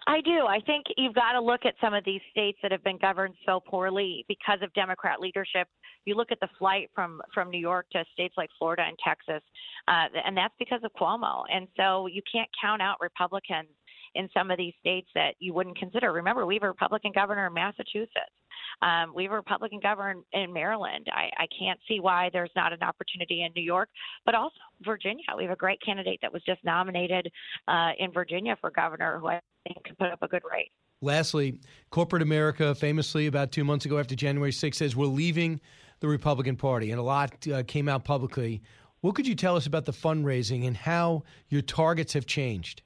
[0.05, 0.45] I do.
[0.45, 3.35] I think you've got to look at some of these states that have been governed
[3.45, 5.69] so poorly because of Democrat leadership.
[6.03, 9.41] You look at the flight from from New York to states like Florida and Texas,
[9.87, 11.43] uh, and that's because of Cuomo.
[11.53, 13.69] And so you can't count out Republicans
[14.15, 16.11] in some of these states that you wouldn't consider.
[16.11, 18.35] Remember, we have a Republican governor in Massachusetts.
[18.81, 21.07] Um, we have a Republican governor in Maryland.
[21.11, 23.89] I, I can't see why there's not an opportunity in New York,
[24.25, 25.25] but also Virginia.
[25.35, 27.31] We have a great candidate that was just nominated
[27.67, 30.71] uh, in Virginia for governor who I think can put up a good rate.
[31.01, 31.59] Lastly,
[31.91, 35.61] corporate America famously about two months ago after January 6th says we're leaving
[35.99, 38.61] the Republican Party, and a lot uh, came out publicly.
[39.01, 42.81] What could you tell us about the fundraising and how your targets have changed?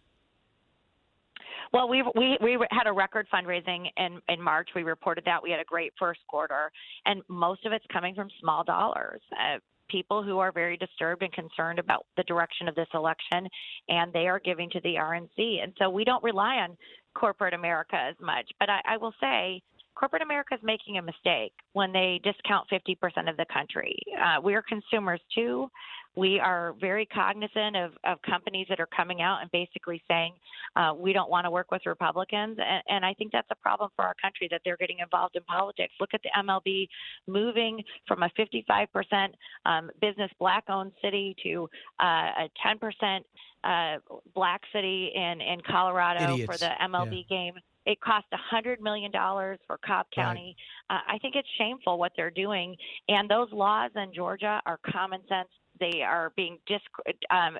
[1.74, 4.70] Well, we we we had a record fundraising in in March.
[4.76, 6.72] We reported that we had a great first quarter,
[7.06, 9.22] and most of it's coming from small dollars.
[9.32, 13.48] Uh, people who are very disturbed and concerned about the direction of this election,
[13.90, 15.64] and they are giving to the RNC.
[15.64, 16.78] And so we don't rely on
[17.14, 18.50] corporate America as much.
[18.60, 19.62] But I, I will say,
[20.02, 23.96] corporate America is making a mistake when they discount 50% of the country.
[24.20, 25.70] Uh, we are consumers too.
[26.16, 30.34] We are very cognizant of, of companies that are coming out and basically saying
[30.76, 32.58] uh, we don't want to work with Republicans.
[32.60, 35.44] And, and I think that's a problem for our country that they're getting involved in
[35.44, 35.94] politics.
[36.00, 36.88] Look at the MLB
[37.28, 39.28] moving from a 55%
[39.68, 41.70] um, business black owned city to
[42.02, 43.20] uh, a 10%
[43.64, 44.00] uh,
[44.34, 46.52] black city in, in Colorado Idiots.
[46.52, 47.38] for the MLB yeah.
[47.38, 47.54] game.
[47.86, 50.56] It cost $100 million for Cobb County.
[50.90, 52.76] Uh, I think it's shameful what they're doing.
[53.08, 55.50] And those laws in Georgia are common sense.
[55.80, 56.84] They are being disc-
[57.32, 57.58] um,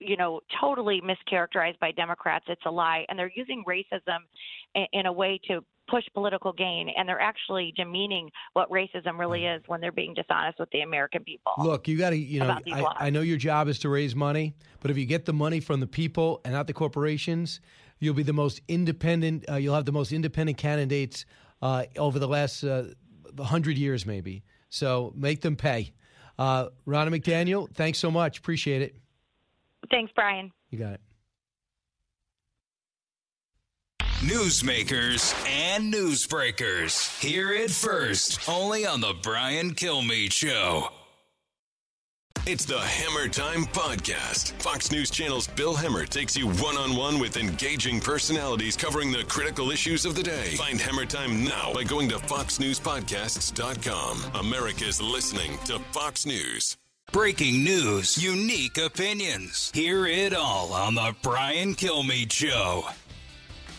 [0.00, 2.46] you know, totally mischaracterized by Democrats.
[2.48, 3.04] It's a lie.
[3.08, 4.18] And they're using racism
[4.74, 6.88] in, in a way to push political gain.
[6.96, 11.22] And they're actually demeaning what racism really is when they're being dishonest with the American
[11.24, 11.52] people.
[11.58, 12.96] Look, you got to, you know, about these laws.
[12.98, 15.60] I, I know your job is to raise money, but if you get the money
[15.60, 17.60] from the people and not the corporations,
[18.02, 21.24] you'll be the most independent, uh, you'll have the most independent candidates
[21.62, 22.84] uh, over the last uh,
[23.36, 24.42] 100 years, maybe.
[24.68, 25.92] So make them pay.
[26.38, 28.38] Uh, Ronna McDaniel, thanks so much.
[28.38, 28.96] Appreciate it.
[29.90, 30.50] Thanks, Brian.
[30.70, 31.00] You got it.
[34.20, 37.20] Newsmakers and newsbreakers.
[37.20, 40.88] Hear it first, only on the Brian Kilmeade Show.
[42.44, 44.50] It's the Hemmer Time Podcast.
[44.60, 49.22] Fox News Channel's Bill Hemmer takes you one on one with engaging personalities covering the
[49.28, 50.56] critical issues of the day.
[50.56, 54.32] Find Hemmer Time now by going to FoxNewsPodcasts.com.
[54.34, 56.76] America's listening to Fox News.
[57.12, 59.70] Breaking news, unique opinions.
[59.72, 62.82] Hear it all on the Brian Kilmeade Show.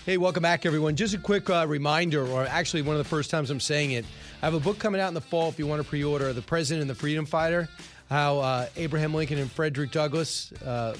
[0.05, 0.95] Hey, welcome back, everyone.
[0.95, 4.05] Just a quick uh, reminder, or actually one of the first times I'm saying it.
[4.41, 6.31] I have a book coming out in the fall if you want to pre order
[6.31, 7.67] The President and the Freedom Fighter
[8.13, 10.95] how uh, Abraham Lincoln and Frederick Douglass, uh,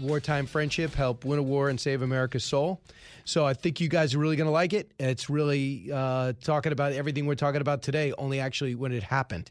[0.00, 2.80] wartime friendship, helped win a war and save America's soul.
[3.26, 4.90] So I think you guys are really going to like it.
[4.98, 9.50] It's really uh, talking about everything we're talking about today, only actually when it happened.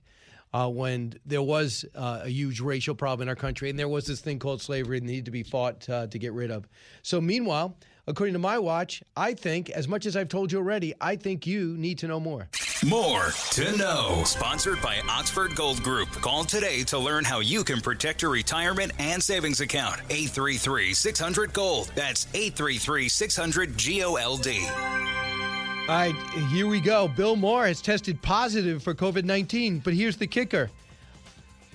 [0.54, 4.08] Uh, when there was uh, a huge racial problem in our country, and there was
[4.08, 6.68] this thing called slavery that needed to be fought uh, to get rid of.
[7.04, 7.76] So, meanwhile,
[8.08, 11.46] according to my watch, I think, as much as I've told you already, I think
[11.46, 12.50] you need to know more.
[12.86, 14.22] More to know.
[14.24, 16.10] Sponsored by Oxford Gold Group.
[16.10, 20.00] Call today to learn how you can protect your retirement and savings account.
[20.10, 21.92] 833 600 Gold.
[21.96, 24.68] That's 833 600 G O L D.
[24.70, 26.16] All right,
[26.52, 27.08] here we go.
[27.08, 30.70] Bill Maher has tested positive for COVID 19, but here's the kicker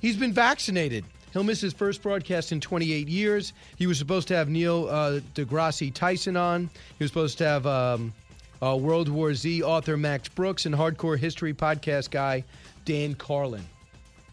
[0.01, 1.05] he's been vaccinated.
[1.33, 3.53] He'll miss his first broadcast in 28 years.
[3.77, 6.69] He was supposed to have Neil uh, deGrasse Tyson on.
[6.99, 8.13] He was supposed to have um,
[8.63, 12.45] uh, World War Z author Max Brooks and hardcore history podcast guy
[12.85, 13.65] Dan Carlin.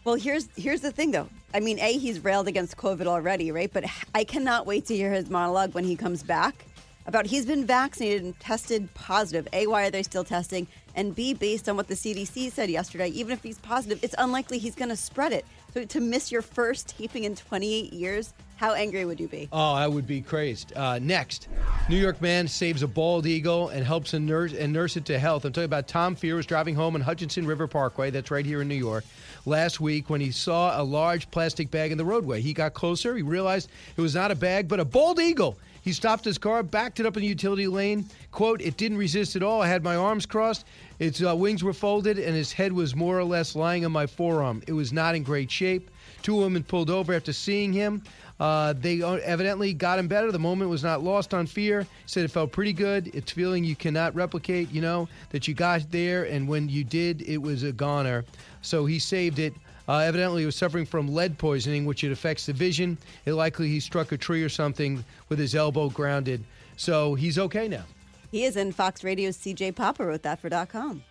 [0.04, 1.28] Well, here's here's the thing, though.
[1.52, 3.70] I mean, a he's railed against COVID already, right?
[3.72, 6.64] But I cannot wait to hear his monologue when he comes back
[7.06, 9.48] about he's been vaccinated and tested positive.
[9.52, 10.66] A, why are they still testing?
[10.94, 14.58] And B, based on what the CDC said yesterday, even if he's positive, it's unlikely
[14.58, 15.44] he's going to spread it.
[15.74, 19.48] So to miss your first taping in 28 years, how angry would you be?
[19.52, 20.76] Oh, I would be crazed.
[20.76, 21.48] Uh, next,
[21.88, 25.18] New York man saves a bald eagle and helps a nurse and nurse it to
[25.18, 25.44] health.
[25.44, 28.10] I'm talking about Tom Fear was driving home on Hutchinson River Parkway.
[28.10, 29.04] That's right here in New York.
[29.46, 33.16] Last week, when he saw a large plastic bag in the roadway, he got closer.
[33.16, 35.56] He realized it was not a bag, but a bald eagle.
[35.82, 38.06] He stopped his car, backed it up in the utility lane.
[38.32, 39.62] Quote, it didn't resist at all.
[39.62, 40.66] I had my arms crossed.
[40.98, 44.06] Its uh, wings were folded, and his head was more or less lying on my
[44.06, 44.62] forearm.
[44.66, 45.90] It was not in great shape.
[46.22, 48.02] Two women pulled over after seeing him.
[48.38, 50.32] Uh, they evidently got him better.
[50.32, 51.86] The moment was not lost on fear.
[52.06, 53.10] Said it felt pretty good.
[53.14, 57.22] It's feeling you cannot replicate, you know, that you got there, and when you did,
[57.22, 58.24] it was a goner.
[58.62, 59.54] So he saved it.
[59.90, 62.96] Uh, evidently, he was suffering from lead poisoning, which it affects the vision.
[63.24, 66.44] It likely he struck a tree or something with his elbow grounded.
[66.76, 67.82] So he's okay now.
[68.30, 71.02] He is in Fox Radio's CJ Papa wrote that for .com.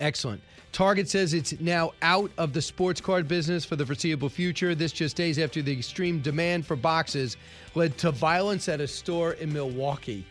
[0.00, 0.42] Excellent.
[0.72, 4.74] Target says it's now out of the sports card business for the foreseeable future.
[4.74, 7.36] This just days after the extreme demand for boxes
[7.76, 10.26] led to violence at a store in Milwaukee.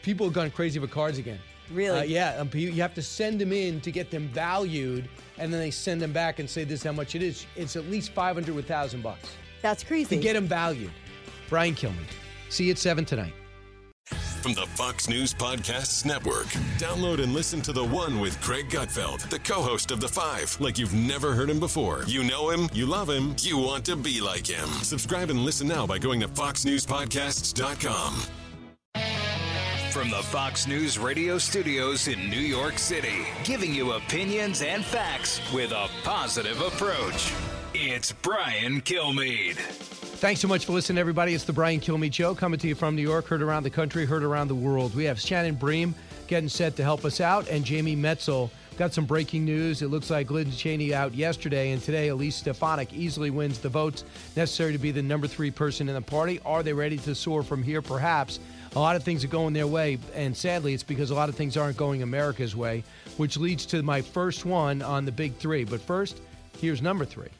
[0.00, 1.40] People have gone crazy for cards again.
[1.72, 1.98] Really?
[2.00, 2.36] Uh, yeah.
[2.38, 5.70] Um, you you have to send them in to get them valued, and then they
[5.70, 7.46] send them back and say this is how much it is.
[7.56, 9.28] It's at least five hundred with thousand bucks
[9.62, 10.16] That's crazy.
[10.16, 10.92] to get them valued.
[11.48, 11.94] Brian Kilmeade.
[12.48, 13.32] See you at seven tonight.
[14.42, 16.46] From the Fox News Podcasts Network.
[16.78, 20.56] Download and listen to The One with Greg Gutfeld, the co host of The Five,
[20.60, 22.04] like you've never heard him before.
[22.06, 24.68] You know him, you love him, you want to be like him.
[24.82, 28.22] Subscribe and listen now by going to FoxNewsPodcasts.com.
[29.96, 35.40] From the Fox News radio studios in New York City, giving you opinions and facts
[35.54, 37.32] with a positive approach.
[37.72, 39.56] It's Brian Kilmeade.
[39.56, 41.32] Thanks so much for listening, everybody.
[41.32, 44.04] It's the Brian Kilmeade Show coming to you from New York, heard around the country,
[44.04, 44.94] heard around the world.
[44.94, 45.94] We have Shannon Bream
[46.26, 48.50] getting set to help us out, and Jamie Metzel.
[48.76, 49.80] Got some breaking news.
[49.80, 54.04] It looks like Liz Cheney out yesterday, and today Elise Stefanik easily wins the votes
[54.36, 56.38] necessary to be the number three person in the party.
[56.44, 57.80] Are they ready to soar from here?
[57.80, 58.40] Perhaps.
[58.76, 61.34] A lot of things are going their way, and sadly, it's because a lot of
[61.34, 62.84] things aren't going America's way,
[63.16, 65.64] which leads to my first one on the big three.
[65.64, 66.20] But first,
[66.58, 67.30] here's number three.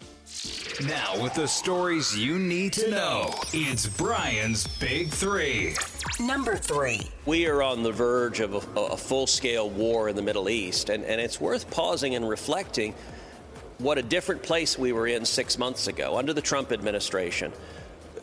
[0.86, 5.74] Now, with the stories you need to know, it's Brian's Big Three.
[6.18, 7.10] Number three.
[7.26, 10.88] We are on the verge of a, a full scale war in the Middle East,
[10.88, 12.94] and, and it's worth pausing and reflecting
[13.76, 17.52] what a different place we were in six months ago under the Trump administration.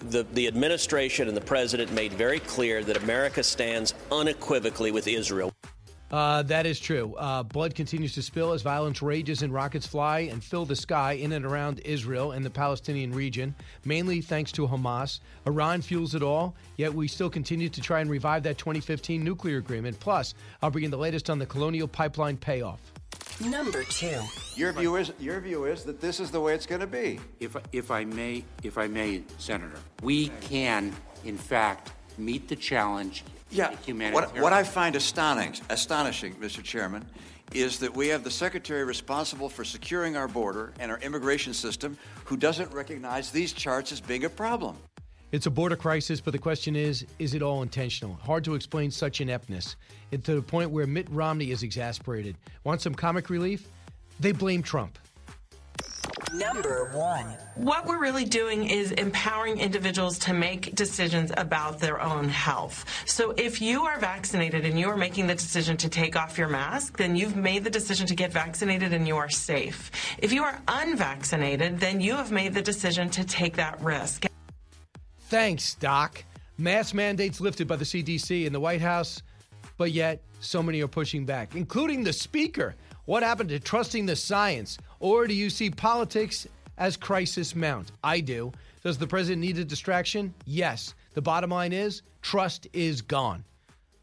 [0.10, 5.54] The, the administration and the president made very clear that America stands unequivocally with Israel.
[6.14, 7.16] Uh, that is true.
[7.18, 11.14] Uh, blood continues to spill as violence rages and rockets fly and fill the sky
[11.14, 15.22] in and around Israel and the Palestinian region, mainly thanks to Hamas.
[15.48, 19.58] Iran fuels it all, yet we still continue to try and revive that 2015 nuclear
[19.58, 20.00] agreement.
[20.00, 22.93] Plus, I'll bring in the latest on the Colonial Pipeline payoff.
[23.44, 24.22] Number two.
[24.56, 27.20] Your view is your view is that this is the way it's going to be.
[27.40, 30.94] If, if I may, if I may, Senator, we can,
[31.26, 33.24] in fact, meet the challenge.
[33.50, 33.76] Yeah.
[33.86, 34.14] of.
[34.14, 36.64] What, what I find astonishing, astonishing, Mr.
[36.64, 37.06] Chairman,
[37.54, 41.98] is that we have the secretary responsible for securing our border and our immigration system
[42.26, 44.78] who doesn't recognize these charts as being a problem.
[45.34, 48.14] It's a border crisis, but the question is is it all intentional?
[48.22, 49.76] Hard to explain such ineptness.
[50.12, 52.38] It's to the point where Mitt Romney is exasperated.
[52.64, 53.68] Want some comic relief?
[54.20, 55.00] They blame Trump.
[56.36, 57.26] Number one.
[57.56, 62.86] What we're really doing is empowering individuals to make decisions about their own health.
[63.08, 66.48] So if you are vaccinated and you are making the decision to take off your
[66.48, 69.90] mask, then you've made the decision to get vaccinated and you are safe.
[70.20, 74.28] If you are unvaccinated, then you have made the decision to take that risk.
[75.34, 76.24] Thanks, Doc.
[76.60, 79.24] Mass mandates lifted by the CDC and the White House,
[79.80, 82.76] but yet so many are pushing back, including the Speaker.
[83.06, 84.78] What happened to trusting the science?
[85.00, 86.46] Or do you see politics
[86.78, 87.92] as crisis mount?
[88.04, 88.52] I do.
[88.84, 90.36] Does the president need a distraction?
[90.46, 90.94] Yes.
[91.16, 93.44] The bottom line is trust is gone.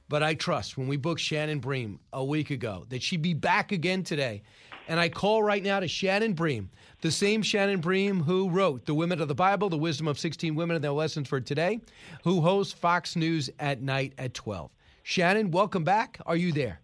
[0.09, 3.71] But I trust when we booked Shannon Bream a week ago that she'd be back
[3.71, 4.43] again today.
[4.91, 6.69] And I call right now to Shannon Bream,
[7.01, 10.57] the same Shannon Bream who wrote The Women of the Bible, The Wisdom of 16
[10.57, 11.79] Women and Their Lessons for Today,
[12.25, 14.69] who hosts Fox News at night at 12.
[15.05, 16.19] Shannon, welcome back.
[16.27, 16.81] Are you there?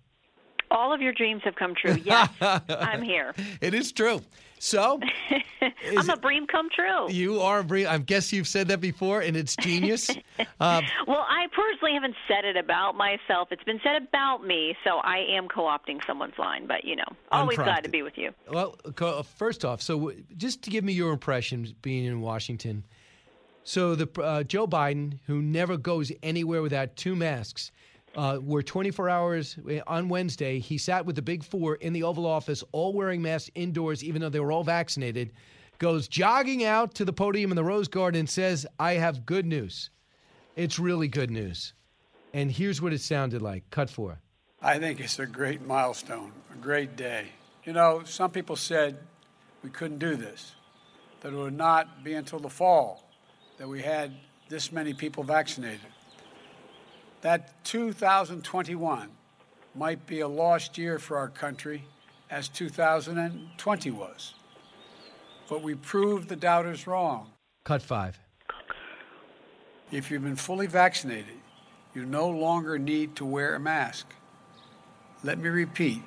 [0.70, 1.96] All of your dreams have come true.
[2.04, 3.34] Yes, I'm here.
[3.60, 4.20] It is true.
[4.58, 5.00] So,
[5.60, 7.10] I'm a dream come true.
[7.10, 7.86] you are a Bream.
[7.88, 10.10] I guess you've said that before, and it's genius.
[10.60, 13.48] uh, Well, I personally haven't said it about myself.
[13.50, 16.66] It's been said about me, so I am co-opting someone's line.
[16.66, 18.32] But you know, always glad to be with you.
[18.50, 18.76] Well,
[19.36, 22.84] first off, so just to give me your impressions being in Washington.
[23.64, 27.72] So the uh, Joe Biden, who never goes anywhere without two masks,
[28.16, 30.58] uh, were 24 hours uh, on Wednesday.
[30.58, 34.22] He sat with the Big Four in the Oval Office, all wearing masks indoors, even
[34.22, 35.32] though they were all vaccinated.
[35.78, 39.44] Goes jogging out to the podium in the Rose Garden and says, "I have good
[39.44, 39.90] news.
[40.56, 41.74] It's really good news."
[42.32, 43.68] And here's what it sounded like.
[43.70, 44.20] Cut four.
[44.62, 47.26] I think it's a great milestone, a great day.
[47.64, 48.96] You know, some people said
[49.62, 50.54] we couldn't do this,
[51.20, 53.10] that it would not be until the fall
[53.58, 54.12] that we had
[54.48, 55.80] this many people vaccinated.
[57.26, 59.08] That 2021
[59.74, 61.82] might be a lost year for our country,
[62.30, 64.34] as 2020 was.
[65.48, 67.32] But we proved the doubters wrong.
[67.64, 68.16] Cut five.
[69.90, 71.40] If you've been fully vaccinated,
[71.96, 74.06] you no longer need to wear a mask.
[75.24, 76.04] Let me repeat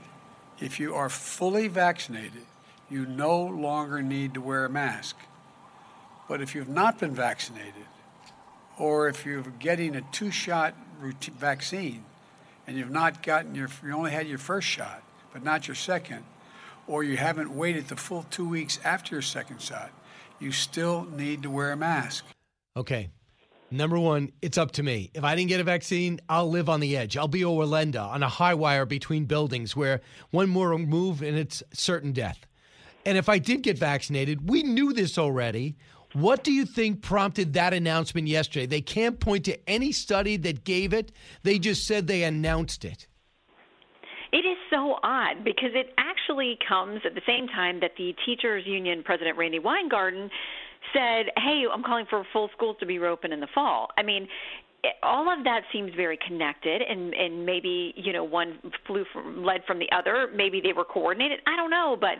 [0.62, 2.46] if you are fully vaccinated,
[2.90, 5.18] you no longer need to wear a mask.
[6.30, 7.74] But if you've not been vaccinated,
[8.78, 12.04] or if you're getting a two shot routine vaccine
[12.68, 15.02] and you've not gotten your, you only had your first shot,
[15.34, 16.24] but not your second,
[16.88, 19.92] or you haven't waited the full two weeks after your second shot,
[20.40, 22.26] you still need to wear a mask.
[22.78, 23.10] Okay.
[23.72, 25.12] Number one, it's up to me.
[25.14, 27.18] If I didn't get a vaccine, I'll live on the edge.
[27.18, 30.02] I'll be Orlando on a high wire between buildings where
[30.32, 32.48] one more move and it's certain death.
[33.06, 35.76] And if I did get vaccinated, we knew this already.
[36.14, 38.66] What do you think prompted that announcement yesterday?
[38.66, 41.12] They can't point to any study that gave it,
[41.44, 43.08] they just said they announced it.
[44.32, 48.64] It is so odd because it actually comes at the same time that the teachers
[48.66, 50.30] union president Randi Weingarten
[50.94, 54.28] said, "Hey, I'm calling for full schools to be reopened in the fall." I mean,
[55.04, 59.62] all of that seems very connected and and maybe, you know, one flew from led
[59.66, 61.40] from the other, maybe they were coordinated.
[61.46, 62.20] I don't know, but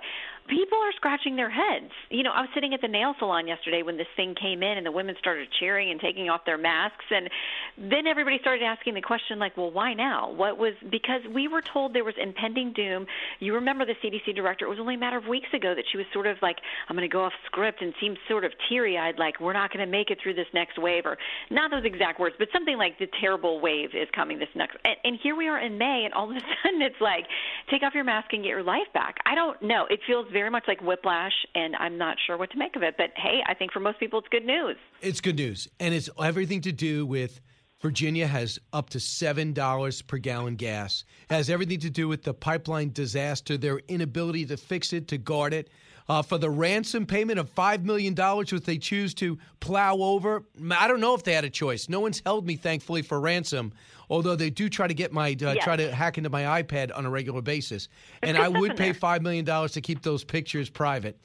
[0.50, 1.92] people are scratching their heads.
[2.10, 4.78] You know, I was sitting at the nail salon yesterday when this thing came in
[4.78, 7.30] and the women started cheering and taking off their masks and
[7.78, 11.62] then everybody started asking the question like, "Well, why now?" What was because we were
[11.62, 13.08] told there was impending doom.
[13.40, 15.98] You remember the CDC director, it was only a matter of weeks ago that she
[15.98, 16.58] was sort of like,
[16.90, 19.86] "I'm going to go off script" and seemed sort of teary-eyed like, "We're not going
[19.86, 21.18] to make it through this next wave" or
[21.50, 24.78] not those exact words, but something like the terrible wave is coming this next.
[24.84, 27.26] And, and here we are in May and all of a sudden it's like,
[27.70, 29.86] "Take off your mask and get your life back." I don't know.
[29.90, 32.96] It feels very much like whiplash, and I'm not sure what to make of it.
[32.98, 34.78] But hey, I think for most people, it's good news.
[35.02, 37.42] It's good news, and it's everything to do with
[37.82, 41.06] Virginia has up to seven dollars per gallon gas.
[41.30, 45.18] It has everything to do with the pipeline disaster, their inability to fix it, to
[45.18, 45.70] guard it.
[46.10, 50.44] Uh, for the ransom payment of $5 million, which they choose to plow over.
[50.72, 51.88] I don't know if they had a choice.
[51.88, 53.72] No one's held me, thankfully, for ransom,
[54.10, 55.64] although they do try to get my, uh, Yes.
[55.64, 57.90] try to hack into my iPad on a regular basis.
[58.24, 61.16] And I would pay $5 million to keep those pictures private.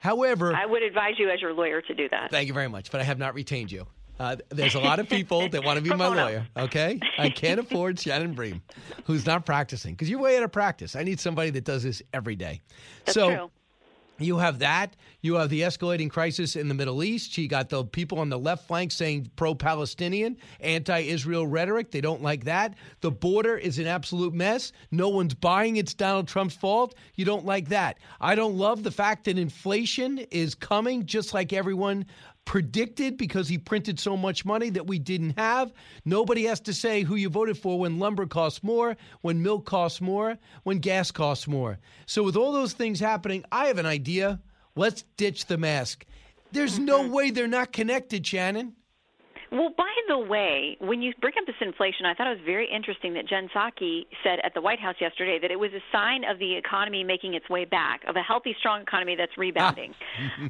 [0.00, 2.32] However, I would advise you as your lawyer to do that.
[2.32, 3.86] Thank you very much, but I have not retained you.
[4.18, 6.44] Uh, there's a lot of people that want to be my lawyer.
[6.56, 8.60] Okay, I can't afford Shannon Bream,
[9.04, 10.96] who's not practicing because you're way out of practice.
[10.96, 12.60] I need somebody that does this every day.
[13.04, 13.34] That's so.
[13.34, 13.50] true.
[14.22, 14.96] You have that.
[15.20, 17.36] You have the escalating crisis in the Middle East.
[17.38, 21.90] You got the people on the left flank saying pro Palestinian, anti Israel rhetoric.
[21.90, 22.74] They don't like that.
[23.00, 24.72] The border is an absolute mess.
[24.90, 26.94] No one's buying it's Donald Trump's fault.
[27.14, 27.98] You don't like that.
[28.20, 32.06] I don't love the fact that inflation is coming just like everyone
[32.44, 35.72] predicted because he printed so much money that we didn't have.
[36.04, 40.00] Nobody has to say who you voted for when lumber costs more, when milk costs
[40.00, 41.78] more, when gas costs more.
[42.06, 44.40] So, with all those things happening, I have an idea.
[44.74, 46.04] Let's ditch the mask.
[46.52, 47.12] There's no mm-hmm.
[47.12, 48.74] way they're not connected, Shannon.
[49.52, 52.66] Well, by the way, when you bring up this inflation, I thought it was very
[52.72, 56.24] interesting that Jen Psaki said at the White House yesterday that it was a sign
[56.24, 59.92] of the economy making its way back, of a healthy, strong economy that's rebounding.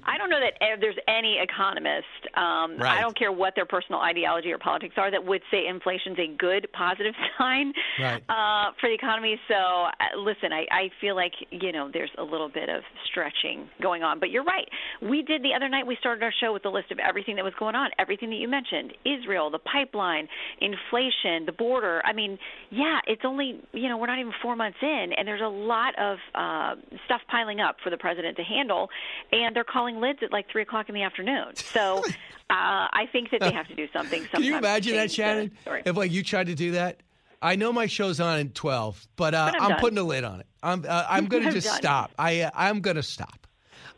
[0.04, 2.06] I don't know that there's any economist,
[2.36, 2.98] um, Right.
[2.98, 6.28] I don't care what their personal ideology or politics are, that would say inflation's a
[6.38, 8.22] good, positive sign Right.
[8.28, 9.38] uh, for the economy.
[9.48, 13.68] So, uh, listen, I, I feel like, you know, there's a little bit of stretching
[13.82, 14.20] going on.
[14.20, 14.68] But you're right.
[15.00, 17.44] We did the other night, we started our show with a list of everything that
[17.44, 20.28] was going on, everything that you mentioned Israel, the pipeline,
[20.60, 22.02] inflation, the border.
[22.04, 22.38] I mean,
[22.70, 25.94] yeah, it's only, you know, we're not even four months in, and there's a lot
[25.98, 26.74] of uh,
[27.04, 28.88] stuff piling up for the president to handle,
[29.30, 31.52] and they're calling lids at like 3 o'clock in the afternoon.
[31.72, 32.04] So uh,
[32.50, 34.26] I think that they have to do something.
[34.26, 35.82] Can you imagine that, change the Shannon?
[35.86, 37.02] If like you tried to do that,
[37.40, 40.24] I know my show's on at twelve, but, uh, But I'm I'm, putting a lid
[40.24, 40.46] on it.
[40.62, 41.76] I'm uh, I'm going to just done.
[41.76, 42.10] stop.
[42.18, 43.46] I uh, I'm going to stop.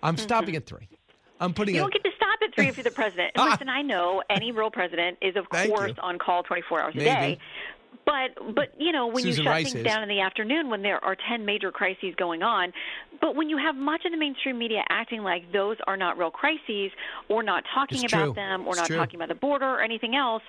[0.05, 0.89] I'm stopping at three.
[1.41, 2.11] I'm putting You a, don't get to
[2.55, 3.33] three if you're the president.
[3.35, 3.51] And ah.
[3.51, 6.03] listen, I know any real president is, of Thank course, you.
[6.03, 7.39] on call 24 hours a day.
[8.07, 9.91] But but you know when Susan you shut Rice things is.
[9.91, 12.73] down in the afternoon when there are 10 major crises going on,
[13.21, 16.31] but when you have much of the mainstream media acting like those are not real
[16.31, 16.91] crises
[17.31, 18.35] or not talking It's about true.
[18.35, 18.97] them or It's not true.
[18.97, 20.43] talking about the border or anything else,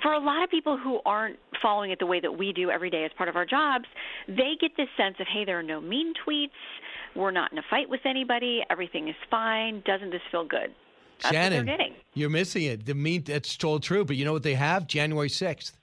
[0.00, 2.90] for a lot of people who aren't following it the way that we do every
[2.90, 3.86] day as part of our jobs,
[4.28, 6.50] they get this sense of hey, there are no mean tweets,
[7.16, 10.72] we're not in a fight with anybody, everything is fine, doesn't this feel good?
[11.20, 12.86] That's Shannon, you're missing it.
[12.86, 14.86] The mean that's told true, but you know what they have?
[14.86, 15.76] January sixth.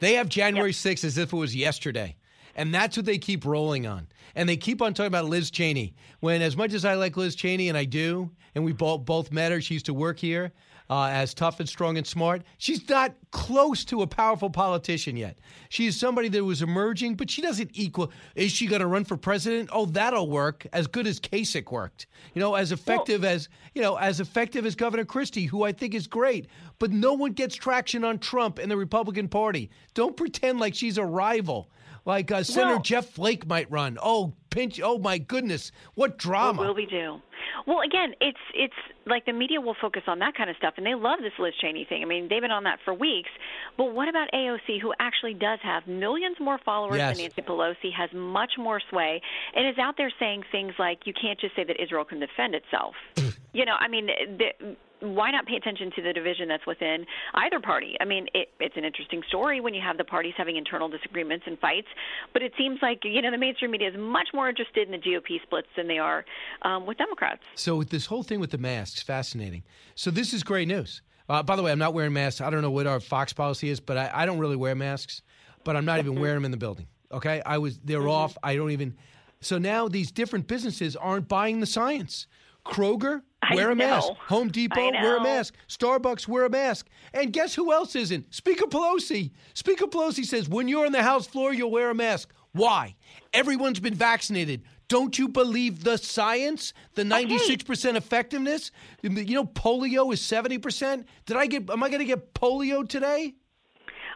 [0.00, 2.16] They have January sixth as if it was yesterday.
[2.60, 4.06] And that's what they keep rolling on.
[4.34, 5.94] And they keep on talking about Liz Cheney.
[6.20, 9.32] When, as much as I like Liz Cheney, and I do, and we both, both
[9.32, 10.52] met her, she used to work here
[10.90, 12.42] uh, as tough and strong and smart.
[12.58, 15.38] She's not close to a powerful politician yet.
[15.70, 18.12] She's somebody that was emerging, but she doesn't equal.
[18.34, 19.70] Is she going to run for president?
[19.72, 20.66] Oh, that'll work.
[20.72, 22.08] As good as Kasich worked.
[22.34, 25.94] You know, as effective as you know, as effective as Governor Christie, who I think
[25.94, 26.48] is great.
[26.78, 29.70] But no one gets traction on Trump and the Republican Party.
[29.94, 31.70] Don't pretend like she's a rival.
[32.04, 33.98] Like uh, Senator Well- Jeff Flake might run.
[34.02, 34.80] Oh, pinch!
[34.82, 36.58] Oh my goodness, what drama!
[36.58, 37.20] What will we do?
[37.66, 38.74] Well, again, it's it's
[39.06, 41.52] like the media will focus on that kind of stuff, and they love this Liz
[41.60, 42.02] Cheney thing.
[42.02, 43.28] I mean, they've been on that for weeks.
[43.76, 47.16] But what about AOC, who actually does have millions more followers Yes.
[47.16, 49.20] than Nancy Pelosi, has much more sway,
[49.54, 52.54] and is out there saying things like, "You can't just say that Israel can defend
[52.54, 52.94] itself."
[53.52, 57.60] you know, I mean, the, why not pay attention to the division that's within either
[57.60, 57.96] party?
[58.00, 61.44] I mean, it, it's an interesting story when you have the parties having internal disagreements
[61.46, 61.88] and fights,
[62.32, 64.98] but it seems like you know the mainstream media is much more interested in the
[64.98, 66.24] GOP splits than they are
[66.62, 67.42] um, with Democrats.
[67.54, 69.62] So with this whole thing with the masks, fascinating.
[69.94, 71.02] So this is great news.
[71.28, 72.40] Uh, by the way, I'm not wearing masks.
[72.40, 75.22] I don't know what our Fox policy is, but I, I don't really wear masks.
[75.62, 76.86] But I'm not even wearing them in the building.
[77.12, 78.36] Okay, I was they're off.
[78.42, 78.96] I don't even.
[79.40, 82.26] So now these different businesses aren't buying the science.
[82.70, 83.22] Kroger,
[83.54, 84.12] wear a mask.
[84.28, 85.54] Home Depot, wear a mask.
[85.68, 86.88] Starbucks, wear a mask.
[87.12, 88.32] And guess who else isn't?
[88.34, 89.32] Speaker Pelosi.
[89.54, 92.32] Speaker Pelosi says when you're on the House floor, you'll wear a mask.
[92.52, 92.96] Why?
[93.32, 94.62] Everyone's been vaccinated.
[94.88, 96.72] Don't you believe the science?
[96.94, 98.72] The 96% effectiveness?
[99.02, 101.04] You know, polio is 70%.
[101.26, 103.34] Did I get, am I going to get polio today?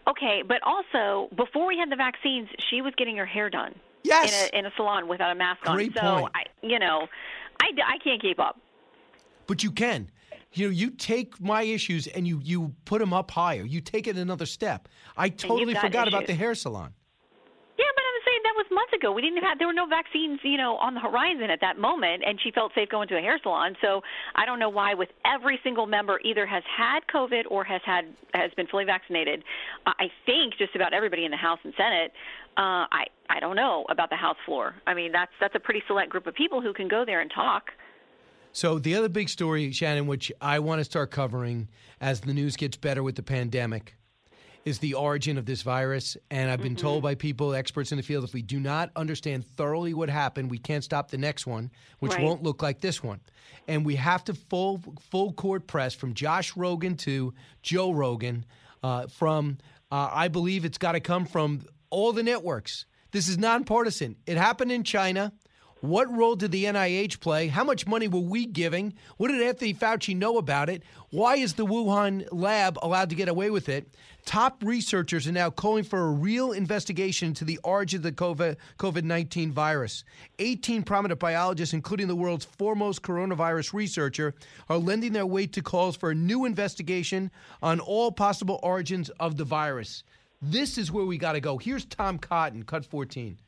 [0.09, 3.75] Okay, but also before we had the vaccines, she was getting her hair done.
[4.03, 4.51] Yes.
[4.53, 5.77] In a, in a salon without a mask on.
[5.77, 6.33] Great so point.
[6.35, 7.09] I, you know,
[7.61, 8.61] I, I can't keep up.
[9.47, 10.11] But you can.
[10.53, 13.65] You know, you take my issues and you you put them up higher.
[13.65, 14.89] You take it another step.
[15.17, 16.95] I totally got forgot about the hair salon.
[17.77, 19.11] Yeah, but I'm saying that was months ago.
[19.11, 22.23] We didn't have there were no vaccines, you know, on the horizon at that moment,
[22.25, 23.75] and she felt safe going to a hair salon.
[23.83, 24.03] So
[24.37, 28.05] I don't know why, with every single member either has had COVID or has had
[28.33, 29.43] has been fully vaccinated.
[29.87, 32.13] I think just about everybody in the House and Senate.
[32.57, 34.75] Uh, I I don't know about the House floor.
[34.87, 37.31] I mean, that's that's a pretty select group of people who can go there and
[37.31, 37.71] talk.
[38.53, 41.69] So the other big story, Shannon, which I want to start covering
[42.01, 43.97] as the news gets better with the pandemic,
[44.65, 46.17] is the origin of this virus.
[46.31, 46.87] And I've been mm-hmm.
[46.87, 50.51] told by people, experts in the field, if we do not understand thoroughly what happened,
[50.51, 52.23] we can't stop the next one, which right.
[52.23, 53.21] won't look like this one.
[53.67, 54.81] And we have to full
[55.11, 58.45] full court press from Josh Rogin to Joe Rogan.
[58.85, 59.59] Uh, from
[59.91, 62.87] uh, I believe it's got to come from all the networks.
[63.15, 64.17] This is nonpartisan.
[64.27, 65.33] It happened in China.
[65.81, 67.47] What role did the NIH play?
[67.47, 68.93] How much money were we giving?
[69.19, 70.83] What did Anthony Fauci know about it?
[71.11, 73.95] Why is the Wuhan lab allowed to get away with it?
[74.25, 79.05] Top researchers are now calling for a real investigation into the origin of the COVID
[79.05, 80.03] 19 virus.
[80.41, 84.35] 18 prominent biologists, including the world's foremost coronavirus researcher,
[84.69, 87.31] are lending their weight to calls for a new investigation
[87.63, 90.03] on all possible origins of the virus.
[90.47, 91.57] This is where we got to go.
[91.57, 93.39] Here's Tom Cotton, cut 14.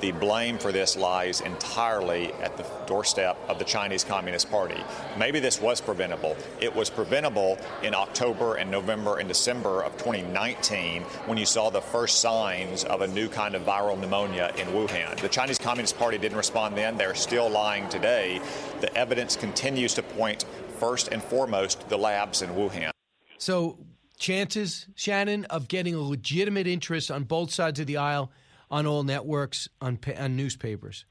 [0.00, 4.76] The blame for this lies entirely at the doorstep of the Chinese Communist Party.
[5.18, 6.36] Maybe this was preventable.
[6.60, 11.80] It was preventable in October and November and December of 2019 when you saw the
[11.80, 15.16] first signs of a new kind of viral pneumonia in Wuhan.
[15.20, 16.98] The Chinese Communist Party didn't respond then.
[16.98, 18.42] They're still lying today.
[18.82, 20.44] The evidence continues to point
[20.78, 22.90] first and foremost to the labs in Wuhan.
[23.38, 23.78] So,
[24.22, 28.30] chances, Shannon, of getting a legitimate interest on both sides of the aisle
[28.70, 31.04] on all networks, on, on newspapers?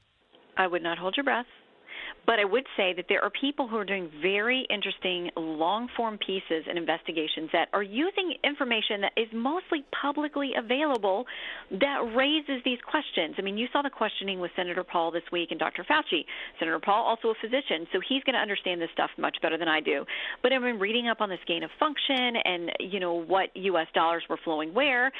[0.56, 1.46] I would not hold your breath.
[2.26, 6.18] But I would say that there are people who are doing very interesting long form
[6.18, 11.26] pieces and investigations that are using information that is mostly publicly available
[11.70, 13.34] that raises these questions.
[13.38, 15.84] I mean, you saw the questioning with Senator Paul this week and Dr.
[15.84, 16.24] Fauci.
[16.58, 19.68] Senator Paul, also a physician, so he's going to understand this stuff much better than
[19.68, 20.04] I do.
[20.42, 23.88] But I've been reading up on this gain of function and, you know, what U.S.
[23.94, 25.10] dollars were flowing where.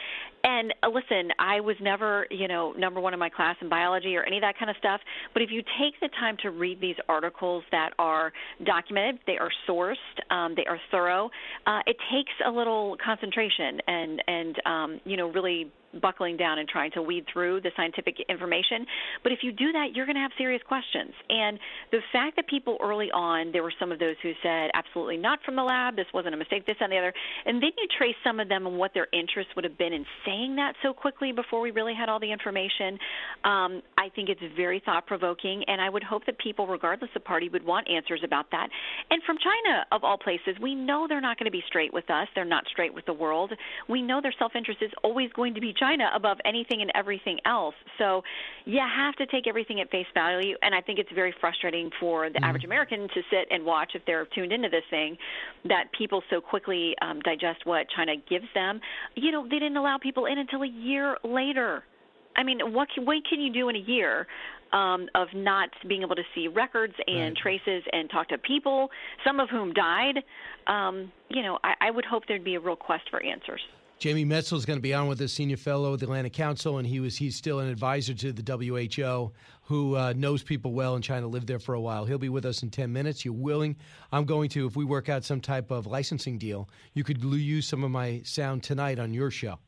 [0.44, 4.16] And uh, listen, I was never, you know, number one in my class in biology
[4.16, 5.00] or any of that kind of stuff.
[5.32, 8.32] But if you take the time to read these these articles that are
[8.64, 9.94] documented, they are sourced,
[10.30, 11.30] um, they are thorough.
[11.66, 15.70] Uh, it takes a little concentration and and um, you know really
[16.00, 18.86] buckling down and trying to weed through the scientific information.
[19.22, 21.12] But if you do that, you're going to have serious questions.
[21.28, 21.58] And
[21.90, 25.40] the fact that people early on, there were some of those who said, absolutely not
[25.44, 27.12] from the lab, this wasn't a mistake, this and the other.
[27.46, 30.04] And then you trace some of them and what their interest would have been in
[30.24, 32.98] saying that so quickly before we really had all the information.
[33.44, 35.64] Um, I think it's very thought provoking.
[35.66, 38.68] And I would hope that people, regardless of party, would want answers about that.
[39.10, 42.08] And from China, of all places, we know they're not going to be straight with
[42.10, 42.28] us.
[42.34, 43.52] They're not straight with the world.
[43.88, 47.38] We know their self interest is always going to be China above anything and everything
[47.44, 47.74] else.
[47.98, 48.22] So
[48.64, 50.54] you have to take everything at face value.
[50.62, 52.44] And I think it's very frustrating for the mm-hmm.
[52.44, 55.16] average American to sit and watch if they're tuned into this thing
[55.64, 58.80] that people so quickly um, digest what China gives them.
[59.16, 61.82] You know, they didn't allow people in until a year later.
[62.36, 64.26] I mean, what can, what can you do in a year
[64.72, 67.60] um, of not being able to see records and right.
[67.60, 68.88] traces and talk to people,
[69.26, 70.16] some of whom died?
[70.66, 73.60] Um, you know, I, I would hope there'd be a real quest for answers.
[74.02, 76.78] Jamie Metzl is going to be on with us, senior fellow at the Atlantic Council,
[76.78, 79.30] and he was he's still an advisor to the WHO,
[79.62, 82.04] who uh, knows people well and trying to live there for a while.
[82.04, 83.24] He'll be with us in ten minutes.
[83.24, 83.76] You're willing?
[84.10, 84.66] I'm going to.
[84.66, 88.22] If we work out some type of licensing deal, you could use some of my
[88.24, 89.60] sound tonight on your show.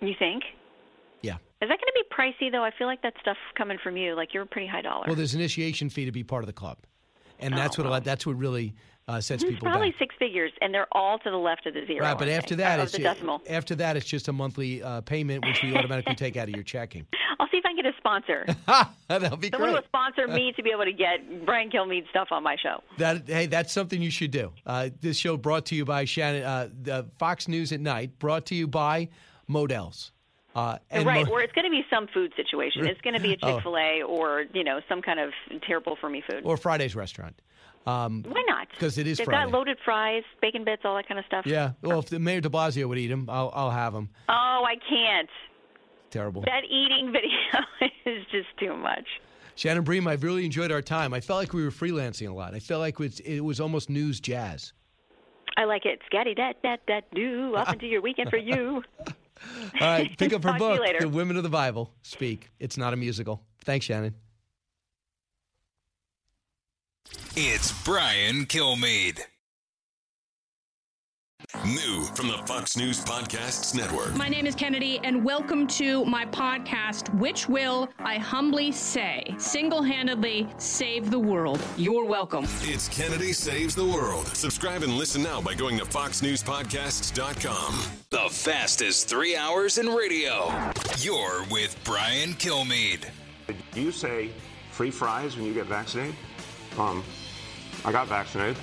[0.00, 0.44] You think?
[1.22, 1.38] Yeah.
[1.60, 2.62] Is that going to be pricey though?
[2.62, 5.06] I feel like that stuff coming from you, like you're a pretty high dollar.
[5.08, 6.78] Well, there's an initiation fee to be part of the club,
[7.40, 8.00] and that's oh, what well.
[8.00, 8.72] that's what really
[9.10, 9.98] uh, sets it's people probably back.
[9.98, 12.00] six figures, and they're all to the left of the zero.
[12.04, 13.42] Right, but after that, it's the decimal.
[13.48, 16.64] after that, it's just a monthly uh, payment, which we automatically take out of your
[16.64, 17.06] checking.
[17.38, 18.46] I'll see if I can get a sponsor.
[19.08, 19.80] That'll be Someone great.
[19.80, 22.82] will sponsor me to be able to get Brian Kilmeade stuff on my show.
[22.98, 24.52] That hey, that's something you should do.
[24.66, 28.46] Uh, this show brought to you by Shannon, uh, the Fox News at Night, brought
[28.46, 29.08] to you by
[29.48, 30.12] Modell's.
[30.54, 32.84] Uh, and right, mo- or it's going to be some food situation.
[32.86, 33.54] It's going to be a Oh.
[33.56, 35.30] Chick Fil A or you know some kind of
[35.66, 36.42] terrible for me food.
[36.44, 37.40] or Friday's restaurant.
[37.86, 38.68] Um, Why not?
[38.70, 39.50] Because it is They've Friday.
[39.50, 41.46] got loaded fries, bacon bits, all that kind of stuff.
[41.46, 41.72] yeah.
[41.82, 44.10] Well, if the Mayor De Blasio would eat them, I'll, I'll have them.
[44.28, 45.28] Oh, I can't.
[46.10, 46.42] Terrible.
[46.42, 49.06] That eating video is just too much.
[49.54, 51.12] Shannon Bream, I've really enjoyed our time.
[51.14, 52.54] I felt like we were freelancing a lot.
[52.54, 54.72] I felt like it was, it was almost news jazz.
[55.56, 56.00] I like it.
[56.10, 57.54] Scatty dat dat dat do.
[57.56, 58.82] Off into your weekend for you.
[59.06, 59.14] All
[59.80, 61.00] right, pick up her Talk to you book, later.
[61.00, 62.50] The Women of the Bible Speak.
[62.60, 63.42] It's not a musical.
[63.64, 64.14] Thanks, Shannon.
[67.36, 69.20] It's Brian Kilmeade.
[71.64, 74.14] New from the Fox News Podcasts Network.
[74.14, 79.82] My name is Kennedy, and welcome to my podcast, which will, I humbly say, single
[79.82, 81.60] handedly save the world.
[81.76, 82.44] You're welcome.
[82.62, 84.28] It's Kennedy Saves the World.
[84.28, 87.82] Subscribe and listen now by going to FoxNewsPodcasts.com.
[88.10, 90.52] The fastest three hours in radio.
[90.98, 93.06] You're with Brian Kilmeade.
[93.72, 94.30] Do you say
[94.70, 96.14] free fries when you get vaccinated?
[96.78, 97.04] Um,
[97.84, 98.56] I got vaccinated.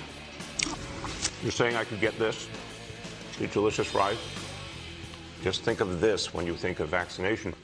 [1.42, 2.48] You're saying I could get this?
[3.38, 4.18] These delicious fries?
[5.42, 7.54] Just think of this when you think of vaccination.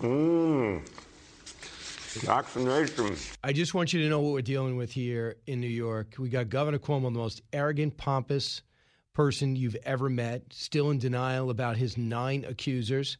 [0.00, 0.80] Mmm.
[2.22, 3.14] Vaccination.
[3.44, 6.14] I just want you to know what we're dealing with here in New York.
[6.18, 8.62] We got Governor Cuomo, the most arrogant, pompous
[9.12, 13.18] person you've ever met, still in denial about his nine accusers,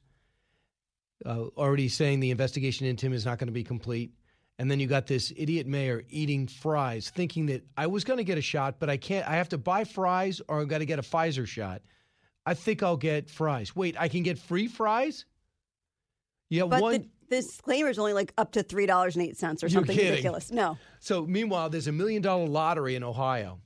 [1.26, 4.12] uh, already saying the investigation into him is not going to be complete.
[4.60, 8.24] And then you got this idiot mayor eating fries, thinking that I was going to
[8.24, 9.26] get a shot, but I can't.
[9.26, 11.80] I have to buy fries or I've got to get a Pfizer shot.
[12.44, 13.74] I think I'll get fries.
[13.74, 15.24] Wait, I can get free fries?
[16.50, 16.92] Yeah, But one.
[16.92, 16.98] the,
[17.30, 20.50] the disclaimer is only like up to three dollars and eight cents or something ridiculous.
[20.50, 23.60] No, So meanwhile, there's a million dollar lottery in Ohio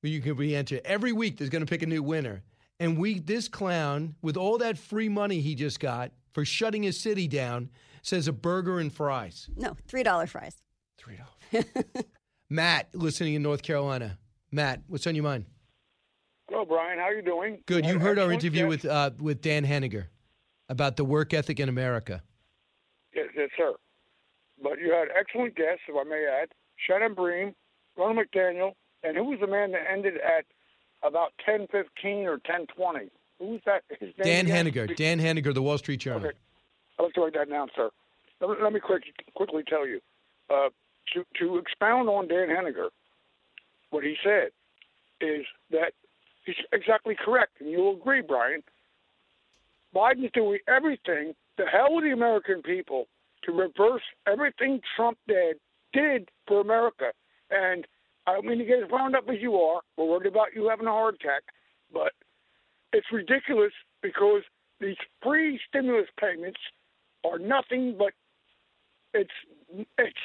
[0.00, 0.80] where you can re-enter.
[0.84, 2.44] Every week, there's going to pick a new winner.
[2.78, 7.00] And we, this clown, with all that free money he just got for shutting his
[7.00, 7.70] city down,
[8.02, 9.48] says a burger and fries.
[9.56, 10.56] no, three dollar fries.
[11.52, 11.64] $3.
[12.50, 14.18] Matt, listening in North Carolina.
[14.52, 15.46] Matt, what's on your mind?
[16.48, 16.98] Hello, Brian.
[16.98, 17.62] How are you doing?
[17.66, 17.86] Good.
[17.86, 20.08] You heard our interview with uh, with Dan Henninger
[20.68, 22.22] about the work ethic in America.
[23.14, 23.72] Yes, yes, sir.
[24.62, 26.48] But you had excellent guests, if I may add.
[26.86, 27.54] Shannon Bream,
[27.98, 28.72] Ronna McDaniel,
[29.02, 30.44] and who was the man that ended at
[31.02, 33.10] about ten fifteen or ten twenty?
[33.38, 33.84] Who's that?
[33.88, 34.56] His name Dan again?
[34.56, 34.86] Henninger.
[34.88, 36.26] Dan Henninger, the Wall Street Journal.
[36.28, 36.36] Okay.
[37.00, 37.88] I'll have to write that down, sir.
[38.42, 39.04] Let me, let me quick,
[39.34, 40.00] quickly tell you.
[40.50, 40.68] Uh,
[41.14, 42.90] to, to expound on Dan Henninger,
[43.88, 44.50] what he said
[45.22, 45.92] is that
[46.44, 48.62] he's exactly correct, and you'll agree, Brian.
[49.94, 53.06] Biden's doing everything, the hell with the American people,
[53.44, 55.56] to reverse everything Trump did,
[55.94, 57.12] did for America.
[57.50, 57.86] And
[58.26, 59.80] I don't mean to get as wound up as you are.
[59.96, 61.44] We're worried about you having a heart attack,
[61.92, 62.12] but
[62.92, 63.72] it's ridiculous
[64.02, 64.42] because
[64.80, 66.60] these free stimulus payments
[67.24, 68.12] are nothing but
[69.14, 69.30] it's
[69.98, 70.16] it's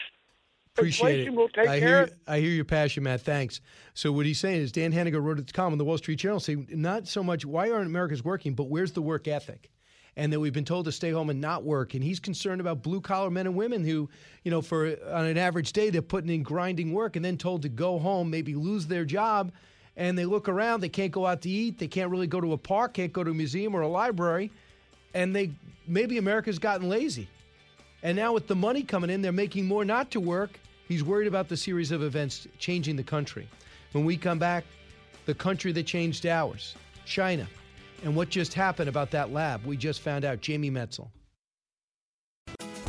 [0.77, 1.37] Appreciate inflation it.
[1.37, 3.21] will take I hear, of I hear your passion, Matt.
[3.21, 3.61] Thanks.
[3.93, 6.17] So what he's saying is Dan Henninger wrote at the column in the Wall Street
[6.17, 9.71] Journal saying not so much why aren't Americans working, but where's the work ethic?
[10.17, 11.93] And that we've been told to stay home and not work.
[11.93, 14.09] And he's concerned about blue collar men and women who,
[14.43, 17.61] you know, for on an average day they're putting in grinding work and then told
[17.61, 19.53] to go home, maybe lose their job,
[19.95, 22.51] and they look around, they can't go out to eat, they can't really go to
[22.53, 24.51] a park, can't go to a museum or a library,
[25.15, 25.49] and they
[25.87, 27.27] maybe America's gotten lazy.
[28.03, 30.59] And now with the money coming in, they're making more not to work.
[30.87, 33.47] He's worried about the series of events changing the country.
[33.93, 34.65] When we come back,
[35.25, 36.75] the country that changed ours,
[37.05, 37.47] China,
[38.03, 39.65] and what just happened about that lab.
[39.65, 40.41] We just found out.
[40.41, 41.07] Jamie Metzl.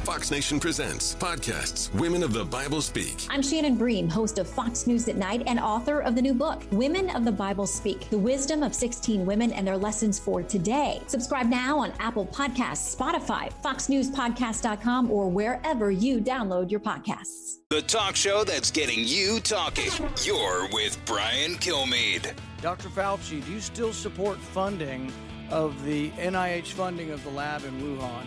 [0.07, 3.27] Fox Nation presents podcasts Women of the Bible Speak.
[3.28, 6.62] I'm Shannon Bream, host of Fox News at Night and author of the new book,
[6.70, 11.03] Women of the Bible Speak The Wisdom of 16 Women and Their Lessons for Today.
[11.09, 17.57] Subscribe now on Apple Podcasts, Spotify, FoxNewsPodcast.com, or wherever you download your podcasts.
[17.70, 19.91] The talk show that's getting you talking.
[20.23, 22.33] You're with Brian Kilmeade.
[22.62, 22.91] Dr.
[22.91, 25.12] Fauci, do you still support funding
[25.51, 28.24] of the NIH funding of the lab in Wuhan?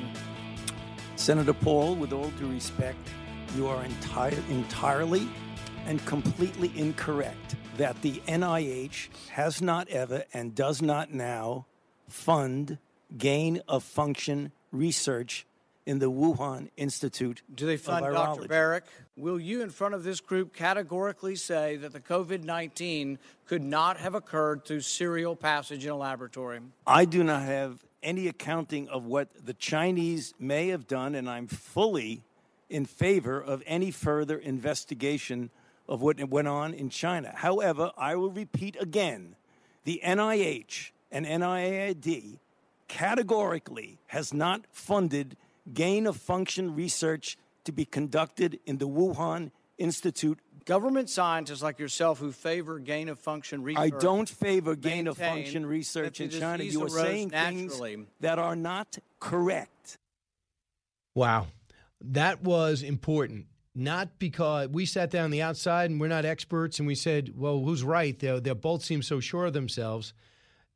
[1.20, 2.98] Senator Paul, with all due respect,
[3.54, 5.28] you are entire, entirely
[5.86, 11.66] and completely incorrect that the NIH has not ever and does not now
[12.08, 12.78] fund
[13.18, 15.46] gain of function research
[15.86, 18.06] in the Wuhan Institute Do they fund.
[18.14, 18.48] Dr.
[18.48, 18.84] Baric?
[19.20, 23.98] Will you, in front of this group, categorically say that the COVID 19 could not
[23.98, 26.62] have occurred through serial passage in a laboratory?
[26.88, 31.48] I do not have any accounting of what the Chinese may have done, and I'm
[31.48, 32.24] fully
[32.70, 35.50] in favor of any further investigation
[35.90, 37.34] of what went on in China.
[37.36, 39.36] However, I will repeat again
[39.84, 42.38] the NIH and NIAID
[42.88, 45.36] categorically has not funded
[45.74, 47.38] gain of function research
[47.70, 50.40] to be conducted in the Wuhan Institute.
[50.66, 53.82] Government scientists like yourself who favor gain of function research.
[53.82, 56.64] I don't favor gain of function research in China.
[56.64, 57.96] You are saying naturally.
[57.96, 59.98] things that are not correct.
[61.16, 61.48] Wow.
[62.02, 63.46] That was important.
[63.76, 67.34] Not because we sat down on the outside and we're not experts and we said,
[67.36, 68.18] well, who's right?
[68.18, 70.14] They they both seem so sure of themselves.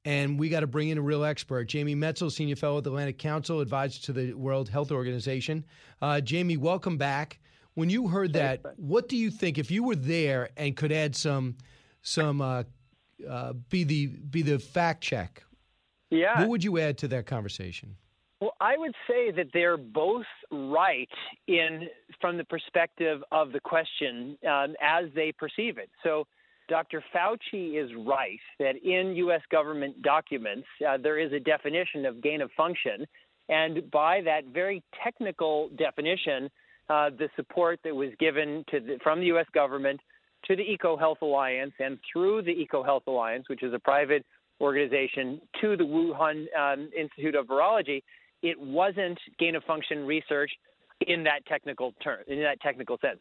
[0.05, 1.65] And we got to bring in a real expert.
[1.65, 5.63] Jamie Metzl, Senior Fellow at the Atlantic Council, advisor to the World Health Organization.
[6.01, 7.39] Uh, Jamie, welcome back.
[7.75, 11.15] When you heard that, what do you think if you were there and could add
[11.15, 11.55] some
[12.03, 12.63] some uh,
[13.27, 15.43] uh, be the be the fact check.
[16.09, 16.39] Yeah.
[16.41, 17.95] What would you add to that conversation?
[18.39, 21.09] Well, I would say that they're both right
[21.47, 21.87] in
[22.19, 25.89] from the perspective of the question um, as they perceive it.
[26.03, 26.27] So,
[26.69, 27.03] Dr.
[27.13, 29.41] Fauci is right that in U.S.
[29.51, 33.05] government documents uh, there is a definition of gain of function,
[33.49, 36.49] and by that very technical definition,
[36.89, 39.45] uh, the support that was given the, from the U.S.
[39.53, 39.99] government
[40.45, 44.25] to the EcoHealth Alliance and through the EcoHealth Alliance, which is a private
[44.61, 48.03] organization, to the Wuhan um, Institute of Virology,
[48.41, 50.51] it wasn't gain of function research
[51.07, 53.19] in that technical term, in that technical sense.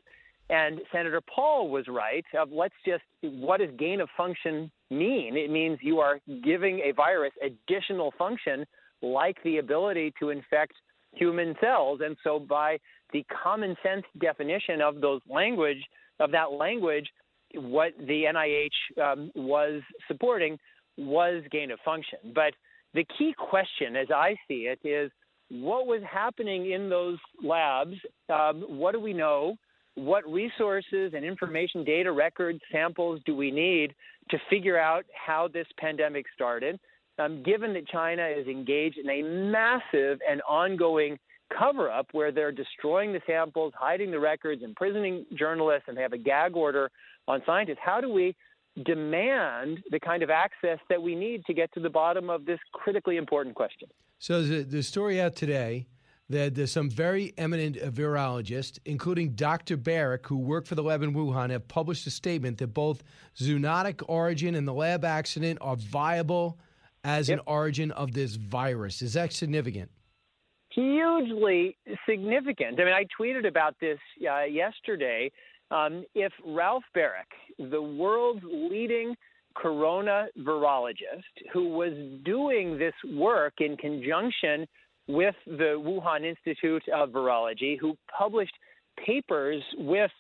[0.52, 2.24] And Senator Paul was right.
[2.38, 5.34] Of let's just, what does gain of function mean?
[5.34, 8.66] It means you are giving a virus additional function,
[9.00, 10.74] like the ability to infect
[11.14, 12.00] human cells.
[12.04, 12.78] And so, by
[13.14, 15.82] the common sense definition of those language,
[16.20, 17.08] of that language,
[17.54, 20.58] what the NIH um, was supporting
[20.98, 22.18] was gain of function.
[22.34, 22.52] But
[22.92, 25.10] the key question, as I see it, is
[25.48, 27.94] what was happening in those labs?
[28.28, 29.56] Um, what do we know?
[29.94, 33.94] What resources and information, data, records, samples do we need
[34.31, 36.81] to figure out how this pandemic started?
[37.19, 41.19] Um, given that China is engaged in a massive and ongoing
[41.56, 46.14] cover up where they're destroying the samples, hiding the records, imprisoning journalists, and they have
[46.14, 46.90] a gag order
[47.28, 48.35] on scientists, how do we
[48.85, 52.59] demand the kind of access that we need to get to the bottom of this
[52.73, 53.89] critically important question?
[54.19, 55.86] So the, the story out today
[56.32, 59.76] that there's some very eminent virologists, including Dr.
[59.76, 63.02] Baric, who worked for the lab in Wuhan, have published a statement that both
[63.36, 66.59] zoonotic origin and the lab accident are viable
[67.04, 67.38] as yep.
[67.38, 69.02] an origin of this virus.
[69.02, 69.90] Is that significant?
[70.70, 71.76] Hugely
[72.09, 72.80] significant.
[72.80, 73.98] I mean, I tweeted about this
[74.28, 75.30] uh, yesterday.
[75.70, 79.14] Um, if Ralph Baric, the world's leading
[79.54, 81.22] corona virologist,
[81.52, 81.92] who was
[82.24, 84.66] doing this work in conjunction
[85.08, 88.54] with the Wuhan Institute of Virology, who published
[89.04, 90.10] papers with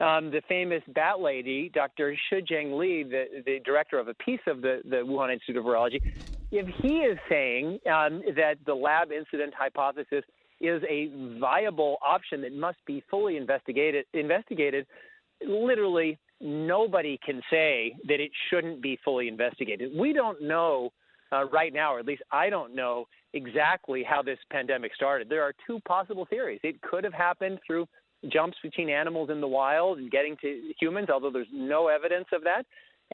[0.00, 2.16] um, the famous bat lady, Dr.
[2.28, 6.00] Shi Zhengli, the, the director of a piece of the, the Wuhan Institute of Virology,
[6.50, 10.24] if he is saying um, that the lab incident hypothesis
[10.60, 14.86] is a viable option that must be fully investigated, investigated,
[15.46, 19.92] literally nobody can say that it shouldn't be fully investigated.
[19.96, 20.92] We don't know
[21.32, 25.28] uh, right now, or at least I don't know exactly how this pandemic started.
[25.28, 26.60] There are two possible theories.
[26.62, 27.86] It could have happened through
[28.28, 32.42] jumps between animals in the wild and getting to humans, although there's no evidence of
[32.44, 32.64] that.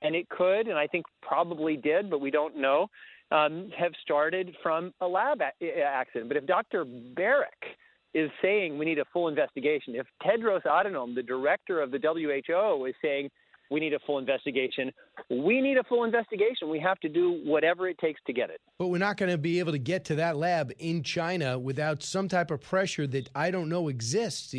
[0.03, 2.89] And it could, and I think probably did, but we don't know,
[3.31, 6.29] um, have started from a lab a- accident.
[6.29, 6.85] But if Dr.
[6.85, 7.75] Baric
[8.15, 12.87] is saying we need a full investigation, if Tedros Adhanom, the director of the WHO,
[12.87, 13.31] is saying
[13.71, 14.93] we need a full investigation.
[15.31, 16.69] We need a full investigation.
[16.69, 18.61] We have to do whatever it takes to get it.
[18.79, 22.03] But we're not going to be able to get to that lab in China without
[22.03, 24.55] some type of pressure that I don't know exists.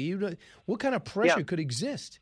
[0.66, 1.44] What kind of pressure yeah.
[1.44, 2.20] could exist?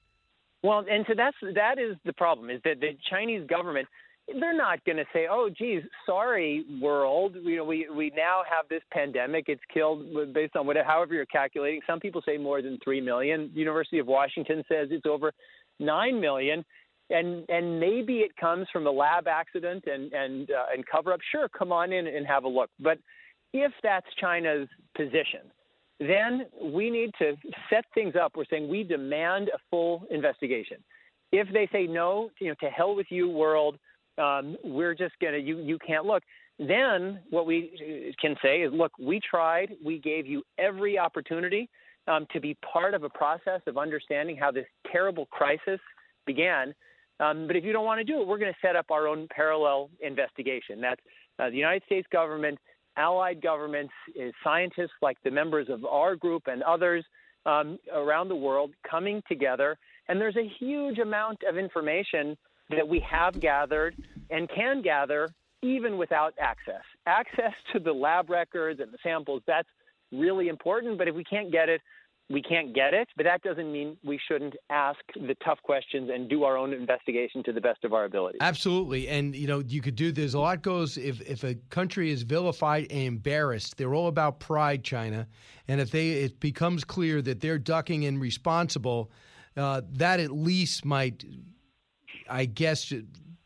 [0.63, 3.87] Well, and so that's that is the problem is that the Chinese government
[4.27, 7.35] they're not going to say, "Oh, geez, sorry, world.
[7.35, 9.45] You know, we we now have this pandemic.
[9.47, 11.81] It's killed based on whatever, however you're calculating.
[11.85, 13.51] Some people say more than three million.
[13.53, 15.31] University of Washington says it's over
[15.79, 16.63] nine million
[17.09, 21.19] and and maybe it comes from a lab accident and and uh, and cover up.
[21.31, 22.69] Sure, come on in and have a look.
[22.79, 22.97] But
[23.53, 25.51] if that's China's position,
[25.99, 27.33] then we need to
[27.69, 28.33] set things up.
[28.35, 30.77] We're saying we demand a full investigation.
[31.31, 33.77] If they say no, you know, to hell with you, world,
[34.17, 36.23] um, we're just gonna you you can't look.
[36.57, 39.73] Then what we can say is, look, we tried.
[39.83, 41.69] We gave you every opportunity
[42.07, 45.79] um, to be part of a process of understanding how this terrible crisis
[46.25, 46.73] began.
[47.19, 49.07] Um, but if you don't want to do it, we're going to set up our
[49.07, 50.81] own parallel investigation.
[50.81, 51.01] That's
[51.39, 52.59] uh, the United States government,
[52.97, 57.05] allied governments, uh, scientists like the members of our group and others
[57.45, 59.77] um, around the world coming together.
[60.07, 62.37] And there's a huge amount of information
[62.69, 63.95] that we have gathered
[64.29, 65.29] and can gather
[65.61, 66.81] even without access.
[67.05, 69.67] Access to the lab records and the samples, that's
[70.19, 70.97] really important.
[70.97, 71.81] But if we can't get it,
[72.29, 76.27] we can't get it, but that doesn't mean we shouldn't ask the tough questions and
[76.27, 78.39] do our own investigation to the best of our ability.
[78.41, 80.11] Absolutely, and you know you could do.
[80.11, 84.39] There's a lot goes if if a country is vilified and embarrassed, they're all about
[84.39, 85.27] pride, China,
[85.67, 89.11] and if they it becomes clear that they're ducking and responsible,
[89.55, 91.23] uh, that at least might,
[92.27, 92.91] I guess,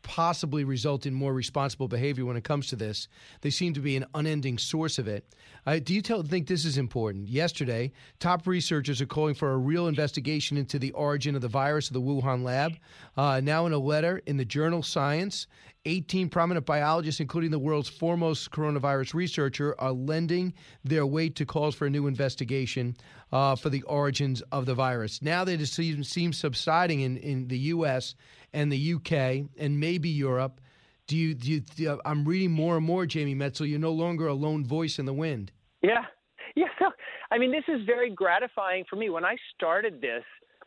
[0.02, 3.08] possibly result in more responsible behavior when it comes to this.
[3.40, 5.34] They seem to be an unending source of it.
[5.66, 7.28] Uh, do you tell, think this is important?
[7.28, 11.88] Yesterday, top researchers are calling for a real investigation into the origin of the virus
[11.88, 12.76] of the Wuhan lab.
[13.16, 15.46] Uh, now, in a letter in the journal Science,
[15.86, 20.52] 18 prominent biologists, including the world's foremost coronavirus researcher, are lending
[20.84, 22.94] their weight to calls for a new investigation
[23.32, 25.22] uh, for the origins of the virus.
[25.22, 28.14] Now that it seems, seems subsiding in, in the U.S.
[28.52, 29.46] and the U.K.
[29.58, 30.60] and maybe Europe,
[31.06, 33.92] do you, do you, do you, I'm reading more and more, Jamie Metzl, you're no
[33.92, 35.52] longer a lone voice in the wind.
[35.82, 36.04] Yeah.
[36.56, 36.66] Yeah.
[36.80, 36.86] So,
[37.30, 39.08] I mean, this is very gratifying for me.
[39.08, 40.24] When I started this,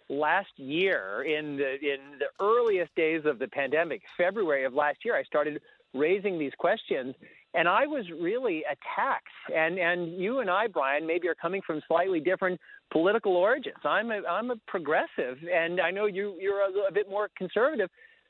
[0.09, 5.15] last year in the in the earliest days of the pandemic, February of last year,
[5.15, 5.61] I started
[5.93, 7.15] raising these questions
[7.53, 9.27] and I was really attacked.
[9.55, 12.59] And and you and I, Brian, maybe are coming from slightly different
[12.91, 13.77] political origins.
[13.83, 17.89] I'm a I'm a progressive, and I know you you're a, a bit more conservative,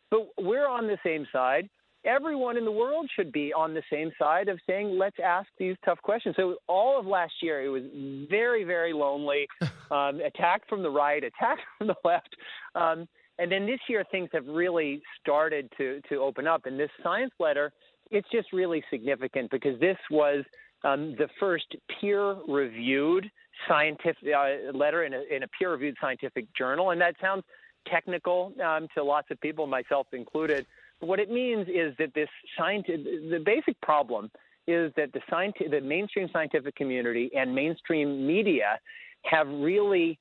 [0.09, 1.69] but we're on the same side
[2.05, 5.75] everyone in the world should be on the same side of saying, let's ask these
[5.85, 6.35] tough questions.
[6.37, 7.83] So all of last year, it was
[8.29, 9.47] very, very lonely,
[9.91, 12.35] um, attacked from the right, attacked from the left.
[12.75, 13.07] Um,
[13.39, 16.65] and then this year, things have really started to, to open up.
[16.65, 17.71] And this science letter,
[18.13, 20.45] it's just really significant because this was
[20.83, 23.29] um, the first peer reviewed
[23.67, 26.91] scientific uh, letter in a, in a peer reviewed scientific journal.
[26.91, 27.43] And that sounds
[27.87, 30.65] technical um, to lots of people, myself included
[31.03, 34.31] what it means is that this scientific, the basic problem
[34.67, 38.79] is that the, scientific, the mainstream scientific community and mainstream media
[39.23, 40.17] have really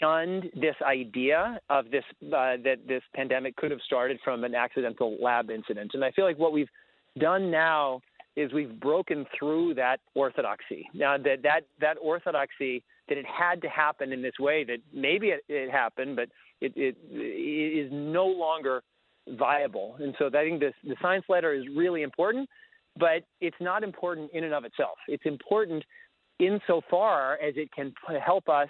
[0.00, 5.16] shunned this idea of this uh, that this pandemic could have started from an accidental
[5.20, 5.90] lab incident.
[5.94, 6.68] And I feel like what we've
[7.18, 8.00] done now
[8.36, 10.88] is we've broken through that orthodoxy.
[10.92, 15.28] Now that that that orthodoxy that it had to happen in this way, that maybe
[15.28, 16.28] it, it happened, but
[16.60, 18.82] it, it, it is no longer
[19.28, 19.96] viable.
[20.00, 22.48] And so I think this, the science letter is really important,
[22.98, 24.96] but it's not important in and of itself.
[25.08, 25.84] It's important
[26.38, 27.92] insofar as it can
[28.24, 28.68] help us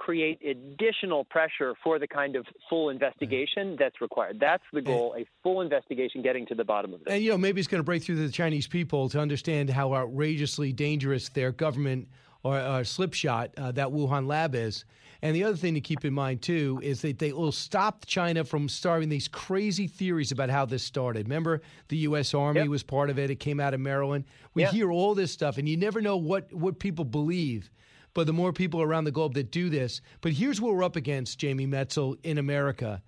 [0.00, 4.38] create additional pressure for the kind of full investigation that's required.
[4.40, 7.12] That's the goal, a full investigation getting to the bottom of this.
[7.12, 9.68] And, you know, maybe it's going to break through to the Chinese people to understand
[9.68, 12.08] how outrageously dangerous their government
[12.42, 14.86] or, or slipshot uh, that Wuhan lab is.
[15.20, 18.42] And the other thing to keep in mind, too, is that they will stop China
[18.42, 21.26] from starting these crazy theories about how this started.
[21.26, 22.32] Remember, the U.S.
[22.32, 22.70] Army yep.
[22.70, 24.24] was part of it, it came out of Maryland.
[24.54, 24.72] We yep.
[24.72, 27.70] hear all this stuff, and you never know what, what people believe.
[28.14, 30.00] But the more people around the globe that do this.
[30.20, 33.02] But here's what we're up against, Jamie Metzl, in America.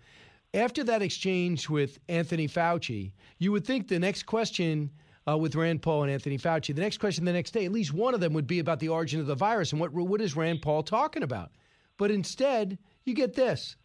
[0.55, 4.91] After that exchange with Anthony Fauci, you would think the next question
[5.29, 7.93] uh, with Rand Paul and Anthony Fauci, the next question the next day, at least
[7.93, 10.37] one of them would be about the origin of the virus and what what is
[10.37, 11.53] Rand Paul talking about?
[11.97, 13.77] But instead, you get this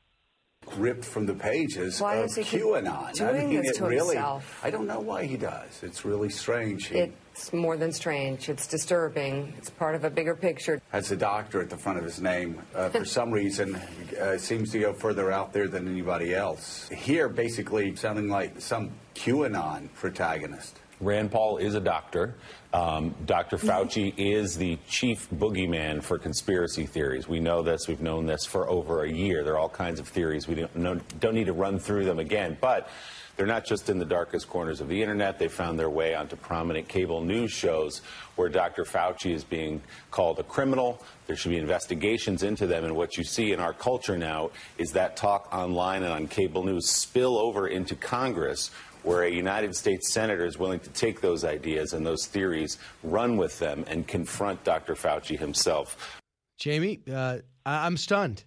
[0.75, 3.13] ripped from the pages why of QAnon.
[3.13, 4.59] Doing I mean, this it really, himself?
[4.63, 5.83] I don't know why he does.
[5.83, 6.87] It's really strange.
[6.87, 8.49] He, it's more than strange.
[8.49, 9.53] It's disturbing.
[9.57, 10.81] It's part of a bigger picture.
[10.91, 12.61] Has a doctor at the front of his name.
[12.73, 13.75] Uh, for some reason,
[14.19, 16.89] uh, seems to go further out there than anybody else.
[16.89, 20.79] Here, basically, sounding like some QAnon protagonist.
[20.99, 22.35] Rand Paul is a doctor.
[22.73, 23.57] Um, Dr.
[23.57, 27.27] Fauci is the chief boogeyman for conspiracy theories.
[27.27, 27.87] We know this.
[27.87, 29.43] We've known this for over a year.
[29.43, 30.47] There are all kinds of theories.
[30.47, 32.57] We don't, no, don't need to run through them again.
[32.59, 32.89] But
[33.37, 35.37] they're not just in the darkest corners of the internet.
[35.37, 38.01] They found their way onto prominent cable news shows
[38.35, 38.83] where Dr.
[38.83, 41.03] Fauci is being called a criminal.
[41.27, 42.83] There should be investigations into them.
[42.83, 44.49] And what you see in our culture now
[44.79, 48.71] is that talk online and on cable news spill over into Congress
[49.07, 53.37] where a United States senator is willing to take those ideas and those theories, run
[53.37, 54.95] with them, and confront Dr.
[54.95, 56.19] Fauci himself.
[56.59, 58.43] Jamie, uh, I'm stunned.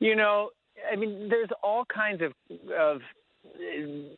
[0.00, 0.50] You know,
[0.92, 2.32] I mean, there's all kinds of,
[2.76, 3.00] of
[3.60, 4.10] you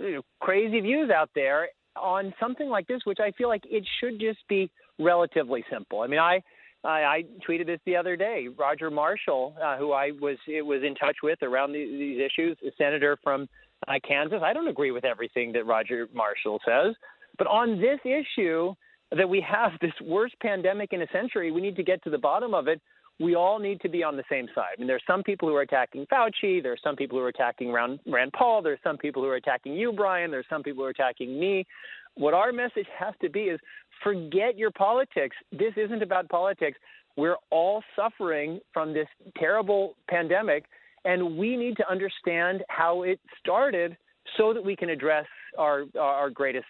[0.00, 4.20] know, crazy views out there on something like this, which I feel like it should
[4.20, 6.00] just be relatively simple.
[6.02, 6.40] I mean, I.
[6.84, 8.46] I, I tweeted this the other day.
[8.56, 12.56] Roger Marshall, uh, who I was it was in touch with around the, these issues,
[12.64, 13.48] a senator from
[13.86, 14.40] uh, Kansas.
[14.42, 16.94] I don't agree with everything that Roger Marshall says,
[17.36, 18.74] but on this issue
[19.16, 22.18] that we have this worst pandemic in a century, we need to get to the
[22.18, 22.80] bottom of it.
[23.20, 24.74] We all need to be on the same side.
[24.76, 26.62] I mean, there are some people who are attacking Fauci.
[26.62, 28.64] There are some people who are attacking Rand, Rand Paul.
[28.66, 30.30] are some people who are attacking you, Brian.
[30.30, 31.66] There are some people who are attacking me.
[32.14, 33.58] What our message has to be is
[34.04, 35.36] forget your politics.
[35.50, 36.78] This isn't about politics.
[37.16, 40.66] We're all suffering from this terrible pandemic
[41.08, 43.96] and we need to understand how it started
[44.36, 45.26] so that we can address
[45.56, 46.66] our our greatest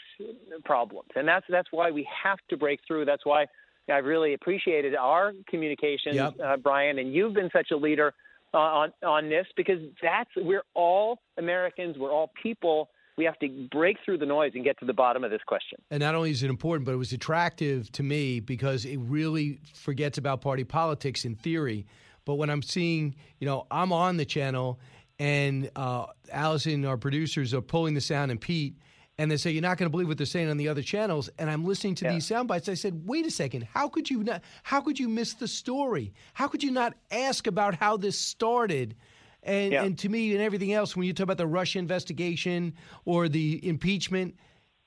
[0.65, 1.09] problems.
[1.17, 3.05] And that's that's why we have to break through.
[3.05, 3.47] That's why
[3.93, 6.35] I've really appreciated our communication, yep.
[6.43, 8.15] uh, Brian, and you've been such a leader
[8.55, 12.91] uh, on on this because that's we're all Americans, we're all people.
[13.17, 15.81] We have to break through the noise and get to the bottom of this question.
[15.91, 19.59] And not only is it important, but it was attractive to me because it really
[19.75, 21.85] forgets about party politics in theory
[22.29, 24.79] but when I'm seeing, you know, I'm on the channel
[25.19, 28.77] and uh, Allison, our producers, are pulling the sound, and Pete,
[29.17, 31.31] and they say you're not going to believe what they're saying on the other channels.
[31.39, 32.69] And I'm listening to these sound bites.
[32.69, 34.43] I said, wait a second, how could you not?
[34.63, 36.13] How could you miss the story?
[36.35, 38.95] How could you not ask about how this started?
[39.43, 42.75] And, and to me, and everything else, when you talk about the Russia investigation
[43.07, 44.37] or the impeachment,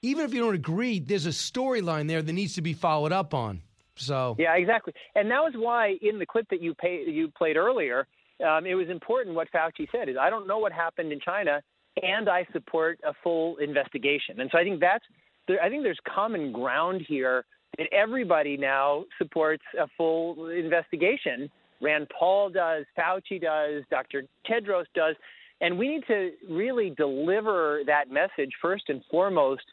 [0.03, 3.33] even if you don't agree, there's a storyline there that needs to be followed up
[3.33, 3.63] on.
[4.01, 4.93] So Yeah, exactly.
[5.15, 8.07] And that was why in the clip that you pay, you played earlier,
[8.47, 11.61] um, it was important what Fauci said is I don't know what happened in China,
[12.01, 14.39] and I support a full investigation.
[14.39, 15.05] And so I think that's
[15.61, 17.45] I think there's common ground here
[17.77, 21.49] that everybody now supports a full investigation.
[21.81, 24.23] Rand Paul does, Fauci does, Dr.
[24.47, 25.15] Tedros does,
[25.61, 29.63] and we need to really deliver that message first and foremost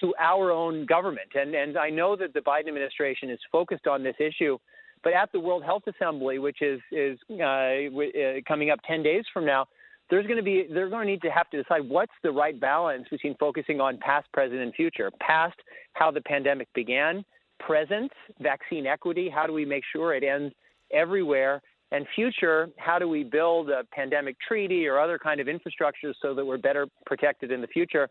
[0.00, 1.28] to our own government.
[1.34, 4.58] And and I know that the Biden administration is focused on this issue,
[5.02, 9.02] but at the World Health Assembly, which is is uh, w- uh, coming up 10
[9.02, 9.66] days from now,
[10.10, 12.58] there's going to be they're going to need to have to decide what's the right
[12.58, 15.10] balance between focusing on past, present, and future.
[15.20, 15.56] Past,
[15.94, 17.24] how the pandemic began.
[17.58, 19.30] Present, vaccine equity.
[19.34, 20.54] How do we make sure it ends
[20.92, 21.62] everywhere?
[21.92, 26.34] And future, how do we build a pandemic treaty or other kind of infrastructure so
[26.34, 28.08] that we're better protected in the future?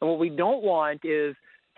[0.00, 1.34] And what we don't want is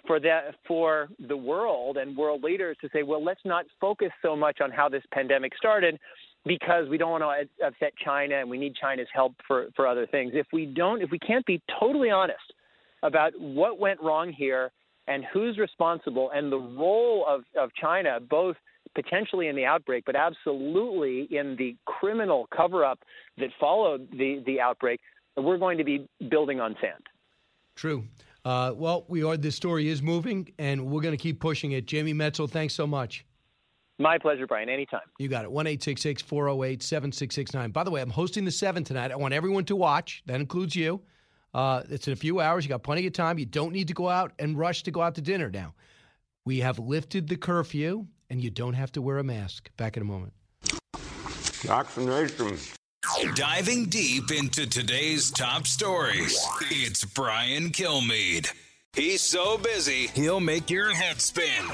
[0.07, 4.35] for that for the world and world leaders to say, well, let's not focus so
[4.35, 5.99] much on how this pandemic started
[6.47, 10.07] because we don't want to upset China and we need China's help for, for other
[10.07, 10.33] things.
[10.35, 12.39] If we don't, if we can't be totally honest
[13.03, 14.71] about what went wrong here
[15.07, 18.57] and who's responsible and the role of, of China, both
[18.95, 23.01] potentially in the outbreak, but absolutely in the criminal cover up
[23.39, 25.01] that followed the, the outbreak,
[25.37, 27.03] we're going to be building on sand.
[27.81, 28.05] True.
[28.45, 29.39] Uh, well, we are.
[29.39, 31.87] This story is moving, and we're going to keep pushing it.
[31.87, 33.25] Jamie Metzl, thanks so much.
[33.99, 34.69] My pleasure, Brian.
[34.69, 35.01] Anytime.
[35.19, 35.51] You got it.
[35.51, 37.71] 1 408 7669.
[37.71, 39.13] By the way, I'm hosting the 7 tonight.
[39.13, 40.23] I want everyone to watch.
[40.27, 41.01] That includes you.
[41.55, 42.67] Uh, it's in a few hours.
[42.67, 43.39] You got plenty of time.
[43.39, 45.73] You don't need to go out and rush to go out to dinner now.
[46.45, 49.71] We have lifted the curfew, and you don't have to wear a mask.
[49.79, 50.35] Back in a moment.
[51.63, 52.59] Vaccination.
[53.35, 56.39] Diving deep into today's top stories,
[56.71, 58.51] it's Brian Kilmeade.
[58.95, 61.65] He's so busy, he'll make your head spin.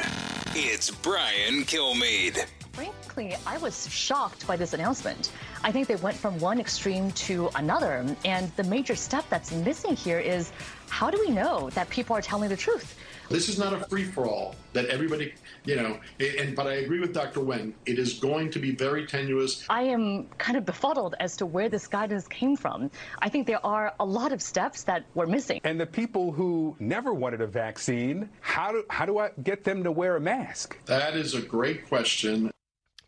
[0.56, 2.46] It's Brian Kilmeade.
[2.72, 5.30] Frankly, I was shocked by this announcement.
[5.62, 8.04] I think they went from one extreme to another.
[8.24, 10.50] And the major step that's missing here is
[10.88, 12.98] how do we know that people are telling the truth?
[13.28, 15.34] This is not a free for all that everybody,
[15.64, 17.40] you know, and but I agree with Dr.
[17.40, 17.74] Wen.
[17.86, 19.64] It is going to be very tenuous.
[19.68, 22.90] I am kind of befuddled as to where this guidance came from.
[23.20, 25.60] I think there are a lot of steps that we're missing.
[25.64, 29.82] And the people who never wanted a vaccine, how do how do I get them
[29.84, 30.78] to wear a mask?
[30.86, 32.50] That is a great question.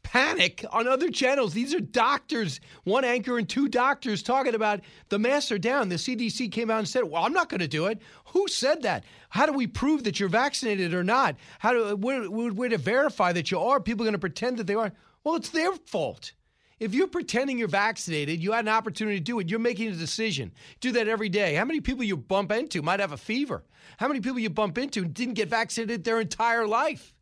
[0.09, 1.53] Panic on other channels.
[1.53, 4.81] These are doctors, one anchor and two doctors talking about
[5.11, 5.91] the masks are down.
[5.91, 8.81] The CDC came out and said, "Well, I'm not going to do it." Who said
[8.85, 9.05] that?
[9.29, 11.37] How do we prove that you're vaccinated or not?
[11.59, 13.81] How do where, where to verify that you are?
[13.81, 14.93] People are going to pretend that they are.
[15.25, 16.33] Well, it's their fault.
[16.81, 19.51] If you're pretending you're vaccinated, you had an opportunity to do it.
[19.51, 20.53] You're making a decision.
[20.81, 21.55] Do that every day.
[21.55, 23.63] How many people you bump into might have a fever?
[23.99, 27.15] How many people you bump into didn't get vaccinated their entire life?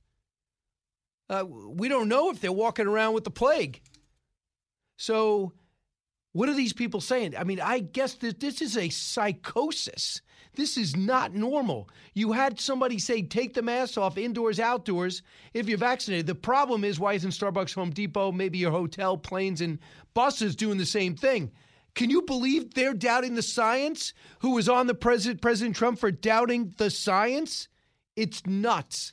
[1.28, 3.80] Uh, we don't know if they're walking around with the plague.
[4.96, 5.52] So,
[6.32, 7.36] what are these people saying?
[7.36, 10.20] I mean, I guess that this is a psychosis.
[10.54, 11.88] This is not normal.
[12.14, 15.22] You had somebody say, take the mask off indoors, outdoors,
[15.54, 16.26] if you're vaccinated.
[16.26, 19.78] The problem is, why isn't Starbucks, Home Depot, maybe your hotel, planes, and
[20.14, 21.52] buses doing the same thing?
[21.94, 24.12] Can you believe they're doubting the science?
[24.40, 27.68] Who was on the president, President Trump, for doubting the science?
[28.14, 29.12] It's nuts.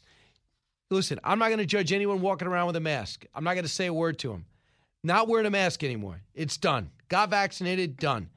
[0.93, 3.25] Listen, I'm not going to judge anyone walking around with a mask.
[3.33, 4.45] I'm not going to say a word to them.
[5.03, 6.21] Not wearing a mask anymore.
[6.33, 6.91] It's done.
[7.09, 8.29] Got vaccinated, done.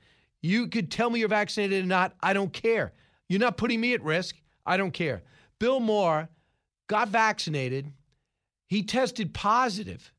[0.42, 2.14] You could tell me you're vaccinated or not.
[2.22, 2.92] I don't care.
[3.28, 4.36] You're not putting me at risk.
[4.64, 5.22] I don't care.
[5.58, 6.28] Bill Maher
[6.88, 7.92] got vaccinated.
[8.68, 10.12] He tested positive,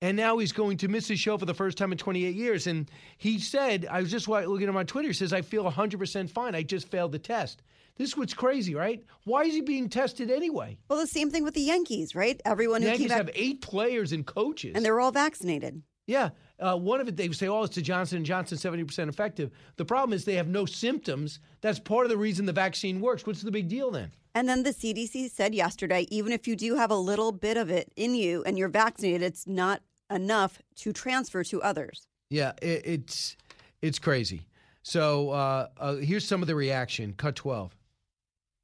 [0.00, 2.66] and now he's going to miss his show for the first time in 28 years.
[2.66, 6.30] And he said, I was just looking at my Twitter, he says, I feel 100%
[6.30, 6.54] fine.
[6.54, 7.62] I just failed the test.
[7.96, 9.04] This is what's crazy, right?
[9.24, 10.78] Why is he being tested anyway?
[10.88, 12.40] Well, the same thing with the Yankees, right?
[12.44, 14.72] Everyone The who Yankees have eight players and coaches.
[14.74, 15.82] and they're all vaccinated.
[16.06, 16.30] Yeah,
[16.60, 19.50] uh, one of it they say, "Oh, it's the Johnson and Johnson, seventy percent effective."
[19.76, 21.38] The problem is they have no symptoms.
[21.62, 23.26] That's part of the reason the vaccine works.
[23.26, 24.10] What's the big deal then?
[24.34, 27.70] And then the CDC said yesterday, even if you do have a little bit of
[27.70, 29.80] it in you and you're vaccinated, it's not
[30.10, 32.06] enough to transfer to others.
[32.28, 33.36] Yeah, it, it's
[33.80, 34.42] it's crazy.
[34.82, 37.14] So uh, uh, here's some of the reaction.
[37.16, 37.74] Cut twelve.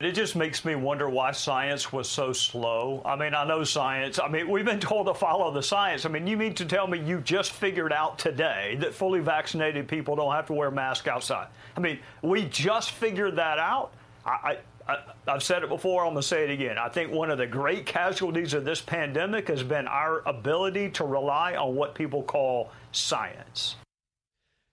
[0.00, 3.02] It just makes me wonder why science was so slow.
[3.04, 4.18] I mean, I know science.
[4.18, 6.06] I mean, we've been told to follow the science.
[6.06, 9.88] I mean, you mean to tell me you just figured out today that fully vaccinated
[9.88, 11.48] people don't have to wear masks outside?
[11.76, 13.92] I mean, we just figured that out.
[14.24, 14.98] I, I,
[15.28, 16.78] I've said it before, I'm going to say it again.
[16.78, 21.04] I think one of the great casualties of this pandemic has been our ability to
[21.04, 23.76] rely on what people call science.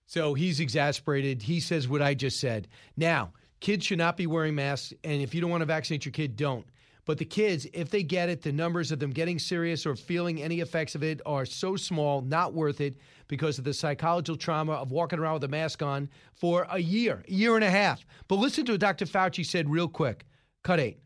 [0.06, 1.42] So he's exasperated.
[1.42, 2.66] He says what I just said.
[2.96, 4.92] Now, kids should not be wearing masks.
[5.04, 6.66] And if you don't want to vaccinate your kid, don't.
[7.04, 10.42] But the kids, if they get it, the numbers of them getting serious or feeling
[10.42, 12.98] any effects of it are so small, not worth it
[13.28, 17.24] because of the psychological trauma of walking around with a mask on for a year,
[17.26, 18.04] a year and a half.
[18.28, 19.06] But listen to what Dr.
[19.06, 20.26] Fauci said real quick.
[20.62, 20.98] Cut eight.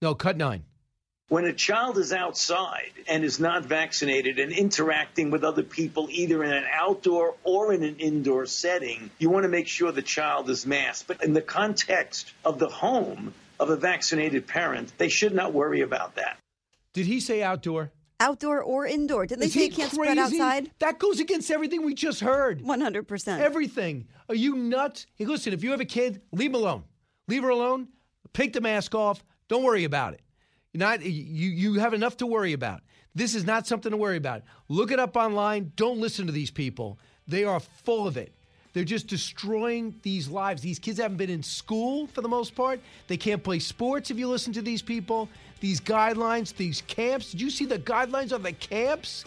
[0.00, 0.62] No, cut nine.
[1.28, 6.44] When a child is outside and is not vaccinated and interacting with other people, either
[6.44, 10.50] in an outdoor or in an indoor setting, you want to make sure the child
[10.50, 11.08] is masked.
[11.08, 15.80] But in the context of the home of a vaccinated parent, they should not worry
[15.80, 16.36] about that.
[16.92, 17.90] Did he say outdoor?
[18.20, 19.24] Outdoor or indoor?
[19.26, 20.02] Did they Is say he you can't crazy?
[20.12, 20.70] spread outside?
[20.78, 22.60] That goes against everything we just heard.
[22.62, 23.38] 100%.
[23.40, 24.06] Everything.
[24.28, 25.06] Are you nuts?
[25.14, 26.84] Hey, listen, if you have a kid, leave him alone.
[27.28, 27.88] Leave her alone.
[28.34, 29.24] Take the mask off.
[29.48, 30.20] Don't worry about it.
[30.74, 32.80] Not you you have enough to worry about.
[33.14, 34.42] This is not something to worry about.
[34.68, 35.72] Look it up online.
[35.76, 36.98] Don't listen to these people.
[37.28, 38.32] They are full of it.
[38.72, 40.60] They're just destroying these lives.
[40.60, 42.80] These kids haven't been in school for the most part.
[43.06, 45.28] They can't play sports if you listen to these people.
[45.60, 47.30] These guidelines, these camps.
[47.30, 49.24] Did you see the guidelines on the camps?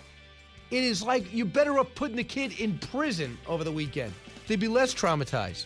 [0.69, 4.14] It is like you're better off putting the kid in prison over the weekend.
[4.48, 5.65] They'd be less traumatized.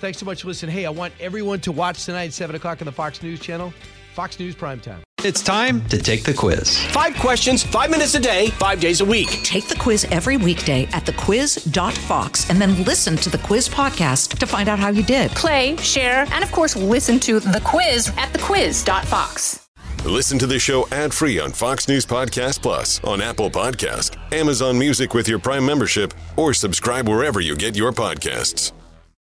[0.00, 0.72] Thanks so much for listening.
[0.72, 3.72] Hey, I want everyone to watch tonight at 7 o'clock on the Fox News channel.
[4.14, 5.00] Fox News Primetime.
[5.22, 6.82] It's time to take the quiz.
[6.86, 9.28] Five questions, five minutes a day, five days a week.
[9.42, 14.46] Take the quiz every weekday at thequiz.fox and then listen to the quiz podcast to
[14.46, 15.30] find out how you did.
[15.32, 19.66] Play, share, and of course, listen to the quiz at thequiz.fox.
[20.06, 24.78] Listen to the show ad free on Fox News Podcast Plus, on Apple Podcast, Amazon
[24.78, 28.72] Music with your Prime membership, or subscribe wherever you get your podcasts.